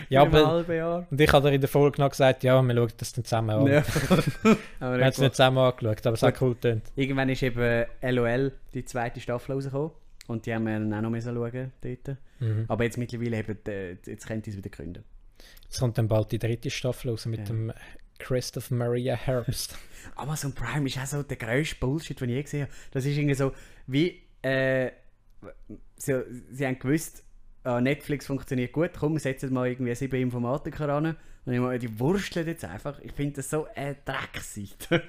Ja, 0.10 0.22
aber, 0.22 0.58
und 1.10 1.20
ich 1.20 1.34
habe 1.34 1.50
in 1.50 1.60
der 1.60 1.68
Folge 1.68 2.00
noch 2.00 2.12
gesagt, 2.12 2.44
ja, 2.44 2.62
wir 2.62 2.76
schauen 2.76 2.92
das 2.98 3.14
dann 3.14 3.26
zusammen 3.26 3.50
an. 3.50 3.66
Ja. 3.66 3.84
Wir 4.44 4.58
haben 4.80 5.02
es 5.02 5.18
nicht 5.18 5.36
zusammen 5.36 5.58
angeschaut, 5.58 6.06
aber 6.06 6.14
es 6.14 6.22
hat 6.22 6.40
cool 6.40 6.54
getönt. 6.54 6.84
Irgendwann 6.96 7.30
ist 7.30 7.42
eben 7.42 7.86
LOL, 8.02 8.52
die 8.76 8.86
zweite 8.86 9.20
Staffel, 9.20 9.54
rausgekommen. 9.54 9.90
Und 10.30 10.46
die 10.46 10.54
haben 10.54 10.66
wir 10.66 10.74
dann 10.80 10.94
auch 10.94 11.02
noch 11.02 11.10
müssen 11.10 11.34
schauen 11.34 11.72
dort. 11.82 12.18
Mhm. 12.40 12.66
Aber 12.68 12.84
jetzt 12.84 12.98
mittlerweile 12.98 13.40
eben, 13.40 13.58
äh, 13.68 13.98
jetzt 14.06 14.28
könnt 14.28 14.46
ihr 14.48 14.52
es 14.54 14.58
wieder 14.58 14.70
gründen. 14.70 15.04
Es 15.70 15.80
kommt 15.80 15.98
dann 15.98 16.08
bald 16.08 16.32
die 16.32 16.40
dritte 16.40 16.70
Staffel 16.70 17.10
raus 17.12 17.26
mit 17.26 17.40
Ja. 17.40 17.46
dem 17.46 17.74
Christoph 18.20 18.70
Maria 18.72 19.16
Herbst. 19.16 19.78
Amazon 20.16 20.54
Prime 20.54 20.86
ist 20.88 20.98
auch 21.00 21.06
so 21.06 21.24
der 21.24 21.38
grösste 21.38 21.76
Bullshit, 21.78 22.20
den 22.22 22.30
ich 22.30 22.36
je 22.36 22.44
gesehen 22.44 22.62
habe. 22.64 22.72
Das 22.92 23.06
ist 23.06 23.18
irgendwie 23.18 23.36
so, 23.36 23.54
wie, 23.88 24.22
äh, 24.42 24.92
sie, 25.96 26.22
sie 26.52 26.66
haben 26.68 26.78
gewusst, 26.80 27.24
ah, 27.64 27.82
Netflix 27.82 28.28
funktioniert 28.28 28.72
gut, 28.72 28.92
komm, 28.98 29.18
setzen 29.18 29.54
mal 29.54 29.68
irgendwie 29.68 29.96
sieben 29.96 30.22
Informatiker 30.22 30.90
an. 30.90 31.16
Und 31.46 31.54
ich 31.54 31.60
meine, 31.60 31.80
die 31.80 32.00
wursteln 32.00 32.46
jetzt 32.48 32.66
einfach. 32.66 33.00
Ich 33.00 33.14
finde 33.14 33.38
das 33.38 33.50
so 33.50 33.66
eine 33.76 33.96
Dreckseite. 34.06 35.04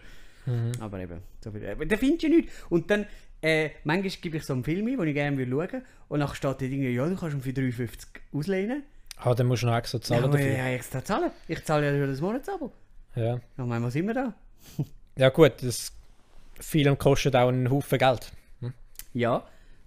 Mhm. 0.47 0.73
Aber 0.81 0.99
eben, 1.01 1.21
so 1.45 1.51
viel. 1.51 1.67
Aber 1.69 1.85
da 1.85 1.97
findest 1.97 2.23
du 2.23 2.29
nichts. 2.29 2.53
Und 2.71 2.91
dann, 2.91 3.07
äh, 3.43 3.71
manchmal 3.85 4.11
gebe 4.21 4.37
ich 4.37 4.45
so 4.45 4.53
einen 4.53 4.65
Film 4.65 4.87
ein, 4.87 4.97
den 4.97 5.09
ich 5.09 5.15
gerne 5.15 5.37
will 5.37 5.49
schauen 5.49 5.83
und 6.09 6.21
nachher 6.21 6.35
steht 6.35 6.61
da 6.61 6.65
irgendwie, 6.65 6.91
ja, 6.91 7.07
du 7.09 7.17
kannst 7.17 7.37
ihn 7.37 7.43
für 7.43 7.51
3,50 7.51 7.89
auslehnen. 8.33 8.83
Ah, 9.17 9.35
dann 9.35 9.47
musst 9.47 9.63
du 9.63 9.67
noch 9.67 9.77
extra 9.77 10.01
zahlen 10.01 10.25
ja, 10.25 10.29
dafür. 10.29 10.51
ja, 10.51 10.69
extra 10.71 11.05
zahlen. 11.05 11.31
Ich 11.47 11.65
zahle 11.65 11.87
ja 11.87 11.99
schon 11.99 12.11
das 12.11 12.21
Monatsabo. 12.21 12.73
Ja. 13.15 13.37
Ich 13.37 13.65
meine, 13.65 13.85
was 13.85 13.93
sind 13.93 14.07
wir 14.07 14.15
da? 14.15 14.35
ja 15.17 15.29
gut, 15.29 15.63
das 15.63 15.93
Film 16.59 16.97
kostet 16.97 17.37
auch 17.37 17.49
einen 17.49 17.71
Haufen 17.71 17.99
Geld. 17.99 18.33
Ja, 19.13 19.45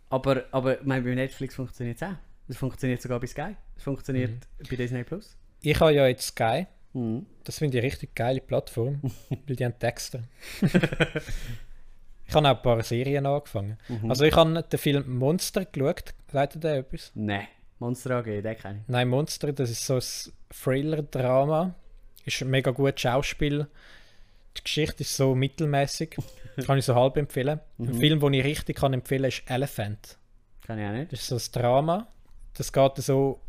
aber, 0.09 0.43
aber 0.51 0.79
ich 0.79 0.85
meine, 0.85 1.03
bei 1.03 1.15
Netflix 1.15 1.55
funktioniert 1.55 1.97
es 1.97 2.03
auch. 2.03 2.15
Es 2.47 2.57
funktioniert 2.57 3.01
sogar 3.01 3.19
bei 3.19 3.27
Sky. 3.27 3.55
Es 3.77 3.83
funktioniert 3.83 4.47
bei 4.69 4.75
Disney 4.75 5.03
Plus. 5.03 5.35
Ich 5.61 5.79
habe 5.79 5.93
ja 5.93 6.07
jetzt 6.07 6.27
Sky. 6.27 6.67
Mhm. 6.93 7.25
Das 7.43 7.57
finde 7.57 7.77
ich 7.77 7.83
eine 7.83 7.91
richtig 7.91 8.13
geile 8.15 8.41
Plattform, 8.41 9.01
weil 9.47 9.55
die 9.55 9.65
haben 9.65 9.79
Texte. 9.79 10.23
ich 12.33 12.45
habe 12.45 12.49
auch 12.49 12.57
ein 12.57 12.61
paar 12.61 12.83
Serien 12.83 13.25
angefangen. 13.25 13.77
Also 14.07 14.25
ich 14.25 14.35
habe 14.35 14.63
den 14.63 14.79
Film 14.79 15.17
Monster 15.17 15.65
geschaut. 15.65 16.13
Sagt 16.31 16.55
ihr 16.55 16.61
da 16.61 16.75
etwas? 16.75 17.11
Nein, 17.15 17.47
Monster 17.79 18.17
AG, 18.17 18.25
den 18.25 18.57
kenne 18.57 18.79
ich. 18.81 18.87
Nein, 18.87 19.07
Monster, 19.09 19.53
das 19.53 19.69
ist 19.69 19.85
so 19.85 19.95
ein 19.95 20.33
Thriller-Drama. 20.51 21.75
Ist 22.25 22.41
ein 22.41 22.49
mega 22.49 22.71
gutes 22.71 23.01
Schauspiel. 23.01 23.67
Die 24.57 24.63
Geschichte 24.63 25.03
ist 25.03 25.15
so 25.15 25.35
mittelmäßig. 25.35 26.17
kann 26.65 26.77
ich 26.77 26.85
so 26.85 26.95
halb 26.95 27.17
empfehlen. 27.17 27.59
Ein 27.79 27.93
Film, 27.93 28.19
den 28.19 28.33
ich 28.33 28.43
richtig 28.43 28.77
kann 28.77 28.93
empfehlen 28.93 29.25
ist 29.25 29.43
Elephant. 29.47 30.17
Kann 30.65 30.79
ich 30.79 30.85
auch 30.85 30.91
nicht. 30.91 31.11
Das 31.11 31.21
ist 31.21 31.27
so 31.27 31.35
ein 31.35 31.61
Drama. 31.61 32.07
Das 32.55 32.71
geht 32.71 32.97
so 32.97 33.39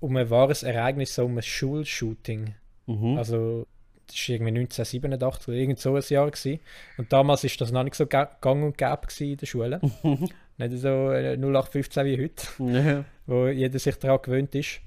um 0.00 0.16
ein 0.16 0.28
wahres 0.30 0.62
Ereignis, 0.62 1.14
so 1.14 1.24
um 1.24 1.36
ein 1.36 1.42
Schulshooting. 1.42 2.54
Mhm. 2.86 3.16
Also, 3.16 3.66
das 4.12 4.28
war 4.28 4.34
irgendwie 4.34 4.60
1987 4.60 5.48
oder 5.48 5.56
irgend 5.56 5.78
so 5.78 5.94
ein 5.96 6.02
Jahr. 6.08 6.30
Gewesen. 6.30 6.60
Und 6.98 7.12
damals 7.12 7.44
ist 7.44 7.60
das 7.60 7.72
noch 7.72 7.82
nicht 7.84 7.94
so 7.96 8.06
ga- 8.06 8.36
gang 8.40 8.64
und 8.64 8.78
gäbe 8.78 9.00
gewesen 9.06 9.30
in 9.32 9.36
der 9.36 9.46
Schule. 9.46 9.80
nicht 10.58 10.78
so 10.78 11.10
äh, 11.12 11.36
0815 11.36 12.04
wie 12.06 12.22
heute 12.22 12.46
Ja. 12.88 13.04
wo 13.26 13.46
jeder 13.48 13.78
sich 13.78 13.96
daran 13.96 14.20
gewöhnt 14.22 14.54
ist. 14.54 14.80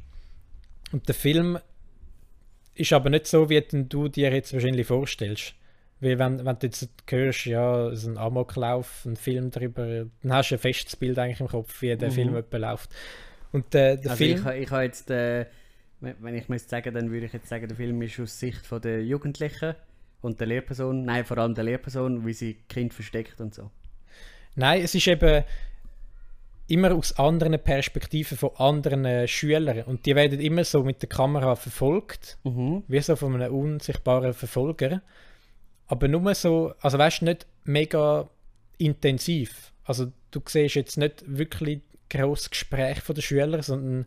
Und 0.92 1.08
der 1.08 1.16
Film 1.16 1.58
ist 2.76 2.94
aber 2.94 3.10
nicht 3.10 3.28
so, 3.28 3.50
wie 3.50 3.62
du 3.62 4.08
dir 4.08 4.32
jetzt 4.34 4.54
wahrscheinlich 4.54 4.86
vorstellst. 4.88 5.54
Weil 6.02 6.20
wenn, 6.20 6.46
wenn 6.46 6.60
du 6.60 6.68
jetzt 6.68 6.90
hörst, 7.10 7.46
ja, 7.46 7.88
es 7.88 8.00
ist 8.04 8.08
ein 8.08 8.18
Amoklauf, 8.18 9.06
ein 9.06 9.16
Film 9.16 9.50
darüber, 9.50 10.06
dann 10.22 10.34
hast 10.34 10.52
du 10.52 10.56
ein 10.56 10.60
festes 10.60 10.96
Bild 10.98 11.18
eigentlich 11.18 11.40
im 11.40 11.48
Kopf, 11.48 11.82
wie 11.82 11.96
der 11.96 12.10
Mhm. 12.10 12.14
Film 12.14 12.44
läuft. 12.52 12.90
Und 13.54 13.74
der, 13.74 13.96
der 13.96 14.12
Also 14.12 14.24
Film... 14.24 14.38
ich, 14.46 14.64
ich 14.64 14.72
habe 14.72 14.84
jetzt, 14.84 15.10
äh, 15.10 15.46
wenn 16.00 16.36
ich 16.36 16.50
müsste 16.50 16.70
sagen, 16.70 16.94
dann 16.94 17.12
würde 17.12 17.26
ich 17.26 17.34
jetzt 17.34 17.50
sagen, 17.50 17.68
der 17.68 17.78
Film 17.78 18.02
ist 18.02 18.20
aus 18.20 18.40
Sicht 18.40 18.66
von 18.66 18.82
der 18.82 19.04
Jugendlichen 19.04 19.76
und 20.22 20.40
der 20.40 20.48
Lehrperson, 20.48 21.06
nein, 21.06 21.26
vor 21.26 21.38
allem 21.38 21.56
der 21.56 21.64
Lehrperson, 21.64 22.26
wie 22.26 22.34
sie 22.34 22.56
Kind 22.68 22.94
versteckt 22.94 23.40
und 23.42 23.54
so. 23.54 23.72
Nein, 24.56 24.82
es 24.82 24.96
ist 24.96 25.08
eben 25.08 25.44
immer 26.68 26.94
aus 26.96 27.18
anderen 27.20 27.60
Perspektiven 27.60 28.38
von 28.38 28.52
anderen 28.58 29.06
äh, 29.06 29.28
Schülern. 29.28 29.84
Und 29.84 30.06
die 30.06 30.16
werden 30.16 30.40
immer 30.40 30.64
so 30.64 30.84
mit 30.84 31.02
der 31.02 31.10
Kamera 31.10 31.56
verfolgt. 31.56 32.38
Mhm. 32.44 32.84
wie 32.88 33.02
so 33.02 33.16
von 33.16 33.36
einem 33.36 33.54
unsichtbaren 33.54 34.34
Verfolger. 34.34 35.02
Aber 35.88 36.08
nur 36.08 36.34
so, 36.34 36.74
also 36.82 36.98
weißt 36.98 37.22
du, 37.22 37.26
nicht 37.26 37.46
mega 37.64 38.28
intensiv. 38.78 39.72
Also 39.84 40.12
du 40.32 40.42
siehst 40.46 40.76
jetzt 40.76 40.98
nicht 40.98 41.24
wirklich 41.28 41.82
großes 42.10 42.50
Gespräch 42.50 43.02
von 43.02 43.16
den 43.16 43.22
Schülern, 43.22 43.62
sondern 43.62 44.06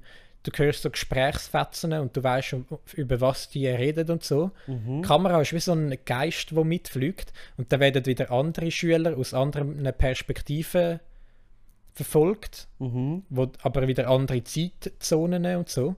du 0.50 0.62
hörst 0.62 0.82
so 0.82 0.90
Gesprächsfetzen 0.90 1.92
und 1.94 2.16
du 2.16 2.22
weißt, 2.22 2.56
über 2.94 3.20
was 3.20 3.48
die 3.48 3.66
reden 3.66 4.11
und 4.11 4.24
so. 4.24 4.50
Mhm. 4.66 5.02
Die 5.02 5.08
Kamera 5.08 5.40
ist 5.40 5.52
wie 5.52 5.61
so 5.61 5.72
ein 5.72 5.96
Geist, 6.04 6.50
der 6.50 6.64
mitfliegt 6.64 7.32
und 7.56 7.72
dann 7.72 7.80
werden 7.80 8.06
wieder 8.06 8.30
andere 8.30 8.70
Schüler 8.70 9.16
aus 9.16 9.34
anderen 9.34 9.82
Perspektiven 9.96 11.00
verfolgt 11.92 12.68
Mhm. 12.78 13.24
wo 13.28 13.50
aber 13.62 13.88
wieder 13.88 14.08
andere 14.08 14.44
Zeitzonen 14.44 15.56
und 15.56 15.68
so. 15.68 15.96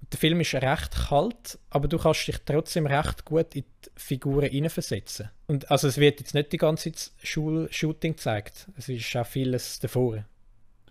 Und 0.00 0.12
der 0.12 0.18
Film 0.18 0.40
ist 0.40 0.54
recht 0.54 0.96
kalt, 1.08 1.58
aber 1.70 1.86
du 1.88 1.98
kannst 1.98 2.26
dich 2.26 2.38
trotzdem 2.44 2.86
recht 2.86 3.24
gut 3.24 3.54
in 3.54 3.64
die 3.84 3.90
Figuren 3.94 4.48
hineinversetzen. 4.50 5.28
Und 5.46 5.70
also 5.70 5.86
es 5.88 5.98
wird 5.98 6.20
jetzt 6.20 6.34
nicht 6.34 6.52
die 6.52 6.56
ganze 6.56 6.90
Zeit 6.90 7.12
Schulshooting 7.22 8.12
gezeigt. 8.14 8.66
Es 8.76 8.88
ist 8.88 9.14
auch 9.14 9.26
vieles 9.26 9.78
davor. 9.78 10.24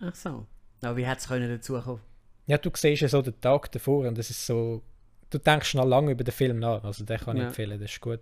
Ach 0.00 0.14
so. 0.14 0.46
Aber 0.80 0.96
wie 0.96 1.06
hätte 1.06 1.18
es 1.18 1.28
können 1.28 1.50
dazu 1.50 1.80
kommen? 1.80 2.00
Ja, 2.46 2.58
du 2.58 2.70
siehst 2.74 3.02
ja 3.02 3.08
so 3.08 3.22
den 3.22 3.40
Tag 3.40 3.70
davor 3.72 4.06
und 4.06 4.18
das 4.18 4.30
ist 4.30 4.44
so. 4.46 4.82
Du 5.30 5.38
denkst 5.38 5.74
noch 5.74 5.86
lange 5.86 6.10
über 6.12 6.24
den 6.24 6.32
Film 6.32 6.58
nach. 6.58 6.84
Also 6.84 7.04
den 7.04 7.16
kann 7.18 7.36
ich 7.36 7.42
Ja. 7.42 7.48
empfehlen, 7.48 7.80
das 7.80 7.90
ist 7.90 8.00
gut. 8.00 8.20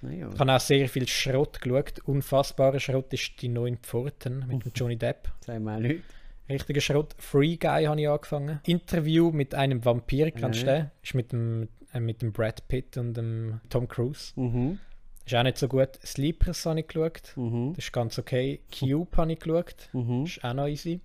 Naja. 0.00 0.30
Ich 0.32 0.38
habe 0.38 0.52
auch 0.54 0.60
sehr 0.60 0.88
viel 0.88 1.08
Schrott 1.08 1.60
geschaut. 1.60 1.98
Unfassbarer 2.04 2.78
Schrott 2.78 3.12
ist 3.12 3.40
die 3.42 3.48
neuen 3.48 3.78
Pforten 3.78 4.44
mit 4.46 4.64
dem 4.64 4.72
Johnny 4.74 4.96
Depp. 4.96 5.28
Wir 5.46 5.54
auch 5.56 5.78
nicht. 5.80 6.02
Richtiger 6.48 6.80
Schrott. 6.80 7.14
Free 7.18 7.56
Guy 7.56 7.84
habe 7.84 8.00
ich 8.00 8.08
angefangen. 8.08 8.60
Interview 8.66 9.30
mit 9.32 9.54
einem 9.54 9.84
Vampir, 9.84 10.30
kennst 10.32 10.62
du 10.62 10.66
Ja. 10.66 10.72
den? 10.76 10.90
Ist 11.02 11.14
mit 11.14 11.32
dem, 11.32 11.68
äh, 11.92 12.00
mit 12.00 12.20
dem 12.22 12.32
Brad 12.32 12.66
Pitt 12.68 12.96
und 12.96 13.14
dem 13.14 13.60
Tom 13.68 13.88
Cruise. 13.88 14.32
Mhm. 14.36 14.78
Ist 15.24 15.34
auch 15.34 15.42
nicht 15.44 15.56
so 15.58 15.66
gut. 15.68 15.98
Sleepers 16.04 16.66
habe 16.66 16.80
ich 16.80 16.88
geschaut. 16.88 17.32
Mhm. 17.36 17.72
Das 17.74 17.84
ist 17.86 17.92
ganz 17.92 18.18
okay. 18.18 18.60
Cube 18.76 19.16
habe 19.16 19.32
ich 19.32 19.38
geschaut. 19.40 19.88
Mhm. 19.92 20.24
Ist 20.26 20.44
auch 20.44 20.54
noch 20.54 20.66
easy. 20.66 21.00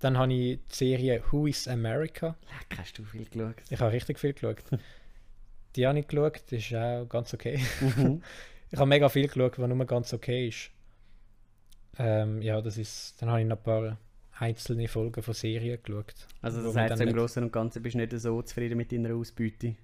Dann 0.00 0.18
habe 0.18 0.32
ich 0.32 0.58
die 0.70 0.74
Serie 0.74 1.22
Who 1.30 1.46
is 1.46 1.66
America. 1.68 2.36
Leck, 2.42 2.78
hast 2.78 2.98
du 2.98 3.04
viel 3.04 3.24
geschaut. 3.24 3.56
Ich 3.70 3.80
habe 3.80 3.92
richtig 3.92 4.18
viel 4.18 4.32
geschaut. 4.34 4.62
Die 5.76 5.86
habe 5.86 5.98
ich 5.98 6.08
geschaut. 6.08 6.42
Das 6.50 6.52
ist 6.52 6.74
auch 6.74 7.06
ganz 7.06 7.32
okay. 7.34 7.60
Mhm. 7.80 8.22
Ich 8.68 8.78
habe 8.80 8.88
mega 8.88 9.08
viel 9.08 9.28
geschaut, 9.28 9.58
was 9.60 9.68
nur 9.68 9.86
ganz 9.86 10.12
okay 10.12 10.48
ist. 10.48 10.70
Ähm, 11.98 12.42
ja, 12.42 12.60
das 12.60 12.76
ist. 12.78 13.14
Dann 13.22 13.30
habe 13.30 13.40
ich 13.40 13.46
noch 13.46 13.58
ein 13.58 13.62
paar 13.62 13.96
einzelne 14.38 14.88
Folgen 14.88 15.22
von 15.22 15.34
Serien 15.34 15.78
geschaut. 15.82 16.14
Also 16.42 16.62
das 16.62 16.74
heißt, 16.76 17.00
im 17.00 17.12
Großen 17.14 17.44
und 17.44 17.52
Ganzen 17.52 17.80
bist 17.82 17.94
du 17.94 17.98
nicht 17.98 18.12
so 18.18 18.42
zufrieden 18.42 18.76
mit 18.76 18.90
deiner 18.90 19.14
Ausbeute. 19.14 19.76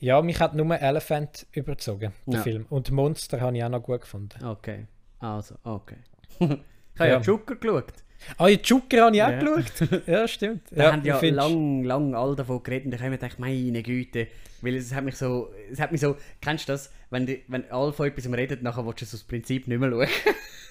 Ja, 0.00 0.20
mich 0.22 0.40
hat 0.40 0.54
nur 0.54 0.76
Elephant 0.80 1.46
überzogen, 1.52 2.12
der 2.26 2.34
Ja. 2.34 2.42
Film. 2.42 2.66
Und 2.68 2.90
Monster 2.90 3.40
habe 3.40 3.56
ich 3.56 3.62
auch 3.64 3.68
noch 3.68 3.82
gut 3.82 4.00
gefunden. 4.02 4.44
Okay. 4.44 4.86
Also, 5.20 5.54
okay. 5.62 5.98
ich 6.40 6.40
habe 6.48 6.58
ja, 6.98 7.06
Ja. 7.06 7.20
Joker 7.20 7.54
geschaut. 7.56 7.92
Ah, 8.36 8.48
die 8.48 8.54
Joker 8.54 9.04
habe 9.06 9.16
ich 9.16 9.22
auch 9.22 9.28
Ja. 9.30 9.38
geschaut. 9.40 10.02
ja, 10.06 10.28
stimmt. 10.28 10.62
Wir 10.70 10.84
ja, 10.84 10.92
haben 10.92 11.04
ja 11.04 11.16
find's- 11.18 11.36
lang, 11.36 11.84
lang 11.84 12.14
all 12.14 12.34
davon 12.36 12.62
geredet 12.62 12.86
und 12.86 12.92
ich 12.94 13.00
habe 13.00 13.10
mir 13.10 13.18
gedacht, 13.18 13.38
meine 13.38 13.82
Güte, 13.82 14.26
weil 14.60 14.74
es 14.76 14.92
hat 14.94 15.04
mich 15.04 15.16
so, 15.16 15.50
es 15.70 15.80
hat 15.80 15.92
mich 15.92 16.00
so, 16.00 16.16
kennst 16.40 16.68
du 16.68 16.72
das, 16.72 16.92
wenn, 17.10 17.26
die, 17.26 17.42
wenn 17.48 17.70
alle 17.70 17.92
von 17.92 18.06
etwas 18.08 18.30
reden, 18.30 18.58
nachher 18.62 18.84
willst 18.84 19.00
du 19.00 19.04
es 19.04 19.14
aus 19.14 19.22
Prinzip 19.22 19.66
nicht 19.68 19.78
mehr 19.78 19.90
schauen. 19.90 20.08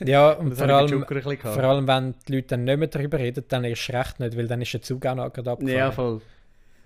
Ja, 0.05 0.33
und 0.33 0.53
vor 0.55 0.69
allem, 0.69 1.03
vor 1.39 1.63
allem, 1.63 1.88
wenn 1.88 2.13
die 2.27 2.33
Leute 2.36 2.49
dann 2.49 2.65
nicht 2.65 2.77
mehr 2.77 2.88
darüber 2.88 3.17
reden, 3.17 3.43
dann 3.47 3.63
erst 3.63 3.89
recht 3.89 4.19
nicht, 4.19 4.38
weil 4.38 4.45
dann 4.47 4.62
ist 4.62 4.71
der 4.71 4.83
Zug 4.83 5.03
auch 5.07 5.15
noch 5.15 5.33
gerade 5.33 5.49
abgefahren. 5.49 5.75
Ja, 5.75 5.91
voll. 5.91 6.21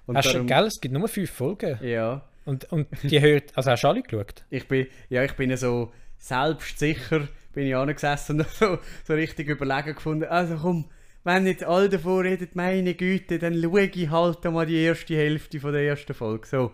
Und 0.05 0.15
Hast 0.15 0.29
du, 0.29 0.33
darum- 0.35 0.47
gell, 0.47 0.63
es 0.67 0.79
gibt 0.79 0.93
nur 0.93 1.05
fünf 1.09 1.29
Folgen. 1.29 1.77
Ja, 1.85 2.21
Und, 2.45 2.71
und 2.71 2.87
die 3.03 3.19
hört, 3.19 3.51
also 3.57 3.71
hast 3.71 3.83
du 3.83 3.89
alle 3.89 4.01
geschaut? 4.01 4.45
ich 4.49 4.65
bin, 4.65 4.87
ja, 5.09 5.25
ich 5.25 5.33
bin 5.33 5.53
so 5.57 5.91
selbstsicher, 6.19 7.27
bin 7.53 7.67
ich 7.67 7.75
angesessen 7.75 8.41
und 8.41 8.49
so, 8.59 8.79
so 9.05 9.13
richtig 9.13 9.47
überlegen 9.47 9.95
gefunden, 9.95 10.25
also 10.25 10.55
komm, 10.55 10.85
wenn 11.23 11.43
nicht 11.43 11.63
alle 11.63 11.89
davon 11.89 12.25
reden, 12.25 12.49
meine 12.53 12.95
Güte, 12.95 13.37
dann 13.37 13.61
schaue 13.61 13.83
ich 13.83 14.09
halt 14.09 14.45
einmal 14.45 14.65
die 14.65 14.81
erste 14.81 15.15
Hälfte 15.15 15.59
von 15.59 15.71
der 15.71 15.83
ersten 15.83 16.13
Folge. 16.13 16.47
So, 16.47 16.71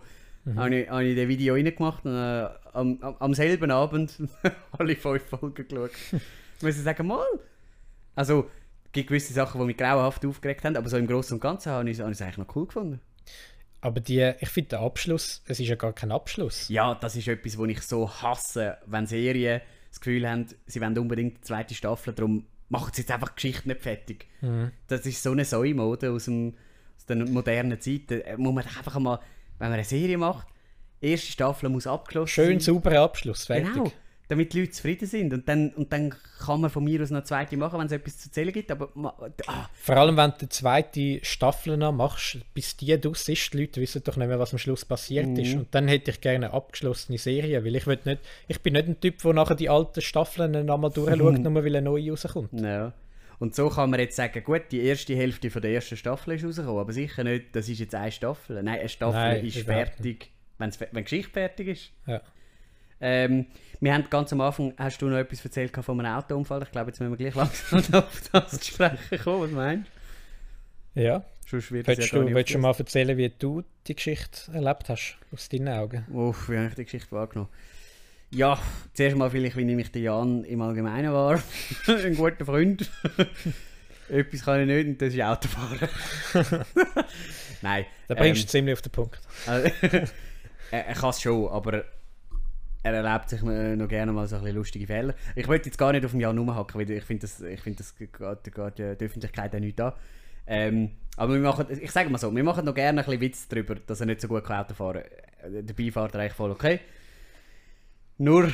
habe 0.56 0.76
ich, 0.76 0.88
habe 0.88 1.04
ich 1.04 1.16
das 1.16 1.28
Video 1.28 1.54
reingemacht 1.54 2.04
und 2.04 2.14
äh, 2.14 2.48
am, 2.72 2.98
am, 3.02 3.16
am 3.18 3.34
selben 3.34 3.70
Abend 3.70 4.16
alle 4.78 4.96
fünf 4.96 5.22
Folgen 5.24 5.66
geschaut. 5.66 5.90
Ich 6.60 6.64
muss 6.64 6.82
sagen, 6.82 7.06
mal, 7.06 7.24
also 8.16 8.50
es 8.86 8.90
gibt 8.90 9.10
gewisse 9.10 9.32
Sachen, 9.32 9.60
die 9.60 9.66
mich 9.68 9.76
grauenhaft 9.76 10.26
aufgeregt 10.26 10.64
haben, 10.64 10.76
aber 10.76 10.88
so 10.88 10.96
im 10.96 11.06
Großen 11.06 11.36
und 11.36 11.40
Ganzen 11.40 11.70
habe 11.70 11.88
ich, 11.88 12.00
habe 12.00 12.10
ich 12.10 12.16
es 12.16 12.22
eigentlich 12.22 12.38
noch 12.38 12.56
cool 12.56 12.66
gefunden. 12.66 13.00
Aber 13.80 14.00
die, 14.00 14.32
ich 14.40 14.48
finde 14.48 14.70
den 14.70 14.78
Abschluss, 14.80 15.40
es 15.46 15.60
ist 15.60 15.68
ja 15.68 15.76
gar 15.76 15.92
kein 15.92 16.10
Abschluss. 16.10 16.68
Ja, 16.68 16.96
das 16.96 17.14
ist 17.14 17.28
etwas, 17.28 17.56
was 17.58 17.68
ich 17.68 17.80
so 17.82 18.10
hasse, 18.10 18.78
wenn 18.86 19.06
Serien 19.06 19.60
das 19.98 20.04
Gefühl 20.04 20.28
haben, 20.28 20.46
sie 20.66 20.80
wollen 20.80 20.96
unbedingt 20.98 21.38
die 21.38 21.42
zweite 21.42 21.74
Staffel, 21.74 22.14
darum 22.14 22.46
machen 22.68 22.92
sie 22.94 23.02
jetzt 23.02 23.10
einfach 23.10 23.30
die 23.30 23.34
Geschichte 23.34 23.68
nicht 23.68 23.82
fertig. 23.82 24.26
Mhm. 24.40 24.70
Das 24.86 25.04
ist 25.06 25.22
so 25.22 25.32
eine 25.32 25.44
Säumode 25.44 26.10
aus, 26.10 26.26
dem, 26.26 26.54
aus 26.96 27.06
der 27.06 27.16
modernen 27.16 27.80
Zeit. 27.80 28.02
Da 28.08 28.36
muss 28.36 28.54
man 28.54 28.64
einfach 28.64 28.98
mal, 28.98 29.18
wenn 29.58 29.68
man 29.68 29.74
eine 29.74 29.84
Serie 29.84 30.18
macht, 30.18 30.46
erste 31.00 31.32
Staffel 31.32 31.68
muss 31.68 31.86
abgeschlossen 31.86 32.28
Schön 32.28 32.60
sein. 32.60 32.74
sauberer 32.74 33.02
Abschluss, 33.02 33.46
fertig. 33.46 33.72
Genau, 33.72 33.92
damit 34.28 34.52
die 34.52 34.60
Leute 34.60 34.72
zufrieden 34.72 35.08
sind. 35.08 35.32
Und 35.32 35.48
dann, 35.48 35.70
und 35.70 35.92
dann 35.92 36.14
kann 36.38 36.60
man 36.60 36.70
von 36.70 36.84
mir 36.84 37.02
aus 37.02 37.10
noch 37.10 37.18
eine 37.18 37.24
zweite 37.24 37.56
machen, 37.56 37.78
wenn 37.78 37.86
es 37.86 37.92
etwas 37.92 38.18
zu 38.18 38.28
erzählen 38.28 38.52
gibt. 38.52 38.70
Aber 38.70 38.90
ah, 39.46 39.68
Vor 39.72 39.96
allem, 39.96 40.16
wenn 40.16 40.30
du 40.32 40.36
die 40.40 40.48
zweite 40.50 41.24
Staffel 41.24 41.76
noch 41.78 41.92
machst, 41.92 42.38
bis 42.52 42.76
die 42.76 42.98
draus 43.00 43.28
ist, 43.28 43.52
die 43.52 43.60
Leute 43.60 43.80
wissen 43.80 44.02
doch 44.04 44.16
nicht 44.16 44.28
mehr, 44.28 44.38
was 44.38 44.52
am 44.52 44.58
Schluss 44.58 44.84
passiert 44.84 45.36
ist. 45.38 45.54
Mhm. 45.54 45.60
Und 45.60 45.74
dann 45.74 45.88
hätte 45.88 46.10
ich 46.10 46.20
gerne 46.20 46.46
eine 46.46 46.54
abgeschlossene 46.54 47.18
Serie, 47.18 47.64
weil 47.64 47.74
ich 47.74 47.86
nicht, 47.86 48.20
ich 48.48 48.60
bin 48.60 48.74
nicht 48.74 48.88
ein 48.88 49.00
Typ, 49.00 49.18
der 49.22 49.32
nachher 49.32 49.54
die 49.54 49.70
alten 49.70 50.02
Staffeln 50.02 50.66
nochmal 50.66 50.90
durchschaut, 50.90 51.38
nur 51.38 51.54
weil 51.54 51.76
eine 51.76 51.82
neue 51.82 52.10
rauskommt. 52.10 52.52
Ja. 52.52 52.92
Und 53.38 53.54
so 53.54 53.68
kann 53.70 53.88
man 53.90 54.00
jetzt 54.00 54.16
sagen, 54.16 54.42
gut, 54.42 54.62
die 54.72 54.80
erste 54.80 55.14
Hälfte 55.14 55.48
von 55.48 55.62
der 55.62 55.70
ersten 55.70 55.96
Staffel 55.96 56.34
ist 56.34 56.44
rausgekommen, 56.44 56.80
aber 56.80 56.92
sicher 56.92 57.22
nicht, 57.24 57.54
das 57.54 57.68
ist 57.68 57.78
jetzt 57.78 57.94
eine 57.94 58.10
Staffel. 58.10 58.62
Nein, 58.62 58.80
eine 58.80 58.88
Staffel 58.88 59.20
Nein, 59.20 59.46
ist 59.46 59.58
fertig, 59.58 60.32
wenn 60.58 60.70
die 60.70 61.02
Geschichte 61.02 61.30
fertig 61.30 61.68
ist. 61.68 61.92
Ja. 62.06 62.20
Ähm, 63.00 63.46
wir 63.80 63.94
haben 63.94 64.04
ganz 64.10 64.32
am 64.32 64.40
Anfang, 64.40 64.74
hast 64.76 65.00
du 65.00 65.06
noch 65.06 65.18
etwas 65.18 65.44
erzählt 65.44 65.76
von 65.76 66.00
einem 66.00 66.16
Autounfall? 66.16 66.62
Ich 66.62 66.72
glaube, 66.72 66.90
jetzt 66.90 67.00
müssen 67.00 67.12
wir 67.12 67.16
gleich 67.16 67.34
langsam 67.34 67.82
auf 68.02 68.22
das 68.32 68.58
zu 68.58 68.72
sprechen 68.72 69.18
kommen. 69.22 69.42
Was 69.42 69.50
meinst 69.50 69.90
du? 70.94 71.00
Ja. 71.02 71.24
Sonst 71.46 71.72
wird 71.72 71.86
willst 71.86 72.12
ja 72.12 72.18
du, 72.18 72.34
willst 72.34 72.52
du 72.52 72.58
mal 72.58 72.74
erzählen, 72.76 73.16
wie 73.16 73.30
du 73.30 73.62
die 73.86 73.94
Geschichte 73.94 74.52
erlebt 74.52 74.88
hast, 74.88 75.16
aus 75.32 75.48
deinen 75.48 75.68
Augen? 75.68 76.04
Uff, 76.12 76.50
wie 76.50 76.56
habe 76.56 76.68
ich 76.68 76.74
die 76.74 76.84
Geschichte 76.84 77.10
wahrgenommen? 77.12 77.48
Ja, 78.30 78.58
zuerst 78.92 79.16
mal 79.16 79.30
vielleicht, 79.30 79.56
wie 79.56 79.80
ich 79.80 79.92
der 79.92 80.02
Jan 80.02 80.44
im 80.44 80.60
Allgemeinen 80.60 81.12
war. 81.12 81.42
Ein 81.86 82.16
guter 82.16 82.44
Freund. 82.44 82.90
Etwas 84.10 84.44
kann 84.44 84.60
ich 84.60 84.66
nicht 84.66 84.86
und 84.88 85.00
das 85.00 85.14
ist 85.14 85.22
Autofahren. 85.22 85.88
Nein. 87.62 87.86
Da 88.08 88.14
bringst 88.14 88.40
ähm, 88.40 88.46
du 88.46 88.50
ziemlich 88.50 88.72
auf 88.74 88.82
den 88.82 88.92
Punkt. 88.92 89.20
Also, 89.46 89.70
er, 90.70 90.86
er 90.86 90.94
kann 90.94 91.10
es 91.10 91.20
schon, 91.22 91.48
aber 91.48 91.84
er 92.88 93.04
erlebt 93.04 93.28
sich 93.28 93.42
noch 93.42 93.88
gerne 93.88 94.12
mal 94.12 94.26
so 94.26 94.36
ein 94.36 94.42
bisschen 94.42 94.56
lustige 94.56 94.86
Fälle. 94.86 95.14
Ich 95.36 95.48
wollte 95.48 95.68
jetzt 95.68 95.78
gar 95.78 95.92
nicht 95.92 96.04
auf 96.04 96.12
dem 96.12 96.20
Jan 96.20 96.38
rumhacken, 96.38 96.80
weil 96.80 96.90
ich 96.90 97.04
finde, 97.04 97.22
das, 97.22 97.40
ich 97.40 97.60
find, 97.60 97.78
das 97.78 97.96
geht, 97.96 98.12
geht 98.18 98.78
die 98.78 99.04
Öffentlichkeit 99.04 99.54
auch 99.54 99.60
nicht 99.60 99.80
an. 99.80 99.92
Ähm, 100.46 100.90
aber 101.16 101.34
wir 101.34 101.40
machen, 101.40 101.66
ich 101.70 101.90
sage 101.90 102.08
mal 102.08 102.18
so, 102.18 102.34
wir 102.34 102.44
machen 102.44 102.64
noch 102.64 102.74
gerne 102.74 103.00
ein 103.00 103.04
bisschen 103.04 103.20
Witz 103.20 103.48
darüber, 103.48 103.74
dass 103.74 104.00
er 104.00 104.06
nicht 104.06 104.20
so 104.20 104.28
gut 104.28 104.50
Auto 104.50 104.74
fahren 104.74 105.02
kann. 105.42 105.66
Der 105.66 105.74
Beifahrt 105.74 106.16
eigentlich 106.16 106.32
voll 106.32 106.50
okay. 106.50 106.80
Nur 108.18 108.50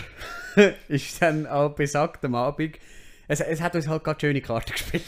ist 0.88 1.22
dann 1.22 1.46
auch 1.46 1.74
besagt 1.74 2.24
am 2.24 2.34
Abend, 2.34 2.78
es, 3.28 3.40
es 3.40 3.60
hat 3.60 3.74
uns 3.74 3.88
halt 3.88 4.04
gerade 4.04 4.20
schöne 4.20 4.40
Karten 4.40 4.72
gespielt. 4.72 5.04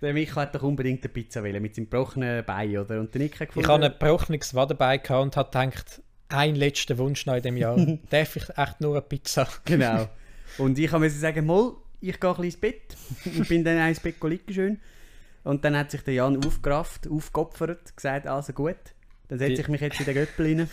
der 0.00 0.12
Michael 0.12 0.42
hat 0.42 0.54
doch 0.54 0.62
unbedingt 0.62 1.02
eine 1.04 1.12
Pizza 1.12 1.42
wollen, 1.42 1.60
mit 1.60 1.74
seinem 1.74 1.90
gebrochenen 1.90 2.44
Bein, 2.44 2.76
oder? 2.78 3.00
Und 3.00 3.12
der 3.12 3.22
Nick 3.22 3.40
hat 3.40 3.48
gefunden... 3.48 3.66
Ich 3.66 3.72
habe 3.72 3.84
ein 3.84 3.92
gebrochenes 3.92 4.54
Wadenbein 4.54 5.02
gehabt 5.02 5.22
und 5.22 5.36
habe 5.36 5.50
gedacht, 5.50 6.02
ein 6.28 6.54
letzter 6.54 6.98
Wunsch 6.98 7.26
noch 7.26 7.34
in 7.34 7.42
diesem 7.42 7.56
Jahr. 7.56 7.76
Darf 8.10 8.36
ich 8.36 8.48
echt 8.56 8.80
nur 8.80 8.94
eine 8.94 9.02
Pizza? 9.02 9.48
genau. 9.64 10.08
Und 10.58 10.78
ich 10.78 10.90
musste 10.92 11.18
sagen, 11.18 11.44
mal, 11.46 11.72
ich 12.00 12.18
gehe 12.18 12.30
ein 12.30 12.36
bisschen 12.36 12.44
ins 12.44 12.56
Bett. 12.56 12.96
und 13.24 13.48
bin 13.48 13.64
dann 13.64 13.88
ins 13.88 14.00
Bett 14.00 14.22
liegen 14.22 14.54
schön. 14.54 14.80
Und 15.44 15.64
dann 15.64 15.76
hat 15.76 15.90
sich 15.90 16.02
der 16.02 16.14
Jan 16.14 16.44
aufgerafft, 16.44 17.08
aufgeopfert, 17.08 17.96
gesagt, 17.96 18.26
also 18.26 18.52
gut. 18.52 18.76
Dann 19.28 19.40
setze 19.40 19.62
ich 19.62 19.68
mich 19.68 19.80
jetzt 19.80 19.98
in 19.98 20.06
den 20.06 20.14
Göppel 20.14 20.46
rein. 20.46 20.70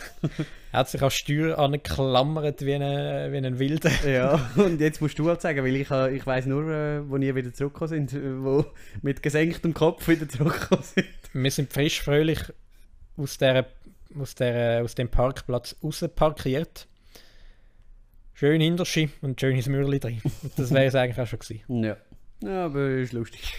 er 0.72 0.78
hat 0.78 0.88
sich 0.88 1.02
an 1.02 1.10
Steuer 1.10 1.58
angeklammert 1.58 2.64
wie, 2.64 2.74
eine, 2.74 3.28
wie 3.32 3.38
ein 3.38 3.58
Wilder. 3.58 3.90
ja, 4.08 4.50
und 4.56 4.80
jetzt 4.80 5.00
musst 5.00 5.18
du 5.18 5.28
halt 5.28 5.40
sagen, 5.40 5.64
weil 5.64 5.74
ich, 5.74 5.90
ich 5.90 6.26
weiss 6.26 6.46
nur, 6.46 6.70
äh, 6.70 7.08
wo 7.08 7.16
ihr 7.16 7.34
wieder 7.34 7.52
zurückgekommen 7.52 8.08
sind, 8.08 8.12
äh, 8.12 8.42
wo 8.42 8.64
mit 9.02 9.22
gesenktem 9.22 9.74
Kopf 9.74 10.06
wieder 10.06 10.28
zurückgekommen 10.28 10.84
sind. 10.84 11.06
Wir 11.32 11.50
sind 11.50 11.72
frisch 11.72 12.00
fröhlich 12.00 12.40
aus, 13.16 13.38
der, 13.38 13.66
aus, 14.18 14.34
der, 14.34 14.82
aus 14.82 14.94
dem 14.94 15.08
Parkplatz 15.08 15.76
raus 15.82 16.04
parkiert. 16.14 16.88
Schön 18.34 18.60
Hinterschi 18.60 19.10
und 19.22 19.40
schönes 19.40 19.68
Mürli 19.68 20.00
drin. 20.00 20.20
das 20.56 20.72
wäre 20.72 20.86
es 20.86 20.94
eigentlich 20.96 21.20
auch 21.20 21.26
schon 21.26 21.38
gewesen. 21.38 21.84
Ja. 21.84 21.96
Ja, 22.42 22.66
aber 22.66 22.88
ist 22.88 23.12
lustig. 23.12 23.54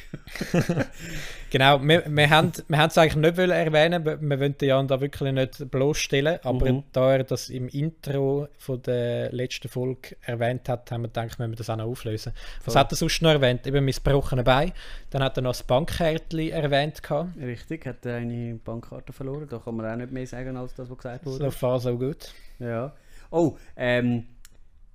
genau, 1.50 1.82
wir, 1.82 2.04
wir 2.08 2.30
haben 2.30 2.52
wir 2.68 2.86
es 2.86 2.98
eigentlich 2.98 3.16
nicht 3.16 3.38
wollen 3.38 3.50
erwähnen, 3.50 4.06
wir, 4.06 4.40
wollen 4.40 4.56
Jan 4.62 4.88
da 4.88 5.02
wirklich 5.02 5.34
nicht 5.34 5.72
bloßstellen, 5.72 6.40
aber 6.44 6.72
mhm. 6.72 6.84
da 6.92 7.14
er 7.14 7.24
das 7.24 7.50
im 7.50 7.68
Intro 7.70 8.48
von 8.60 8.82
der 8.84 9.32
letzten 9.32 9.70
Folge 9.70 10.16
erwähnt 10.22 10.70
hat, 10.70 10.92
haben 10.92 11.04
wir 11.04 11.08
gedacht, 11.08 11.40
wir 11.40 11.48
müssen 11.48 11.58
das 11.58 11.70
auch 11.70 11.78
noch 11.78 11.86
auflösen. 11.86 12.34
Was 12.64 12.74
Voll. 12.74 12.82
hat 12.82 12.92
er 12.92 12.96
sonst 12.96 13.22
noch 13.22 13.32
erwähnt? 13.32 13.66
Eben 13.66 13.86
missbrochene 13.86 14.44
Bein, 14.44 14.72
dann 15.10 15.24
hat 15.24 15.38
er 15.38 15.42
noch 15.42 15.52
das 15.52 15.64
Bankkärtchen 15.64 16.52
erwähnt. 16.52 17.02
Gehabt. 17.02 17.38
Richtig, 17.38 17.88
hat 17.88 18.06
er 18.06 18.18
eine 18.18 18.56
Bankkarte 18.56 19.14
verloren, 19.14 19.48
da 19.50 19.58
kann 19.58 19.78
man 19.78 19.92
auch 19.92 19.96
nicht 19.96 20.12
mehr 20.12 20.28
sagen, 20.28 20.58
als 20.58 20.76
das, 20.76 20.90
was 20.90 20.98
gesagt 20.98 21.26
wurde. 21.26 21.46
So 21.46 21.52
far, 21.52 21.80
so 21.80 21.98
gut. 21.98 22.34
Ja. 22.60 22.94
Oh, 23.32 23.58
ähm, 23.76 24.26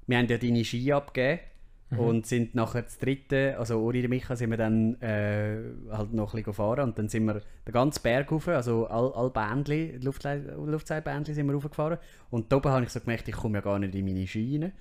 wir 0.06 0.18
haben 0.18 0.28
ja 0.28 0.38
deine 0.38 0.64
Ski 0.64 0.92
abgegeben 0.92 1.49
Mhm. 1.90 1.98
Und 1.98 2.26
sind 2.26 2.54
nachher 2.54 2.82
das 2.82 2.98
dritte, 2.98 3.56
also 3.58 3.80
ohne 3.80 4.06
Micha, 4.06 4.36
sind 4.36 4.50
wir 4.50 4.56
dann 4.56 5.00
äh, 5.02 5.56
halt 5.90 6.12
noch 6.12 6.28
ein 6.28 6.36
bisschen 6.36 6.44
gefahren 6.44 6.84
und 6.84 6.98
dann 6.98 7.08
sind 7.08 7.24
wir 7.24 7.42
den 7.66 7.72
ganzen 7.72 8.02
Berg 8.02 8.30
rauf, 8.30 8.46
also 8.46 8.86
all, 8.86 9.12
all 9.12 9.30
Bändli, 9.30 9.98
Luftseilbändli 10.00 11.34
sind 11.34 11.46
wir 11.48 11.54
raufgefahren 11.54 11.98
und 12.30 12.52
da 12.52 12.56
oben 12.56 12.70
habe 12.70 12.84
ich 12.84 12.90
so 12.90 13.00
gemerkt, 13.00 13.26
ich 13.26 13.34
komme 13.34 13.58
ja 13.58 13.62
gar 13.62 13.78
nicht 13.80 13.94
in 13.94 14.04
meine 14.04 14.20
rein. 14.20 14.72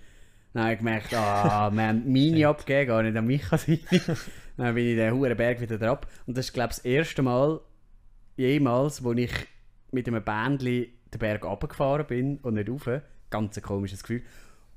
Dann 0.53 0.63
habe 0.63 0.73
ich 0.73 0.79
gemerkt, 0.79 1.13
ah, 1.15 1.71
wir 1.73 1.87
haben 1.87 2.11
meine 2.11 2.47
abgegeben, 2.47 2.87
gar 2.87 3.01
nicht 3.01 3.17
an 3.17 3.25
Micha 3.25 3.57
sein. 3.57 3.79
dann 4.57 4.75
bin 4.75 4.85
ich 4.85 4.95
den 4.95 5.13
hohen 5.13 5.35
Berg 5.35 5.61
wieder 5.61 5.79
drauf 5.79 6.01
und 6.27 6.37
das 6.37 6.45
ist 6.45 6.53
glaube 6.53 6.69
ich 6.71 6.77
das 6.77 6.85
erste 6.85 7.23
Mal 7.23 7.59
jemals, 8.37 9.03
wo 9.03 9.13
ich 9.13 9.31
mit 9.91 10.07
einem 10.07 10.23
Bändli 10.23 10.93
den 11.11 11.19
Berg 11.19 11.43
runtergefahren 11.43 12.05
bin 12.05 12.37
und 12.37 12.53
nicht 12.53 12.69
rauf. 12.69 12.87
Ganz 13.31 13.57
ein 13.57 13.63
komisches 13.63 14.03
Gefühl, 14.03 14.21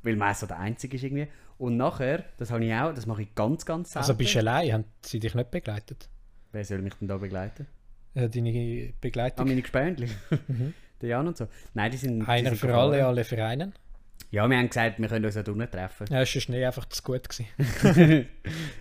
weil 0.02 0.16
man 0.16 0.34
so 0.34 0.46
der 0.46 0.58
Einzige 0.58 0.96
ist 0.96 1.02
irgendwie. 1.02 1.28
Und 1.58 1.76
nachher, 1.76 2.24
das 2.38 2.50
habe 2.50 2.64
ich 2.64 2.74
auch, 2.74 2.92
das 2.92 3.06
mache 3.06 3.22
ich 3.22 3.34
ganz, 3.34 3.64
ganz 3.64 3.92
selten. 3.92 4.02
Also 4.02 4.14
bist 4.14 4.34
du 4.34 4.38
allein? 4.40 4.72
Haben 4.72 4.84
sie 5.02 5.20
dich 5.20 5.34
nicht 5.34 5.50
begleitet? 5.50 6.08
Wer 6.52 6.64
soll 6.64 6.82
mich 6.82 6.94
denn 6.94 7.08
da 7.08 7.16
begleiten? 7.16 7.66
Ja, 8.14 8.28
deine 8.28 8.92
Begleitung. 9.00 9.40
Ah, 9.40 9.48
meine 9.48 9.62
Gespendli. 9.62 10.08
mhm. 10.48 10.74
Der 11.00 11.08
Jan 11.08 11.26
und 11.26 11.36
so. 11.36 11.48
Nein, 11.74 11.90
die 11.90 11.96
sind... 11.96 12.28
Einer 12.28 12.50
die 12.50 12.56
sind 12.56 12.70
für 12.70 12.76
alle, 12.76 13.04
alle 13.04 13.24
für 13.24 13.44
einen? 13.44 13.72
Ja, 14.30 14.48
wir 14.48 14.56
haben 14.56 14.68
gesagt, 14.68 15.00
wir 15.00 15.08
können 15.08 15.24
uns 15.24 15.34
ja 15.34 15.42
unten 15.44 15.68
treffen. 15.68 16.06
Ja, 16.08 16.22
es 16.22 16.32
war 16.32 16.40
Schnee 16.40 16.64
einfach 16.64 16.88
zu 16.88 17.02
gut. 17.02 17.28
Gewesen. 17.28 17.46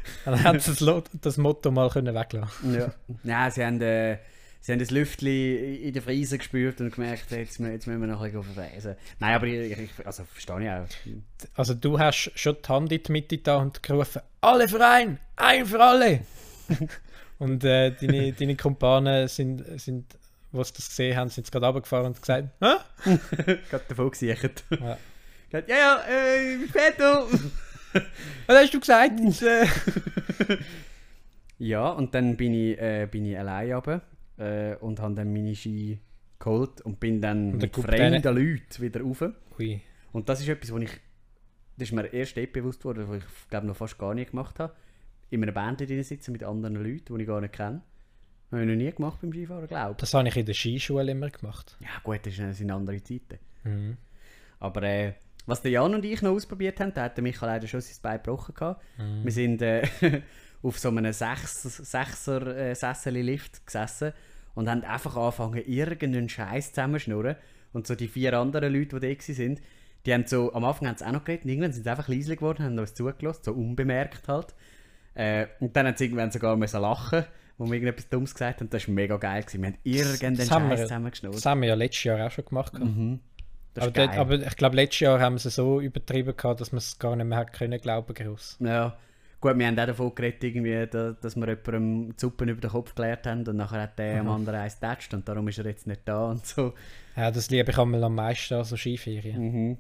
Dann 0.26 0.44
haben 0.44 0.60
sie 0.60 0.86
das, 0.86 1.04
das 1.20 1.38
Motto 1.38 1.72
mal 1.72 1.90
können 1.90 2.14
weglassen 2.14 2.76
Ja, 2.76 2.94
Nein, 3.24 3.52
sie 3.52 3.66
haben... 3.66 3.82
Äh, 3.82 4.20
sie 4.62 4.72
haben 4.72 4.80
das 4.80 4.92
Lüftchen 4.92 5.28
in 5.28 5.92
der 5.94 6.02
Friese 6.02 6.38
gespürt 6.38 6.80
und 6.82 6.94
gemerkt, 6.94 7.32
jetzt, 7.32 7.60
jetzt 7.60 7.88
müssen 7.88 8.02
wir 8.02 8.08
noch 8.08 8.22
ein 8.22 8.32
bisschen 8.32 8.54
verfräsen. 8.54 8.96
Nein, 9.20 9.36
aber 9.36 9.48
ich, 9.48 9.72
ich, 9.72 10.06
also 10.06 10.24
verstehe 10.24 10.64
ich 10.64 10.70
auch. 10.70 11.58
Also 11.58 11.74
du 11.74 12.00
hast 12.00 12.32
schon 12.36 12.58
die 12.64 12.70
Hand 12.70 12.92
in 12.92 13.04
die 13.04 13.12
Mitte 13.12 13.38
da 13.40 13.58
und 13.58 13.82
gerufen, 13.82 14.22
alle 14.40 14.70
für 14.70 14.86
einen, 14.86 15.18
ein 15.36 15.66
für 15.66 15.84
alle. 15.84 16.22
und 17.40 17.64
äh, 17.64 17.92
deine, 17.92 18.34
deine 18.34 18.56
Kumpanen 18.56 19.28
sind, 19.28 19.64
sind, 19.80 20.06
was 20.52 20.72
das 20.72 20.90
gesehen 20.90 21.18
haben, 21.18 21.30
sind 21.30 21.52
gerade 21.52 21.66
runtergefahren 21.66 22.08
und 22.08 22.22
gesagt, 22.22 22.50
hä? 22.62 23.16
gerade 23.70 23.86
davon 23.88 24.12
gesichert. 24.12 24.64
Ja. 24.70 24.98
ja, 25.52 25.62
ja, 25.68 26.04
äh, 26.08 26.68
später. 26.68 27.26
Was 28.48 28.58
hast 28.58 28.74
du 28.74 28.80
gesagt? 28.80 29.20
ja, 31.60 31.90
und 31.90 32.16
dann 32.16 32.38
bin 32.38 32.54
ich, 32.54 32.80
äh, 32.80 33.06
bin 33.12 33.26
ich 33.26 33.38
allein 33.38 33.74
runter 33.74 34.02
äh, 34.42 34.76
und 34.80 35.00
habe 35.00 35.16
dann 35.16 35.32
meine 35.32 35.56
Ski 35.56 36.00
geholt 36.40 36.82
und 36.82 37.00
bin 37.00 37.22
dann 37.22 37.54
und 37.54 37.62
mit 37.62 37.76
fremden 37.76 38.36
Leuten 38.36 38.82
wieder 38.82 39.02
rauf. 39.02 39.24
Ui. 39.60 39.82
Und 40.12 40.28
das 40.28 40.42
ist 40.42 40.50
etwas, 40.50 40.74
was 40.74 40.82
ich, 40.82 40.92
das 41.78 41.90
ist 41.90 41.92
mir 41.94 42.12
erst 42.12 42.36
dort 42.36 42.52
bewusst 42.52 42.84
worden, 42.84 43.08
was 43.08 43.20
ich 43.20 43.50
glaube 43.50 43.68
noch 43.68 43.76
fast 43.76 43.98
gar 43.98 44.14
nicht 44.14 44.32
gemacht 44.32 44.60
habe. 44.60 44.74
In 45.30 45.44
einer 45.44 45.52
Band 45.52 45.80
drin 45.80 46.04
sitzen 46.04 46.32
mit 46.32 46.44
anderen 46.44 46.76
Leuten, 46.76 47.16
die 47.16 47.22
ich 47.22 47.28
gar 47.28 47.40
nicht 47.40 47.54
kenne. 47.54 47.84
Das 48.50 48.60
habe 48.60 48.64
ich 48.64 48.70
noch 48.70 48.84
nie 48.84 48.92
gemacht 48.92 49.22
beim 49.22 49.32
Skifahren, 49.32 49.68
glaube 49.68 49.92
ich. 49.92 49.98
Das 49.98 50.14
habe 50.14 50.28
ich 50.28 50.36
in 50.36 50.46
der 50.46 50.54
Skischule 50.54 51.12
immer 51.12 51.30
gemacht. 51.30 51.78
Ja 51.80 52.02
gut, 52.04 52.26
das 52.26 52.36
sind 52.36 52.72
andere 52.72 53.02
Zeiten. 53.02 53.40
Mhm. 53.64 53.98
Aber 54.60 54.84
äh, 54.84 55.14
was 55.46 55.62
der 55.62 55.72
Jan 55.72 55.96
und 55.96 56.04
ich 56.04 56.22
noch 56.22 56.32
ausprobiert 56.32 56.82
haben, 56.82 56.94
da 56.94 57.04
hat 57.04 57.16
der 57.16 57.24
Michael 57.24 57.48
leider 57.48 57.68
schon 57.68 57.82
sein 57.82 57.96
Bein 58.02 58.18
gebrochen. 58.18 58.76
Mhm. 58.98 59.24
Wir 59.24 59.32
sind 59.32 59.62
äh, 59.62 59.88
auf 60.62 60.78
so 60.78 60.90
einem 60.90 61.14
Sechser-Sessel-Lift 61.14 63.56
äh, 63.56 63.60
gesessen 63.66 64.12
und 64.56 64.70
haben 64.70 64.84
einfach 64.84 65.16
angefangen, 65.16 65.64
irgendeinen 65.66 66.30
Scheiß 66.30 66.74
zusammenschnurren. 66.74 67.36
Und 67.74 67.88
so 67.88 67.96
die 67.96 68.08
vier 68.08 68.38
anderen 68.38 68.74
Leute, 68.74 69.00
die 69.00 69.16
da 69.16 69.40
waren, 69.40 69.60
die 70.06 70.14
haben 70.14 70.26
so, 70.26 70.54
am 70.54 70.66
Anfang 70.66 70.88
haben 70.88 70.98
sie 70.98 71.06
auch 71.06 71.12
noch 71.12 71.24
geredet 71.24 71.46
und 71.46 71.52
irgendwann 71.52 71.74
sind 71.74 71.84
sie 71.84 71.90
einfach 71.90 72.08
leise 72.08 72.36
geworden, 72.36 72.64
haben 72.64 72.78
uns 72.78 72.94
zugelassen, 72.94 73.42
so 73.44 73.54
unbemerkt 73.54 74.28
halt. 74.28 74.54
Äh, 75.14 75.48
und 75.60 75.76
dann 75.76 75.88
haben 75.88 75.96
sie 75.96 76.06
irgendwann 76.06 76.32
sogar 76.32 76.56
müssen 76.58 76.82
lachen 76.82 77.26
wo 77.62 77.68
wir 77.68 77.74
irgendetwas 77.74 78.10
Dummes 78.10 78.34
gesagt 78.34 78.60
haben. 78.60 78.70
Das 78.72 78.88
war 78.88 78.96
mega 78.96 79.18
geil. 79.18 79.44
Gewesen. 79.44 79.62
Wir 79.62 79.68
haben 79.70 79.78
irgendeinen 79.84 80.48
Scheiß 80.48 80.82
zusammengeschnurrt. 80.82 81.36
Das 81.36 81.46
haben 81.46 81.62
wir 81.62 81.70
ja 81.70 81.76
letztes 81.76 82.04
Jahr 82.04 82.26
auch 82.26 82.32
schon 82.32 82.46
gemacht. 82.46 82.74
Mhm. 82.74 83.20
Aber, 83.78 83.92
dort, 83.92 84.18
aber, 84.18 84.34
ich 84.42 84.56
glaube, 84.58 84.76
letztes 84.76 85.02
Jahr 85.02 85.20
haben 85.20 85.38
sie 85.38 85.50
so 85.50 85.80
übertrieben 85.80 86.36
gehabt, 86.36 86.60
dass 86.60 86.72
man 86.72 86.80
es 86.80 86.98
gar 86.98 87.16
nicht 87.16 87.26
mehr 87.26 87.38
hat 87.38 87.54
können 87.54 87.80
glauben 87.80 88.14
groß. 88.14 88.58
Ja. 88.62 88.98
Gut, 89.42 89.58
wir 89.58 89.66
haben 89.66 89.80
auch 89.80 89.88
davon 89.88 90.14
geredet, 90.14 90.44
irgendwie, 90.44 90.88
dass 90.88 91.36
wir 91.36 91.48
jemandem 91.48 92.16
die 92.16 92.20
Suppe 92.20 92.46
über 92.46 92.62
den 92.62 92.70
Kopf 92.70 92.90
geklärt 92.90 93.26
haben 93.26 93.48
und 93.48 93.58
nachher 93.58 93.82
hat 93.82 93.98
der 93.98 94.22
mhm. 94.22 94.30
am 94.30 94.36
anderen 94.36 94.60
eins 94.60 94.76
getatscht 94.76 95.14
und 95.16 95.28
darum 95.28 95.48
ist 95.48 95.58
er 95.58 95.66
jetzt 95.66 95.88
nicht 95.88 96.02
da 96.06 96.30
und 96.30 96.46
so. 96.46 96.76
Ja, 97.16 97.32
das 97.32 97.50
liebe 97.50 97.72
ich 97.72 97.78
einmal 97.78 98.04
am 98.04 98.14
meisten, 98.14 98.54
also 98.54 98.78
Skiferien. 98.78 99.42
Mhm. 99.42 99.78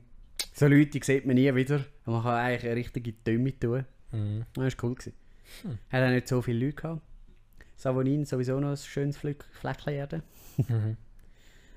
So 0.53 0.68
Leute 0.68 0.99
sieht 1.03 1.28
man 1.28 1.36
nie 1.36 1.53
wieder. 1.53 1.86
Man 2.05 2.24
kann 2.24 2.34
eigentlich 2.34 2.66
eine 2.66 2.76
richtige 2.76 3.14
Dümme 3.14 3.57
tun. 3.57 3.86
Mhm. 4.12 4.45
Das 4.55 4.64
war 4.64 4.84
cool. 4.84 4.95
Gewesen. 4.95 5.14
Hm. 5.62 5.78
Hat 5.89 6.03
auch 6.03 6.09
nicht 6.09 6.28
so 6.28 6.41
viele 6.41 6.66
Leute 6.66 6.76
gehabt. 6.82 7.01
Savonin 7.76 8.26
sowieso 8.26 8.59
noch 8.59 8.72
ein 8.72 8.78
schönes 8.78 9.18
Fleckchen 9.18 9.93
Erde. 9.93 10.24
Mhm. 10.57 10.97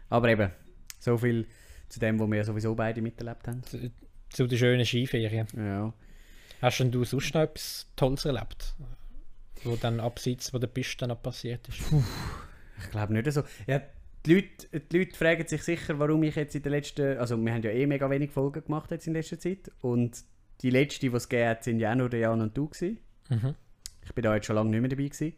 Aber 0.09 0.28
eben, 0.28 0.51
so 0.99 1.18
viel 1.18 1.47
zu 1.89 2.01
dem, 2.01 2.18
wo 2.18 2.30
wir 2.30 2.45
sowieso 2.45 2.74
beide 2.74 3.03
miterlebt 3.03 3.47
haben. 3.47 3.62
Zu, 3.64 3.91
zu 4.30 4.47
den 4.47 4.59
schönen 4.59 4.85
Skiferien. 4.85 5.47
Ja. 5.57 5.93
Hast 6.65 6.81
denn 6.81 6.91
du 6.91 7.05
sonst 7.05 7.35
noch 7.35 7.43
etwas 7.43 7.87
Tolles 7.95 8.25
erlebt? 8.25 8.75
Wo 9.65 9.77
dann 9.77 10.01
abseits, 10.01 10.55
wo 10.55 10.59
der 10.59 10.67
Piste 10.67 11.07
noch 11.07 11.21
passiert 11.21 11.69
ist? 11.69 11.91
Puh, 11.91 12.03
ich 12.83 12.91
glaube 12.91 13.12
nicht 13.12 13.31
so. 13.31 13.43
Ja, 13.67 13.83
die 14.25 14.35
Leute, 14.37 14.81
die 14.81 14.99
Leute 14.99 15.15
fragen 15.15 15.47
sich 15.47 15.62
sicher, 15.62 15.99
warum 15.99 16.23
ich 16.23 16.37
jetzt 16.37 16.55
in 16.55 16.62
der 16.62 16.73
letzten, 16.73 17.19
also 17.19 17.37
wir 17.37 17.53
haben 17.53 17.62
ja 17.62 17.71
eh 17.71 17.87
mega 17.87 18.09
wenig 18.09 18.31
Folgen 18.31 18.65
gemacht 18.65 18.91
jetzt 18.93 19.07
in 19.07 19.12
letzter 19.12 19.39
Zeit 19.39 19.71
und 19.83 20.25
die 20.62 20.71
letzte, 20.71 21.11
die 21.11 21.15
es 21.15 21.29
gegeben 21.29 21.51
hat, 21.51 21.65
sind 21.65 21.81
ja 21.81 21.93
auch 21.93 21.97
nur 21.97 22.09
der 22.09 22.21
Jan 22.21 22.41
und 22.41 22.57
du 22.57 22.67
gewesen. 22.67 22.99
Mhm. 23.29 23.55
Ich 24.03 24.15
bin 24.15 24.23
da 24.23 24.35
jetzt 24.35 24.47
schon 24.47 24.57
lange 24.57 24.71
nicht 24.71 24.81
mehr 24.81 24.89
dabei 24.89 25.09
gewesen. 25.09 25.35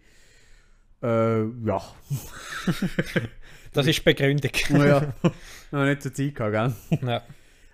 Äh, 1.03 1.66
ja. 1.66 1.83
Das 3.72 3.87
ist 3.89 4.05
Begründung. 4.05 4.53
ja. 4.70 5.12
Noch 5.72 5.85
nicht 5.85 6.03
so 6.03 6.09
Zeit 6.09 6.37
gehabt, 6.37 6.79
gell? 6.91 7.01
ja, 7.07 7.22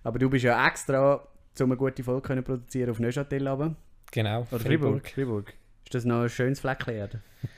Aber 0.03 0.19
du 0.19 0.29
bist 0.31 0.43
ja 0.43 0.67
extra, 0.67 1.29
um 1.61 1.71
eine 1.71 1.77
gute 1.77 2.03
Folge 2.03 2.23
können 2.23 2.45
produzieren 2.45 2.91
auf 2.91 2.99
Neuchâtel 2.99 3.47
runter. 3.47 3.77
genau. 4.11 4.47
Oder 4.51 4.61
Fribourg. 4.61 5.09
Fribourg. 5.09 5.53
Ist 5.85 5.95
das 5.95 6.05
noch 6.05 6.23
ein 6.23 6.29
schönes 6.29 6.61
Fleckchen 6.61 6.95
Erde? 6.95 7.21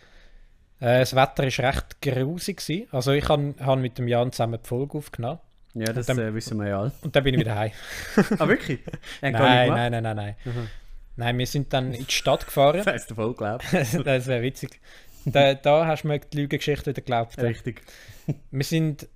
Äh, 0.80 0.98
das 0.98 1.14
Wetter 1.14 1.44
war 1.44 1.72
recht 1.72 2.02
grusig. 2.02 2.56
gewesen. 2.58 2.88
Also 2.90 3.12
ich 3.12 3.26
habe 3.28 3.54
hab 3.60 3.78
mit 3.78 3.96
dem 3.96 4.08
Jan 4.08 4.32
zusammen 4.32 4.58
die 4.62 4.68
Folge 4.68 4.98
aufgenommen. 4.98 5.38
Ja, 5.72 5.92
das 5.92 6.06
dann- 6.06 6.18
äh, 6.18 6.34
wissen 6.34 6.58
wir 6.58 6.66
ja 6.68 6.80
alle. 6.80 6.92
Und 7.00 7.14
dann 7.14 7.24
bin 7.24 7.34
ich 7.34 7.40
wieder 7.40 7.54
heim. 7.54 7.70
ah, 8.38 8.48
wirklich? 8.48 8.80
Nein, 9.22 9.32
nein, 9.32 9.92
nein, 9.92 10.02
nein, 10.02 10.16
nein. 10.16 10.36
Mhm. 10.44 10.68
Nein, 11.16 11.38
wir 11.38 11.46
sind 11.46 11.72
dann 11.72 11.94
in 11.94 12.04
die 12.06 12.12
Stadt 12.12 12.44
gefahren. 12.44 12.82
Das 12.84 13.06
der 13.06 13.14
voll 13.16 13.30
geglaubt. 13.30 13.64
das 13.72 14.26
wäre 14.26 14.42
witzig. 14.42 14.80
Da, 15.24 15.54
da 15.54 15.86
hast 15.86 16.02
du 16.02 16.08
mir 16.08 16.18
die 16.18 16.36
Lügengeschichte 16.38 16.86
wieder 16.90 17.00
geglaubt. 17.00 17.38
Richtig. 17.38 17.80
Wir 18.50 18.64
sind 18.64 19.08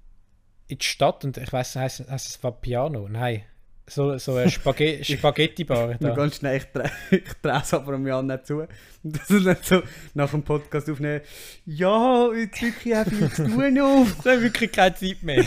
in 0.68 0.78
die 0.78 0.84
Stadt 0.84 1.24
und 1.24 1.36
ich 1.36 1.52
weiß, 1.52 1.74
heißt, 1.76 2.08
heißt 2.08 2.26
es 2.28 2.42
Vapiano? 2.42 3.08
Nein. 3.08 3.42
So, 3.88 4.18
so 4.18 4.34
eine 4.36 4.50
Spaghe 4.50 5.02
Spaghetti-Bar. 5.04 5.94
Da. 5.94 6.14
ganz 6.14 6.36
schnell, 6.36 6.56
ich, 6.58 6.64
drehe 6.72 6.90
ich 7.10 7.22
es 7.62 7.74
aber 7.74 7.94
am 7.94 8.06
Jan 8.06 8.26
nicht 8.26 8.46
zu. 8.46 8.60
Und 8.60 8.68
das 9.02 9.30
ist 9.30 9.44
nicht 9.44 9.64
so 9.64 9.82
nach 10.14 10.30
dem 10.30 10.42
Podcast 10.42 10.90
aufnehmen. 10.90 11.22
Ja, 11.64 12.30
jetzt 12.32 12.60
wirklich 12.60 12.96
auch 12.96 13.04
viel 13.06 13.30
zu 13.30 13.44
tun 13.48 13.74
noch. 13.74 14.06
Ich 14.06 14.26
habe 14.26 14.42
wirklich 14.42 14.72
keine 14.72 14.94
Zeit 14.94 15.22
mehr. 15.22 15.44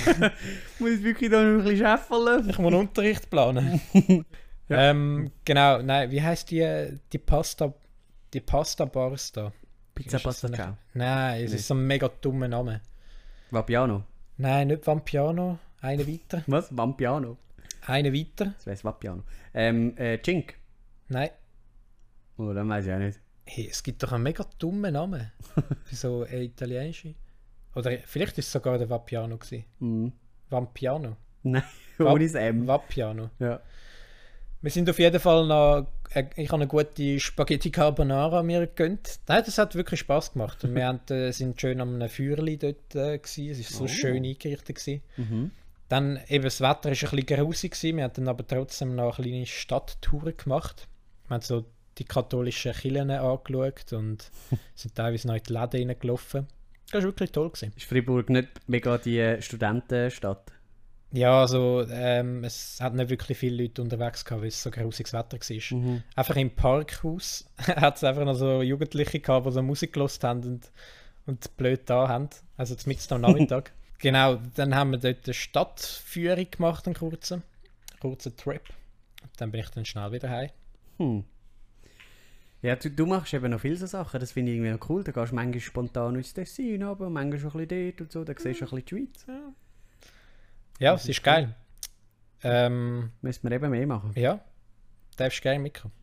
Muss 0.79 0.89
ich 0.91 1.03
wirklich 1.03 1.29
da 1.29 1.41
noch 1.43 1.59
ein 1.59 1.63
bisschen 1.63 1.85
scheffeln. 1.87 2.49
Ich 2.49 2.57
muss 2.57 2.73
Unterricht 2.73 3.29
planen. 3.29 3.79
ähm, 4.69 5.31
genau, 5.45 5.81
nein, 5.81 6.09
wie 6.11 6.21
heißt 6.21 6.49
die, 6.51 6.99
die 7.11 7.17
Pasta, 7.19 7.73
die 8.33 8.39
Pasta 8.41 8.85
Bars 8.85 9.31
da? 9.31 9.51
Pizza 9.93 10.17
Ist 10.17 10.23
Pasta 10.23 10.51
Ciao. 10.51 10.77
Nein, 10.93 11.43
es 11.43 11.51
Nicht. 11.51 11.59
ist 11.59 11.67
so 11.67 11.73
ein 11.75 11.85
mega 11.85 12.09
dummer 12.21 12.47
Name. 12.47 12.81
Vapiano. 13.51 14.03
Nein, 14.37 14.67
nicht 14.69 14.87
Vampiano. 14.87 15.59
Eine 15.81 16.07
weiter. 16.07 16.43
Was? 16.47 16.75
Vampiano? 16.75 17.37
Eine 17.87 18.13
weiter. 18.13 18.53
Das 18.57 18.67
weiss 18.67 18.83
Vapiano. 18.83 19.23
Ähm, 19.53 19.95
äh, 19.97 20.19
Cink. 20.23 20.55
Nein. 21.09 21.29
Oh, 22.37 22.53
dann 22.53 22.69
weiß 22.69 22.85
ich 22.87 22.93
auch 22.93 22.97
nicht. 22.99 23.19
Hey, 23.45 23.67
es 23.69 23.83
gibt 23.83 24.01
doch 24.03 24.11
einen 24.11 24.23
mega 24.23 24.45
dummen 24.59 24.93
Namen. 24.93 25.31
So 25.91 26.23
eine 26.23 26.43
italienische. 26.43 27.15
Oder 27.75 27.97
vielleicht 28.05 28.37
ist 28.37 28.47
es 28.47 28.51
sogar 28.51 28.77
der 28.77 28.89
Vapiano 28.89 29.37
gewesen. 29.37 29.65
Mhm. 29.79 30.11
Vampiano. 30.49 31.17
Nein, 31.43 31.63
ohne 31.99 32.23
das 32.25 32.35
M. 32.35 32.67
Vapiano. 32.67 33.29
Ja. 33.39 33.61
Wir 34.61 34.69
sind 34.71 34.87
auf 34.89 34.99
jeden 34.99 35.19
Fall 35.19 35.47
noch. 35.47 35.87
äh, 36.13 36.25
Ich 36.35 36.49
habe 36.49 36.61
eine 36.61 36.67
gute 36.67 37.19
Spaghetti 37.19 37.71
Carbonara 37.71 38.43
mir 38.43 38.67
gegönnt. 38.67 39.19
Nein, 39.27 39.41
das 39.45 39.57
hat 39.57 39.73
wirklich 39.75 40.01
Spaß 40.01 40.33
gemacht. 40.33 40.63
Und 40.63 40.75
wir 40.75 40.85
haben, 40.87 40.99
äh, 41.09 41.31
sind 41.31 41.59
schön 41.59 41.81
am 41.81 42.07
Feuerli 42.09 42.57
dort. 42.57 42.93
Äh, 42.95 43.19
es 43.23 43.37
war 43.37 43.53
so 43.55 43.83
Oh. 43.85 43.87
schön 43.87 44.23
eingerichtet. 44.23 44.75
Gewesen. 44.77 45.01
Mhm. 45.17 45.51
Dann 45.91 46.21
eben 46.29 46.45
das 46.45 46.61
Wetter 46.61 46.85
war 46.85 46.91
ein 46.91 47.25
bisschen. 47.25 47.69
Gewesen. 47.69 47.97
Wir 47.97 48.05
haben 48.05 48.13
dann 48.13 48.29
aber 48.29 48.47
trotzdem 48.47 48.95
noch 48.95 49.19
eine 49.19 49.27
kleine 49.27 49.45
Stadttour 49.45 50.31
gemacht. 50.31 50.87
Wir 51.27 51.35
haben 51.35 51.41
so 51.41 51.65
die 51.97 52.05
katholischen 52.05 52.71
Kirchen 52.71 53.11
angeschaut 53.11 53.91
und 53.91 54.31
sind 54.75 54.95
teilweise 54.95 55.27
noch 55.27 55.35
in 55.35 55.43
die 55.43 55.51
Läden 55.51 55.89
reingelaufen. 55.89 56.47
Das 56.85 57.03
war 57.03 57.09
wirklich 57.09 57.33
toll. 57.33 57.49
Gewesen. 57.49 57.73
Ist 57.75 57.87
Fribourg 57.87 58.29
nicht 58.29 58.47
mega 58.67 58.97
die 58.99 59.19
äh, 59.19 59.41
Studentenstadt? 59.41 60.53
Ja, 61.11 61.41
also 61.41 61.85
ähm, 61.91 62.45
es 62.45 62.79
hat 62.79 62.93
nicht 62.93 63.09
wirklich 63.09 63.37
viele 63.37 63.63
Leute 63.63 63.81
unterwegs 63.81 64.23
gehabt, 64.23 64.43
weil 64.43 64.47
es 64.47 64.63
so 64.63 64.71
grusiges 64.71 65.11
Wetter 65.11 65.39
war. 65.39 65.77
Mhm. 65.77 66.03
Einfach 66.15 66.37
im 66.37 66.55
Parkhaus 66.55 67.49
hat 67.67 67.97
es 67.97 68.05
einfach 68.05 68.23
noch 68.23 68.35
so 68.35 68.61
Jugendliche 68.61 69.19
gehabt, 69.19 69.45
die 69.45 69.51
so 69.51 69.61
Musik 69.61 69.91
gelost 69.91 70.23
haben 70.23 70.41
und, 70.45 70.71
und 71.25 71.57
blöd 71.57 71.81
da 71.87 72.07
haben. 72.07 72.29
Also 72.55 72.77
mitten 72.85 73.13
am 73.13 73.21
Nachmittag. 73.29 73.73
Genau, 74.01 74.35
dann 74.55 74.75
haben 74.75 74.91
wir 74.91 74.97
dort 74.99 75.25
eine 75.25 75.33
Stadtführung 75.33 76.49
gemacht, 76.51 76.85
einen 76.87 76.95
kurzen, 76.95 77.43
kurzen 77.99 78.35
Trip. 78.37 78.61
Dann 79.37 79.51
bin 79.51 79.61
ich 79.61 79.69
dann 79.69 79.85
schnell 79.85 80.11
wieder 80.11 80.29
heim. 80.29 80.49
Hm. 80.97 81.23
Ja, 82.61 82.75
du, 82.75 82.91
du 82.91 83.05
machst 83.07 83.33
eben 83.33 83.49
noch 83.49 83.59
viele 83.61 83.75
so 83.77 83.87
Sachen, 83.87 84.19
das 84.19 84.31
finde 84.33 84.51
ich 84.51 84.57
irgendwie 84.57 84.71
noch 84.71 84.89
cool. 84.89 85.03
Da 85.03 85.11
gehst 85.11 85.31
du 85.31 85.35
manchmal 85.35 85.59
spontan 85.61 86.15
ins 86.15 86.33
Tessin, 86.33 86.83
aber 86.83 87.09
manchmal 87.09 87.39
schon 87.39 87.59
ein 87.59 87.67
bisschen 87.67 87.89
dort 87.97 88.01
und 88.01 88.11
so, 88.11 88.23
da 88.23 88.33
siehst 88.37 88.61
du 88.61 88.65
ein 88.65 88.69
bisschen 88.69 88.85
die 88.85 89.07
Schweiz. 89.07 89.25
Ja, 90.79 90.93
Das 90.93 91.01
es 91.03 91.09
ist 91.09 91.17
ist 91.17 91.23
geil. 91.23 91.55
Ähm, 92.43 93.11
Müssen 93.21 93.49
wir 93.49 93.55
eben 93.55 93.69
mehr 93.71 93.87
machen. 93.87 94.11
ja, 94.15 94.43
darfst 95.17 95.41
gerne 95.41 95.59
mitkommen. 95.59 95.93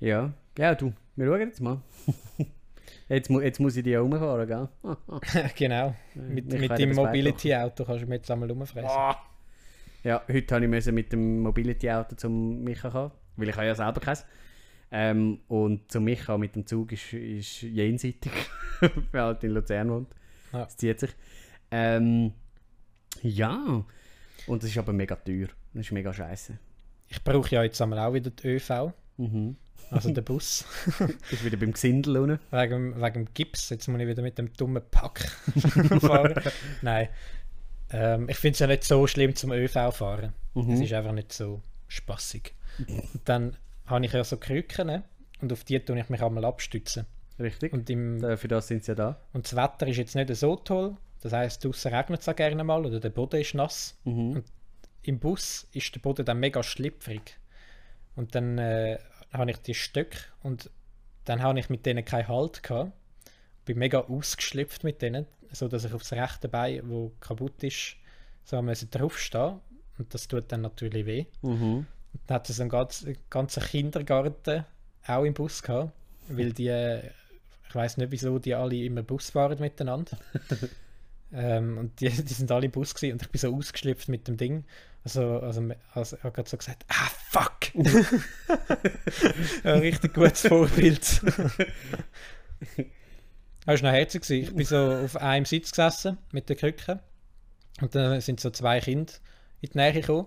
Ja, 0.00 0.32
ja 0.58 0.74
du, 0.74 0.92
wir 1.16 1.26
schauen 1.26 1.40
jetzt 1.40 1.60
mal. 1.60 1.80
jetzt, 3.08 3.30
mu 3.30 3.40
jetzt 3.40 3.60
muss 3.60 3.76
ich 3.76 3.84
die 3.84 3.90
ja 3.90 4.00
rumfahren, 4.00 4.46
gell? 4.46 4.68
genau. 5.56 5.94
Mit, 6.14 6.52
Ich 6.52 6.60
mit 6.60 6.78
dem 6.78 6.94
Mobility-Auto 6.94 7.84
kannst 7.84 8.02
du 8.02 8.06
mir 8.06 8.16
jetzt 8.16 8.30
einmal 8.30 8.50
rumfressen. 8.50 8.90
Ja, 10.02 10.22
heute 10.32 10.54
habe 10.54 10.64
ich 10.64 10.70
müssen 10.70 10.94
mit 10.94 11.12
dem 11.12 11.40
Mobility-Auto 11.40 12.16
zum 12.16 12.62
Micha 12.62 12.90
kommen, 12.90 13.10
weil 13.36 13.48
ich 13.50 13.56
habe 13.56 13.66
ja 13.66 13.74
selber 13.74 14.00
keins. 14.00 14.24
Ähm, 14.92 15.40
und 15.48 15.90
zum 15.92 16.04
Micha 16.04 16.36
mit 16.38 16.56
dem 16.56 16.66
Zug 16.66 16.92
ist, 16.92 17.12
ist 17.12 17.62
jenseitig, 17.62 18.32
weil 19.12 19.22
halt 19.22 19.44
in 19.44 19.52
Luzern 19.52 19.90
wohnt. 19.90 20.08
Ja. 20.52 20.64
Das 20.64 20.76
zieht 20.76 20.98
sich. 21.00 21.10
Ähm, 21.70 22.32
ja, 23.22 23.84
und 24.46 24.62
es 24.64 24.70
ist 24.70 24.78
aber 24.78 24.92
mega 24.92 25.14
teuer. 25.16 25.48
Das 25.74 25.86
ist 25.86 25.92
mega 25.92 26.12
scheiße. 26.12 26.58
Ich 27.08 27.22
brauche 27.22 27.54
ja 27.54 27.62
jetzt 27.62 27.80
einmal 27.80 27.98
auch 28.00 28.14
wieder 28.14 28.30
die 28.30 28.48
ÖV, 28.48 28.92
Mhm. 29.16 29.56
Also 29.90 30.10
den 30.12 30.24
Bus. 30.24 30.64
Bist 31.30 31.44
wieder 31.44 31.56
beim 31.56 31.72
Gesindel 31.72 32.16
unten. 32.18 32.40
Wegen, 32.50 33.00
wegen 33.00 33.12
dem 33.14 33.34
Gips. 33.34 33.70
Jetzt 33.70 33.88
muss 33.88 34.00
ich 34.00 34.06
wieder 34.06 34.22
mit 34.22 34.38
dem 34.38 34.52
dummen 34.54 34.82
Pack 34.90 35.20
fahren. 36.00 36.34
Nein. 36.82 37.08
Ähm, 37.92 38.28
ich 38.28 38.36
finde 38.36 38.52
es 38.54 38.58
ja 38.60 38.66
nicht 38.66 38.84
so 38.84 39.06
schlimm 39.06 39.34
zum 39.34 39.52
ÖV 39.52 39.92
fahren. 39.94 40.32
Es 40.54 40.64
Mhm. 40.64 40.82
ist 40.82 40.92
einfach 40.92 41.12
nicht 41.12 41.32
so 41.32 41.62
spaßig. 41.88 42.52
Und 42.88 43.08
dann 43.24 43.56
habe 43.86 44.04
ich 44.06 44.12
ja 44.12 44.22
so 44.24 44.36
Krücken 44.36 44.86
ne? 44.86 45.02
und 45.40 45.52
auf 45.52 45.64
die 45.64 45.78
tue 45.80 45.98
ich 45.98 46.08
mich 46.08 46.22
einmal 46.22 46.44
abstützen. 46.44 47.06
Richtig. 47.38 47.72
Und, 47.72 47.88
im, 47.90 48.20
Für 48.36 48.48
das 48.48 48.68
sind 48.68 48.84
sie 48.84 48.92
ja 48.92 48.94
da. 48.94 49.20
und 49.32 49.46
das 49.46 49.56
Wetter 49.56 49.86
ist 49.88 49.96
jetzt 49.96 50.14
nicht 50.14 50.34
so 50.36 50.56
toll. 50.56 50.96
Das 51.22 51.32
heisst, 51.32 51.64
draußen 51.64 51.92
regnet 51.92 52.20
es 52.20 52.28
auch 52.28 52.36
gerne 52.36 52.62
mal 52.64 52.84
oder 52.86 53.00
der 53.00 53.10
Boden 53.10 53.40
ist 53.40 53.54
nass. 53.54 53.98
Mhm. 54.04 54.42
Im 55.02 55.18
Bus 55.18 55.66
ist 55.72 55.94
der 55.94 56.00
Boden 56.00 56.24
dann 56.24 56.38
mega 56.40 56.62
schlüpfrig. 56.62 57.36
Und 58.16 58.34
dann 58.34 58.58
äh, 58.58 58.98
habe 59.32 59.50
ich 59.50 59.58
die 59.58 59.74
Stöcke 59.74 60.18
und 60.42 60.70
dann 61.24 61.42
habe 61.42 61.58
ich 61.58 61.70
mit 61.70 61.86
denen 61.86 62.04
keinen 62.04 62.28
Halt 62.28 62.62
gehabt. 62.62 62.92
Bin 63.64 63.78
mega 63.78 64.00
ausgeschlüpft 64.00 64.84
mit 64.84 65.02
denen, 65.02 65.26
so 65.52 65.68
dass 65.68 65.84
ich 65.84 65.92
aufs 65.92 66.12
rechte 66.12 66.48
Bein, 66.48 66.88
wo 66.88 67.12
kaputt 67.20 67.62
ist, 67.62 67.96
so 68.44 68.60
müssen 68.62 68.90
draufstehen. 68.90 69.60
Und 69.98 70.14
das 70.14 70.28
tut 70.28 70.50
dann 70.50 70.62
natürlich 70.62 71.06
weh. 71.06 71.26
Mhm. 71.42 71.86
Und 72.12 72.20
dann 72.26 72.36
hat 72.36 72.48
es 72.48 72.60
einen 72.60 72.70
ganzen, 72.70 73.16
ganzen 73.28 73.62
Kindergarten 73.62 74.64
auch 75.06 75.24
im 75.24 75.34
Bus 75.34 75.62
gehabt, 75.62 75.92
weil 76.28 76.52
die, 76.52 77.00
ich 77.68 77.74
weiß 77.74 77.98
nicht 77.98 78.10
wieso, 78.10 78.38
die 78.38 78.54
alle 78.54 78.76
immer 78.76 79.02
Bus 79.02 79.30
fahren 79.30 79.60
miteinander. 79.60 80.16
ähm, 81.32 81.78
und 81.78 82.00
die, 82.00 82.08
die 82.08 82.34
sind 82.34 82.50
alle 82.50 82.66
im 82.66 82.72
Bus 82.72 82.94
gewesen 82.94 83.12
und 83.12 83.22
ich 83.22 83.28
bin 83.28 83.40
so 83.40 83.54
ausgeschlüpft 83.54 84.08
mit 84.08 84.26
dem 84.26 84.36
Ding. 84.36 84.64
Also, 85.04 85.40
also, 85.40 85.68
also 85.94 86.16
ich 86.16 86.22
habe 86.22 86.34
gerade 86.34 86.48
so 86.48 86.56
gesagt, 86.56 86.84
ah 86.88 87.10
fuck! 87.30 87.74
Ein 89.64 89.78
richtig 89.80 90.14
gutes 90.14 90.42
Vorbild. 90.42 91.22
Das 93.66 93.82
war 93.82 93.90
noch 93.90 93.96
herzig. 93.96 94.28
Ich 94.30 94.54
bin 94.54 94.66
so 94.66 94.76
auf 94.76 95.16
einem 95.16 95.44
Sitz 95.44 95.70
gesessen 95.70 96.18
mit 96.32 96.48
den 96.48 96.56
Krücken. 96.56 96.98
Und 97.80 97.94
dann 97.94 98.20
sind 98.20 98.40
so 98.40 98.50
zwei 98.50 98.80
Kinder 98.80 99.12
in 99.60 99.70
die 99.70 99.78
Nähe 99.78 99.92
gekommen. 99.92 100.26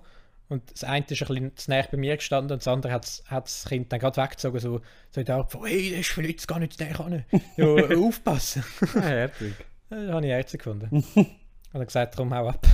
Und 0.50 0.72
das 0.72 0.84
eine 0.84 1.06
ist 1.08 1.22
ein 1.22 1.28
bisschen 1.28 1.58
zu 1.58 1.72
näher 1.72 1.88
bei 1.92 1.98
mir 1.98 2.16
gestanden 2.16 2.54
und 2.54 2.60
das 2.62 2.68
andere 2.68 2.94
hat 2.94 3.22
das 3.30 3.66
Kind 3.66 3.92
dann 3.92 4.00
gerade 4.00 4.22
weggezogen, 4.22 4.60
so, 4.60 4.82
so 5.10 5.20
in 5.20 5.26
der 5.26 5.38
Art 5.38 5.52
von, 5.52 5.66
hey, 5.66 5.90
der 5.90 6.00
ist 6.00 6.12
verletzt, 6.12 6.48
gar 6.48 6.60
nicht 6.60 6.78
zu 6.78 6.84
näher 6.84 7.00
ran. 7.00 7.26
Ja, 7.58 7.66
aufpassen. 7.98 8.64
Ah, 8.96 9.02
herzig. 9.02 9.56
Das 9.90 10.12
habe 10.12 10.26
ich 10.26 10.32
herzig 10.32 10.60
gefunden. 10.60 11.04
Und 11.16 11.80
er 11.82 11.86
gesagt, 11.86 12.16
darum 12.16 12.34
hau 12.34 12.50
ab. 12.50 12.68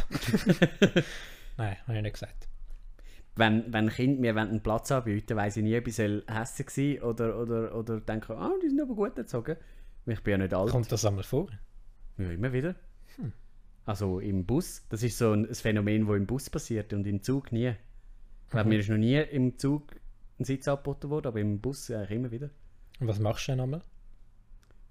Nein, 1.59 1.75
habe 1.85 1.97
ich 1.97 2.03
nicht 2.03 2.13
gesagt. 2.13 2.47
Wenn, 3.35 3.71
wenn 3.71 3.89
Kinder 3.89 4.21
mir 4.21 4.35
einen 4.35 4.61
Platz 4.63 4.91
anbieten, 4.91 5.35
weiss 5.37 5.55
ich 5.57 5.63
nie, 5.63 5.77
ob 5.77 5.87
ich 5.87 5.97
hässlich 5.97 6.69
sein 6.69 7.01
oder, 7.03 7.37
oder, 7.39 7.75
oder 7.75 7.99
denken, 8.01 8.31
ah, 8.33 8.51
die 8.63 8.69
sind 8.69 8.81
aber 8.81 8.95
gut 8.95 9.17
erzogen. 9.17 9.55
Ich 10.05 10.21
bin 10.23 10.31
ja 10.31 10.37
nicht 10.39 10.53
alt. 10.53 10.71
Kommt 10.71 10.91
das 10.91 11.05
einmal 11.05 11.23
vor? 11.23 11.47
Ja, 12.17 12.31
immer 12.31 12.51
wieder. 12.53 12.75
Also 13.85 14.19
im 14.19 14.45
Bus, 14.45 14.85
das 14.89 15.03
ist 15.03 15.17
so 15.17 15.31
ein, 15.31 15.47
ein 15.47 15.55
Phänomen, 15.55 16.07
das 16.07 16.15
im 16.15 16.27
Bus 16.27 16.49
passiert 16.49 16.93
und 16.93 17.05
im 17.07 17.21
Zug 17.21 17.51
nie. 17.51 17.73
Ich 18.47 18.53
Mhm. 18.53 18.69
mir 18.69 18.79
ist 18.79 18.89
noch 18.89 18.97
nie 18.97 19.17
im 19.19 19.57
Zug 19.57 19.95
ein 20.39 20.45
Sitz 20.45 20.67
angeboten 20.67 21.09
worden, 21.09 21.27
aber 21.27 21.39
im 21.39 21.59
Bus 21.59 21.89
eigentlich 21.91 22.11
immer 22.11 22.31
wieder. 22.31 22.49
Und 22.99 23.07
was 23.07 23.19
machst 23.19 23.47
du 23.47 23.51
denn 23.51 23.61
einmal? 23.61 23.83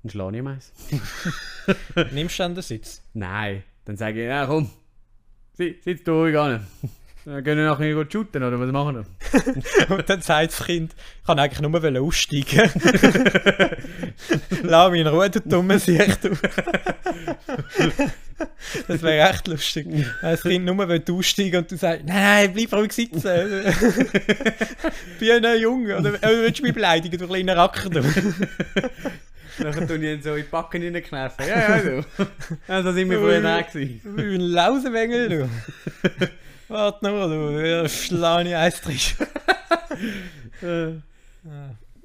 Ein 0.04 0.10
Schlanium 0.10 0.46
eins. 0.48 0.72
Nimmst 2.12 2.38
du 2.38 2.42
dann 2.42 2.54
den 2.54 2.62
Sitz? 2.62 3.02
Nein, 3.14 3.62
Dann 3.84 3.96
sage 3.96 4.20
ich, 4.22 4.26
ja 4.28 4.46
komm, 4.46 4.70
sitz, 5.58 5.84
sitz 5.84 6.02
da 6.04 6.12
ruhig 6.12 6.38
an. 6.38 6.66
Dann 7.24 7.44
gehen 7.44 7.58
wir 7.58 7.66
nachher 7.66 7.92
gut 7.92 8.10
shooten, 8.10 8.42
oder 8.42 8.58
was 8.58 8.72
machen 8.72 9.04
wir? 9.04 9.04
Und 9.94 10.08
dann 10.08 10.22
sagt 10.22 10.52
das 10.52 10.64
Kind, 10.64 10.94
ich 11.20 11.26
kann 11.26 11.38
eigentlich 11.38 11.60
nur 11.60 11.82
wollen 11.82 11.98
aussteigen. 11.98 12.70
Lass 14.62 14.90
mich 14.90 15.02
in 15.02 15.06
Ruhe, 15.08 15.28
du 15.28 15.40
dumme 15.40 15.78
Sicht. 15.78 16.20
das 18.88 19.02
wäre 19.02 19.28
echt 19.28 19.46
lustig. 19.46 19.86
Wenn 19.90 20.06
das 20.22 20.40
Kind 20.40 20.64
nur 20.64 20.88
will 20.88 21.04
aussteigen 21.10 21.58
und 21.58 21.70
du 21.70 21.76
sagst, 21.76 22.06
nein, 22.06 22.16
nein, 22.16 22.54
bleib 22.54 22.72
ruhig 22.72 22.92
sitzen. 22.92 23.20
Bin 25.20 25.44
ein 25.44 25.60
Junge. 25.60 25.98
Oder 25.98 26.14
äh, 26.22 26.44
willst 26.44 26.60
du 26.60 26.62
mich 26.62 26.72
beleidigen, 26.72 27.18
du 27.18 27.26
kleiner 27.26 27.58
Racker. 27.58 27.90
Dann 29.62 29.88
tun 29.88 30.02
ich 30.02 30.10
ihn 30.10 30.22
so 30.22 30.34
in 30.34 30.44
die 30.44 30.48
Backen 30.48 30.82
reinkneifen. 30.82 31.46
Ja, 31.46 31.76
ja, 31.76 31.82
du. 31.82 32.04
Ja, 32.68 32.82
so 32.82 32.92
sind 32.92 33.10
wir 33.10 33.18
früher 33.18 33.40
da 33.40 33.62
gewesen. 33.62 34.00
Du 34.02 34.14
bist 34.14 34.28
ein 34.28 34.40
Lausewengel, 34.40 35.28
du. 35.28 35.48
Warte 36.68 37.04
noch, 37.04 37.26
du. 37.28 37.66
Ja, 37.66 37.88
Schlane 37.88 38.58
Eis 38.58 38.80
drin. 38.80 38.98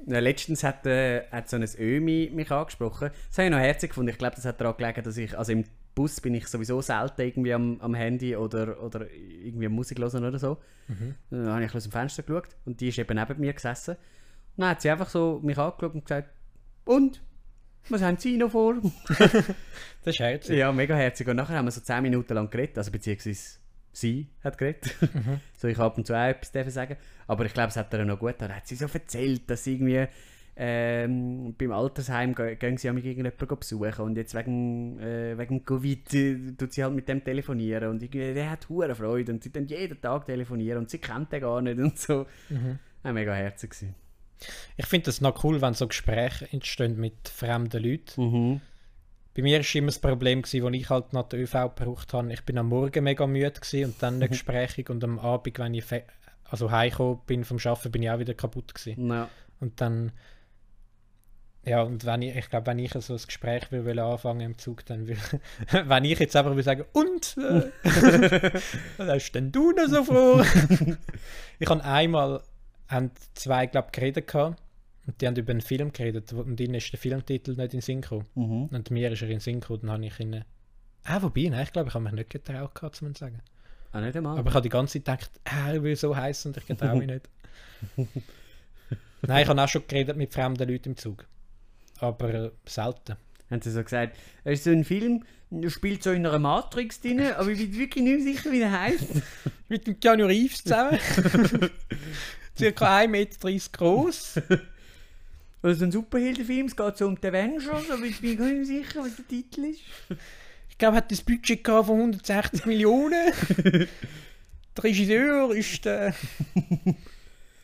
Ja, 0.05 0.19
letztens 0.19 0.63
hat, 0.63 0.85
äh, 0.85 1.23
hat 1.31 1.49
so 1.49 1.55
ein 1.55 1.65
Ömi 1.79 2.29
mich 2.33 2.51
angesprochen. 2.51 3.09
Das 3.29 3.37
habe 3.37 3.45
ich 3.45 3.51
noch 3.51 3.59
herzig 3.59 3.91
gefunden. 3.91 4.09
Ich 4.09 4.17
glaube, 4.17 4.35
das 4.35 4.45
hat 4.45 4.59
daran 4.59 4.75
gelegen, 4.77 5.03
dass 5.03 5.17
ich, 5.17 5.37
also 5.37 5.51
im 5.53 5.63
Bus 5.95 6.19
bin 6.19 6.33
ich 6.33 6.47
sowieso 6.47 6.81
selten 6.81 7.21
irgendwie 7.21 7.53
am, 7.53 7.79
am 7.79 7.93
Handy 7.93 8.35
oder, 8.35 8.81
oder 8.83 9.09
irgendwie 9.11 9.67
Musik 9.69 9.99
hören 9.99 10.25
oder 10.25 10.39
so. 10.39 10.57
Dann 11.29 11.47
habe 11.47 11.63
ich 11.63 11.73
aus 11.73 11.83
dem 11.83 11.91
Fenster 11.91 12.23
geschaut 12.23 12.49
und 12.65 12.81
die 12.81 12.89
ist 12.89 12.97
eben 12.97 13.15
neben 13.15 13.39
mir 13.39 13.53
gesessen. 13.53 13.91
Und 13.91 14.61
dann 14.61 14.69
hat 14.71 14.81
sie 14.81 14.89
einfach 14.89 15.09
so 15.09 15.39
mich 15.43 15.57
angeschaut 15.57 15.93
und 15.93 16.05
gesagt, 16.05 16.29
und? 16.85 17.21
Was 17.89 18.01
haben 18.01 18.17
Sie 18.17 18.37
noch 18.37 18.51
vor? 18.51 18.75
Das 20.05 20.15
ist 20.15 20.19
herzig. 20.19 20.57
ja, 20.57 20.71
mega 20.73 20.95
herzig. 20.95 21.27
Und 21.29 21.37
nachher 21.37 21.55
haben 21.57 21.65
wir 21.65 21.71
so 21.71 21.79
10 21.79 22.01
Minuten 22.03 22.33
lang 22.33 22.49
geredet, 22.49 22.77
also 22.77 22.91
beziehungsweise 22.91 23.59
sie 23.93 24.27
hat 24.43 24.57
geredet. 24.57 24.93
so, 25.57 25.67
ich 25.69 25.79
ab 25.79 25.97
und 25.97 26.05
zu 26.05 26.13
auch 26.13 26.27
etwas 26.27 26.51
dürfen 26.51 26.71
sagen. 26.71 26.97
Aber 27.27 27.45
ich 27.45 27.53
glaube, 27.53 27.69
es 27.69 27.77
hat 27.77 27.93
ihr 27.93 28.03
noch 28.03 28.19
gut. 28.19 28.35
Dann 28.39 28.53
hat 28.53 28.67
sie 28.67 28.75
so 28.75 28.85
erzählt, 28.91 29.49
dass 29.49 29.63
sie 29.63 29.75
irgendwie 29.75 30.05
ähm, 30.57 31.55
beim 31.57 31.71
Altersheim 31.71 32.35
ge- 32.35 32.55
gehen 32.57 32.77
sie 32.77 32.87
ja 32.87 32.93
mit 32.93 33.05
irgendjemanden 33.05 33.57
besuchen 33.57 34.01
und 34.05 34.17
jetzt 34.17 34.35
wegen, 34.35 34.99
äh, 34.99 35.37
wegen 35.37 35.63
Covid 35.65 36.13
äh, 36.13 36.51
tut 36.57 36.73
sie 36.73 36.83
halt 36.83 36.93
mit 36.93 37.07
dem 37.07 37.23
telefonieren 37.23 37.89
und 37.89 38.03
irgendwie, 38.03 38.33
der 38.33 38.51
hat 38.51 38.67
hure 38.69 38.93
Freude 38.93 39.31
und 39.31 39.41
sie 39.43 39.51
dann 39.51 39.65
jeden 39.67 39.99
Tag 40.01 40.25
telefonieren 40.25 40.79
und 40.79 40.89
sie 40.89 40.99
kennt 40.99 41.31
den 41.31 41.41
gar 41.41 41.61
nicht 41.61 41.79
und 41.79 41.97
so. 41.97 42.27
Ja, 43.03 43.13
mega 43.13 43.33
herzig 43.33 43.71
gewesen. 43.71 43.95
Ich 44.77 44.85
finde 44.85 45.05
das 45.05 45.21
noch 45.21 45.43
cool, 45.43 45.61
wenn 45.61 45.73
so 45.73 45.87
Gespräche 45.87 46.47
entstehen 46.51 46.99
mit 46.99 47.27
fremden 47.27 47.83
Leuten. 47.83 48.21
Mhm. 48.21 48.61
Bei 49.35 49.41
mir 49.41 49.59
war 49.59 49.75
immer 49.75 49.87
das 49.87 49.99
Problem, 49.99 50.43
gewesen, 50.43 50.65
als 50.65 50.75
ich 50.75 50.89
halt 50.89 51.13
noch 51.13 51.27
den 51.29 51.41
ÖV 51.41 51.75
gebraucht 51.75 52.13
habe. 52.13 52.31
Ich 52.31 52.41
bin 52.41 52.57
am 52.57 52.69
Morgen 52.69 53.03
mega 53.03 53.25
müde 53.25 53.53
und 53.85 53.95
dann 54.01 54.19
nicht 54.19 54.31
gesprächig 54.31 54.89
und 54.89 55.03
am 55.03 55.17
Abend, 55.17 55.57
wenn 55.57 55.73
ich 55.73 55.85
also 56.43 56.69
heimgekommen 56.69 57.21
bin 57.25 57.43
vom 57.43 57.57
Arbeiten, 57.57 57.91
bin 57.91 58.03
ich 58.03 58.11
auch 58.11 58.19
wieder 58.19 58.35
kaputt 58.35 58.75
gewesen. 58.75 59.09
Ja. 59.09 59.29
Und 59.59 59.81
dann 59.81 60.11
ja, 61.65 61.81
und 61.81 62.05
wenn 62.05 62.21
ich, 62.21 62.35
ich 62.35 62.49
glaube, 62.49 62.67
wenn 62.67 62.79
ich 62.79 62.91
so 62.91 63.13
ein 63.13 63.21
Gespräch 63.25 63.71
will, 63.71 63.85
will 63.85 63.99
anfangen 63.99 64.41
im 64.41 64.57
Zug, 64.57 64.85
dann 64.85 65.07
will, 65.07 65.17
wenn 65.71 66.03
ich 66.03 66.19
jetzt 66.19 66.35
einfach 66.35 66.55
will 66.55 66.63
sagen, 66.63 66.83
und, 66.91 67.37
äh, 67.37 67.71
was 68.97 69.07
hast 69.07 69.31
denn 69.31 69.51
du 69.51 69.71
noch 69.71 69.87
so 69.87 70.03
vor? 70.03 70.45
ich 71.59 71.69
habe 71.69 71.83
einmal, 71.85 72.41
haben 72.87 73.11
zwei, 73.33 73.65
glaube 73.67 73.87
ich, 73.87 73.91
geredet 73.93 74.27
gehabt, 74.27 74.61
und 75.05 75.19
die 75.19 75.27
haben 75.27 75.35
über 75.35 75.51
einen 75.51 75.61
Film 75.61 75.91
geredet, 75.91 76.31
und 76.33 76.59
ihnen 76.59 76.75
ist 76.75 76.91
der 76.91 76.99
Filmtitel 76.99 77.55
nicht 77.55 77.73
in 77.73 77.81
Synchro. 77.81 78.23
Mhm. 78.35 78.65
Und 78.71 78.91
mir 78.91 79.11
ist 79.11 79.21
er 79.21 79.29
in 79.29 79.39
Synchro, 79.39 79.77
dann 79.77 79.91
habe 79.91 80.05
ich 80.05 80.19
ihnen, 80.19 80.45
ah, 81.03 81.21
wobei, 81.21 81.49
nein, 81.49 81.63
ich 81.63 81.73
glaube, 81.73 81.89
ich 81.89 81.93
habe 81.93 82.03
mich 82.03 82.13
nicht 82.13 82.29
getraut 82.29 82.75
gehabt, 82.75 82.95
zu 82.95 83.11
sagen. 83.13 83.41
Ah, 83.91 84.01
nicht 84.01 84.15
einmal. 84.15 84.37
Aber 84.37 84.49
ich 84.49 84.55
habe 84.55 84.63
die 84.63 84.69
ganze 84.69 85.03
Zeit 85.03 85.19
gedacht, 85.19 85.31
ah, 85.45 85.73
er 85.73 85.83
will 85.83 85.95
so 85.95 86.15
heißen 86.15 86.49
und 86.49 86.57
ich 86.57 86.65
getraue 86.65 86.95
mich 86.95 87.07
nicht. 87.07 87.29
Nein, 89.21 89.43
ich 89.43 89.47
habe 89.47 89.61
auch 89.61 89.67
schon 89.67 89.87
geredet 89.87 90.17
mit 90.17 90.33
fremden 90.33 90.67
Leuten 90.67 90.89
im 90.89 90.97
Zug. 90.97 91.25
Aber 91.99 92.33
äh, 92.33 92.51
selten. 92.65 93.15
haben 93.49 93.61
sie 93.61 93.71
so 93.71 93.83
gesagt, 93.83 94.17
es 94.43 94.59
ist 94.59 94.63
so 94.65 94.71
ein 94.71 94.83
Film, 94.83 95.23
der 95.49 95.69
spielt 95.69 96.03
so 96.03 96.11
in 96.11 96.25
einer 96.25 96.39
Matrix 96.39 96.99
drin, 96.99 97.21
aber 97.21 97.49
ich 97.49 97.59
bin 97.59 97.77
wirklich 97.77 98.03
nicht 98.03 98.23
sicher, 98.23 98.51
wie 98.51 98.59
der 98.59 98.71
heißt. 98.71 99.05
Mit 99.69 99.87
dem 99.87 99.99
Keanu 99.99 100.25
Reeves 100.25 100.63
zusammen. 100.63 100.99
Circa 102.57 102.99
1,30 102.99 103.07
Meter 103.07 103.69
groß. 103.71 104.41
Also 105.61 105.85
ein 105.85 105.91
Superheldenfilm, 105.91 106.67
es 106.67 106.75
geht 106.75 106.97
so 106.97 107.07
um 107.07 107.19
die 107.19 107.27
Avengers, 107.27 107.89
aber 107.89 108.03
ich 108.03 108.19
bin 108.19 108.37
gar 108.37 108.47
nicht 108.47 108.67
sicher, 108.67 109.01
was 109.03 109.15
der 109.15 109.27
Titel 109.27 109.65
ist. 109.65 109.81
Ich 110.69 110.77
glaube, 110.77 110.95
er 110.95 110.97
hat 110.97 111.11
das 111.11 111.21
Budget 111.21 111.65
von 111.65 111.89
160 111.89 112.65
Millionen. 112.65 113.31
Der 114.75 114.83
Regisseur 114.85 115.53
ist 115.53 115.85
der. 115.85 116.15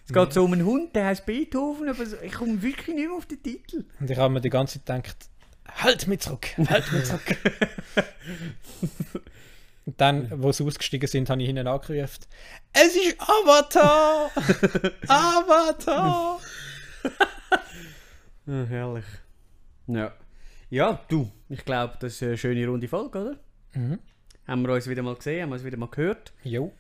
Es 0.06 0.14
geht 0.14 0.34
so 0.34 0.44
um 0.44 0.54
einen 0.54 0.64
Hund, 0.64 0.96
der 0.96 1.08
heißt 1.08 1.26
Beethoven, 1.26 1.90
aber 1.90 2.04
ich 2.24 2.34
komme 2.34 2.62
wirklich 2.62 2.96
nicht 2.96 3.08
mehr 3.08 3.18
auf 3.18 3.26
den 3.26 3.42
Titel. 3.42 3.84
Und 4.00 4.10
ich 4.10 4.18
habe 4.18 4.32
mir 4.32 4.42
die 4.42 4.52
ganze 4.52 4.84
Zeit 4.84 5.04
gedacht, 5.04 5.30
halt 5.66 6.08
mich 6.08 6.20
zurück, 6.20 6.48
halt 6.70 6.92
mich 6.92 7.06
zurück. 7.06 7.38
Und 9.90 10.00
dann, 10.00 10.30
wo 10.44 10.52
sie 10.52 10.64
ausgestiegen 10.64 11.08
sind, 11.08 11.32
habe 11.32 11.42
ich 11.42 11.50
ihnen 11.50 11.66
angerufen, 11.66 12.20
es 12.74 12.96
ist 12.96 13.16
Avatar! 13.20 14.30
Avatar! 15.08 16.40
Ja, 18.46 18.66
herrlich. 18.70 19.06
Ja. 19.88 20.14
Ja, 20.70 21.00
du, 21.08 21.32
ich 21.50 21.66
glaube, 21.66 21.96
das 22.00 22.14
ist 22.14 22.22
eine 22.22 22.38
schöne 22.38 22.68
runde 22.68 22.88
Folge, 22.88 23.20
oder? 23.20 23.40
Mhm. 23.74 23.98
Haben 24.48 24.62
wir 24.68 24.76
uns 24.76 24.88
wieder 24.88 25.02
mal 25.02 25.16
gesehen, 25.16 25.42
haben 25.42 25.50
wir 25.50 25.54
uns 25.56 25.64
wieder 25.66 25.78
mal 25.78 25.90
gehört. 25.90 26.34
Jo, 26.44 26.72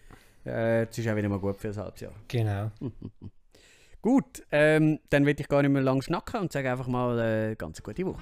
Äh, 0.45 0.81
Jetzt 0.81 0.99
ist 0.99 1.07
auch 1.07 1.15
wieder 1.15 1.29
mal 1.29 1.39
gut 1.39 1.59
für 1.59 1.69
ein 1.69 1.77
halbes 1.77 2.01
Jahr. 2.01 2.13
genau. 2.27 2.69
Gut, 4.03 4.43
ähm, 4.51 4.99
dann 5.09 5.25
will 5.25 5.35
ich 5.37 5.47
gar 5.47 5.63
nicht 5.63 5.71
mehr 5.71 5.81
lang 5.81 6.01
schnacken 6.03 6.41
und 6.41 6.53
sage 6.53 6.71
einfach 6.71 6.87
mal 6.87 7.19
äh, 7.19 7.55
ganz 7.55 7.81
gute 7.81 8.05
Woche. 8.05 8.21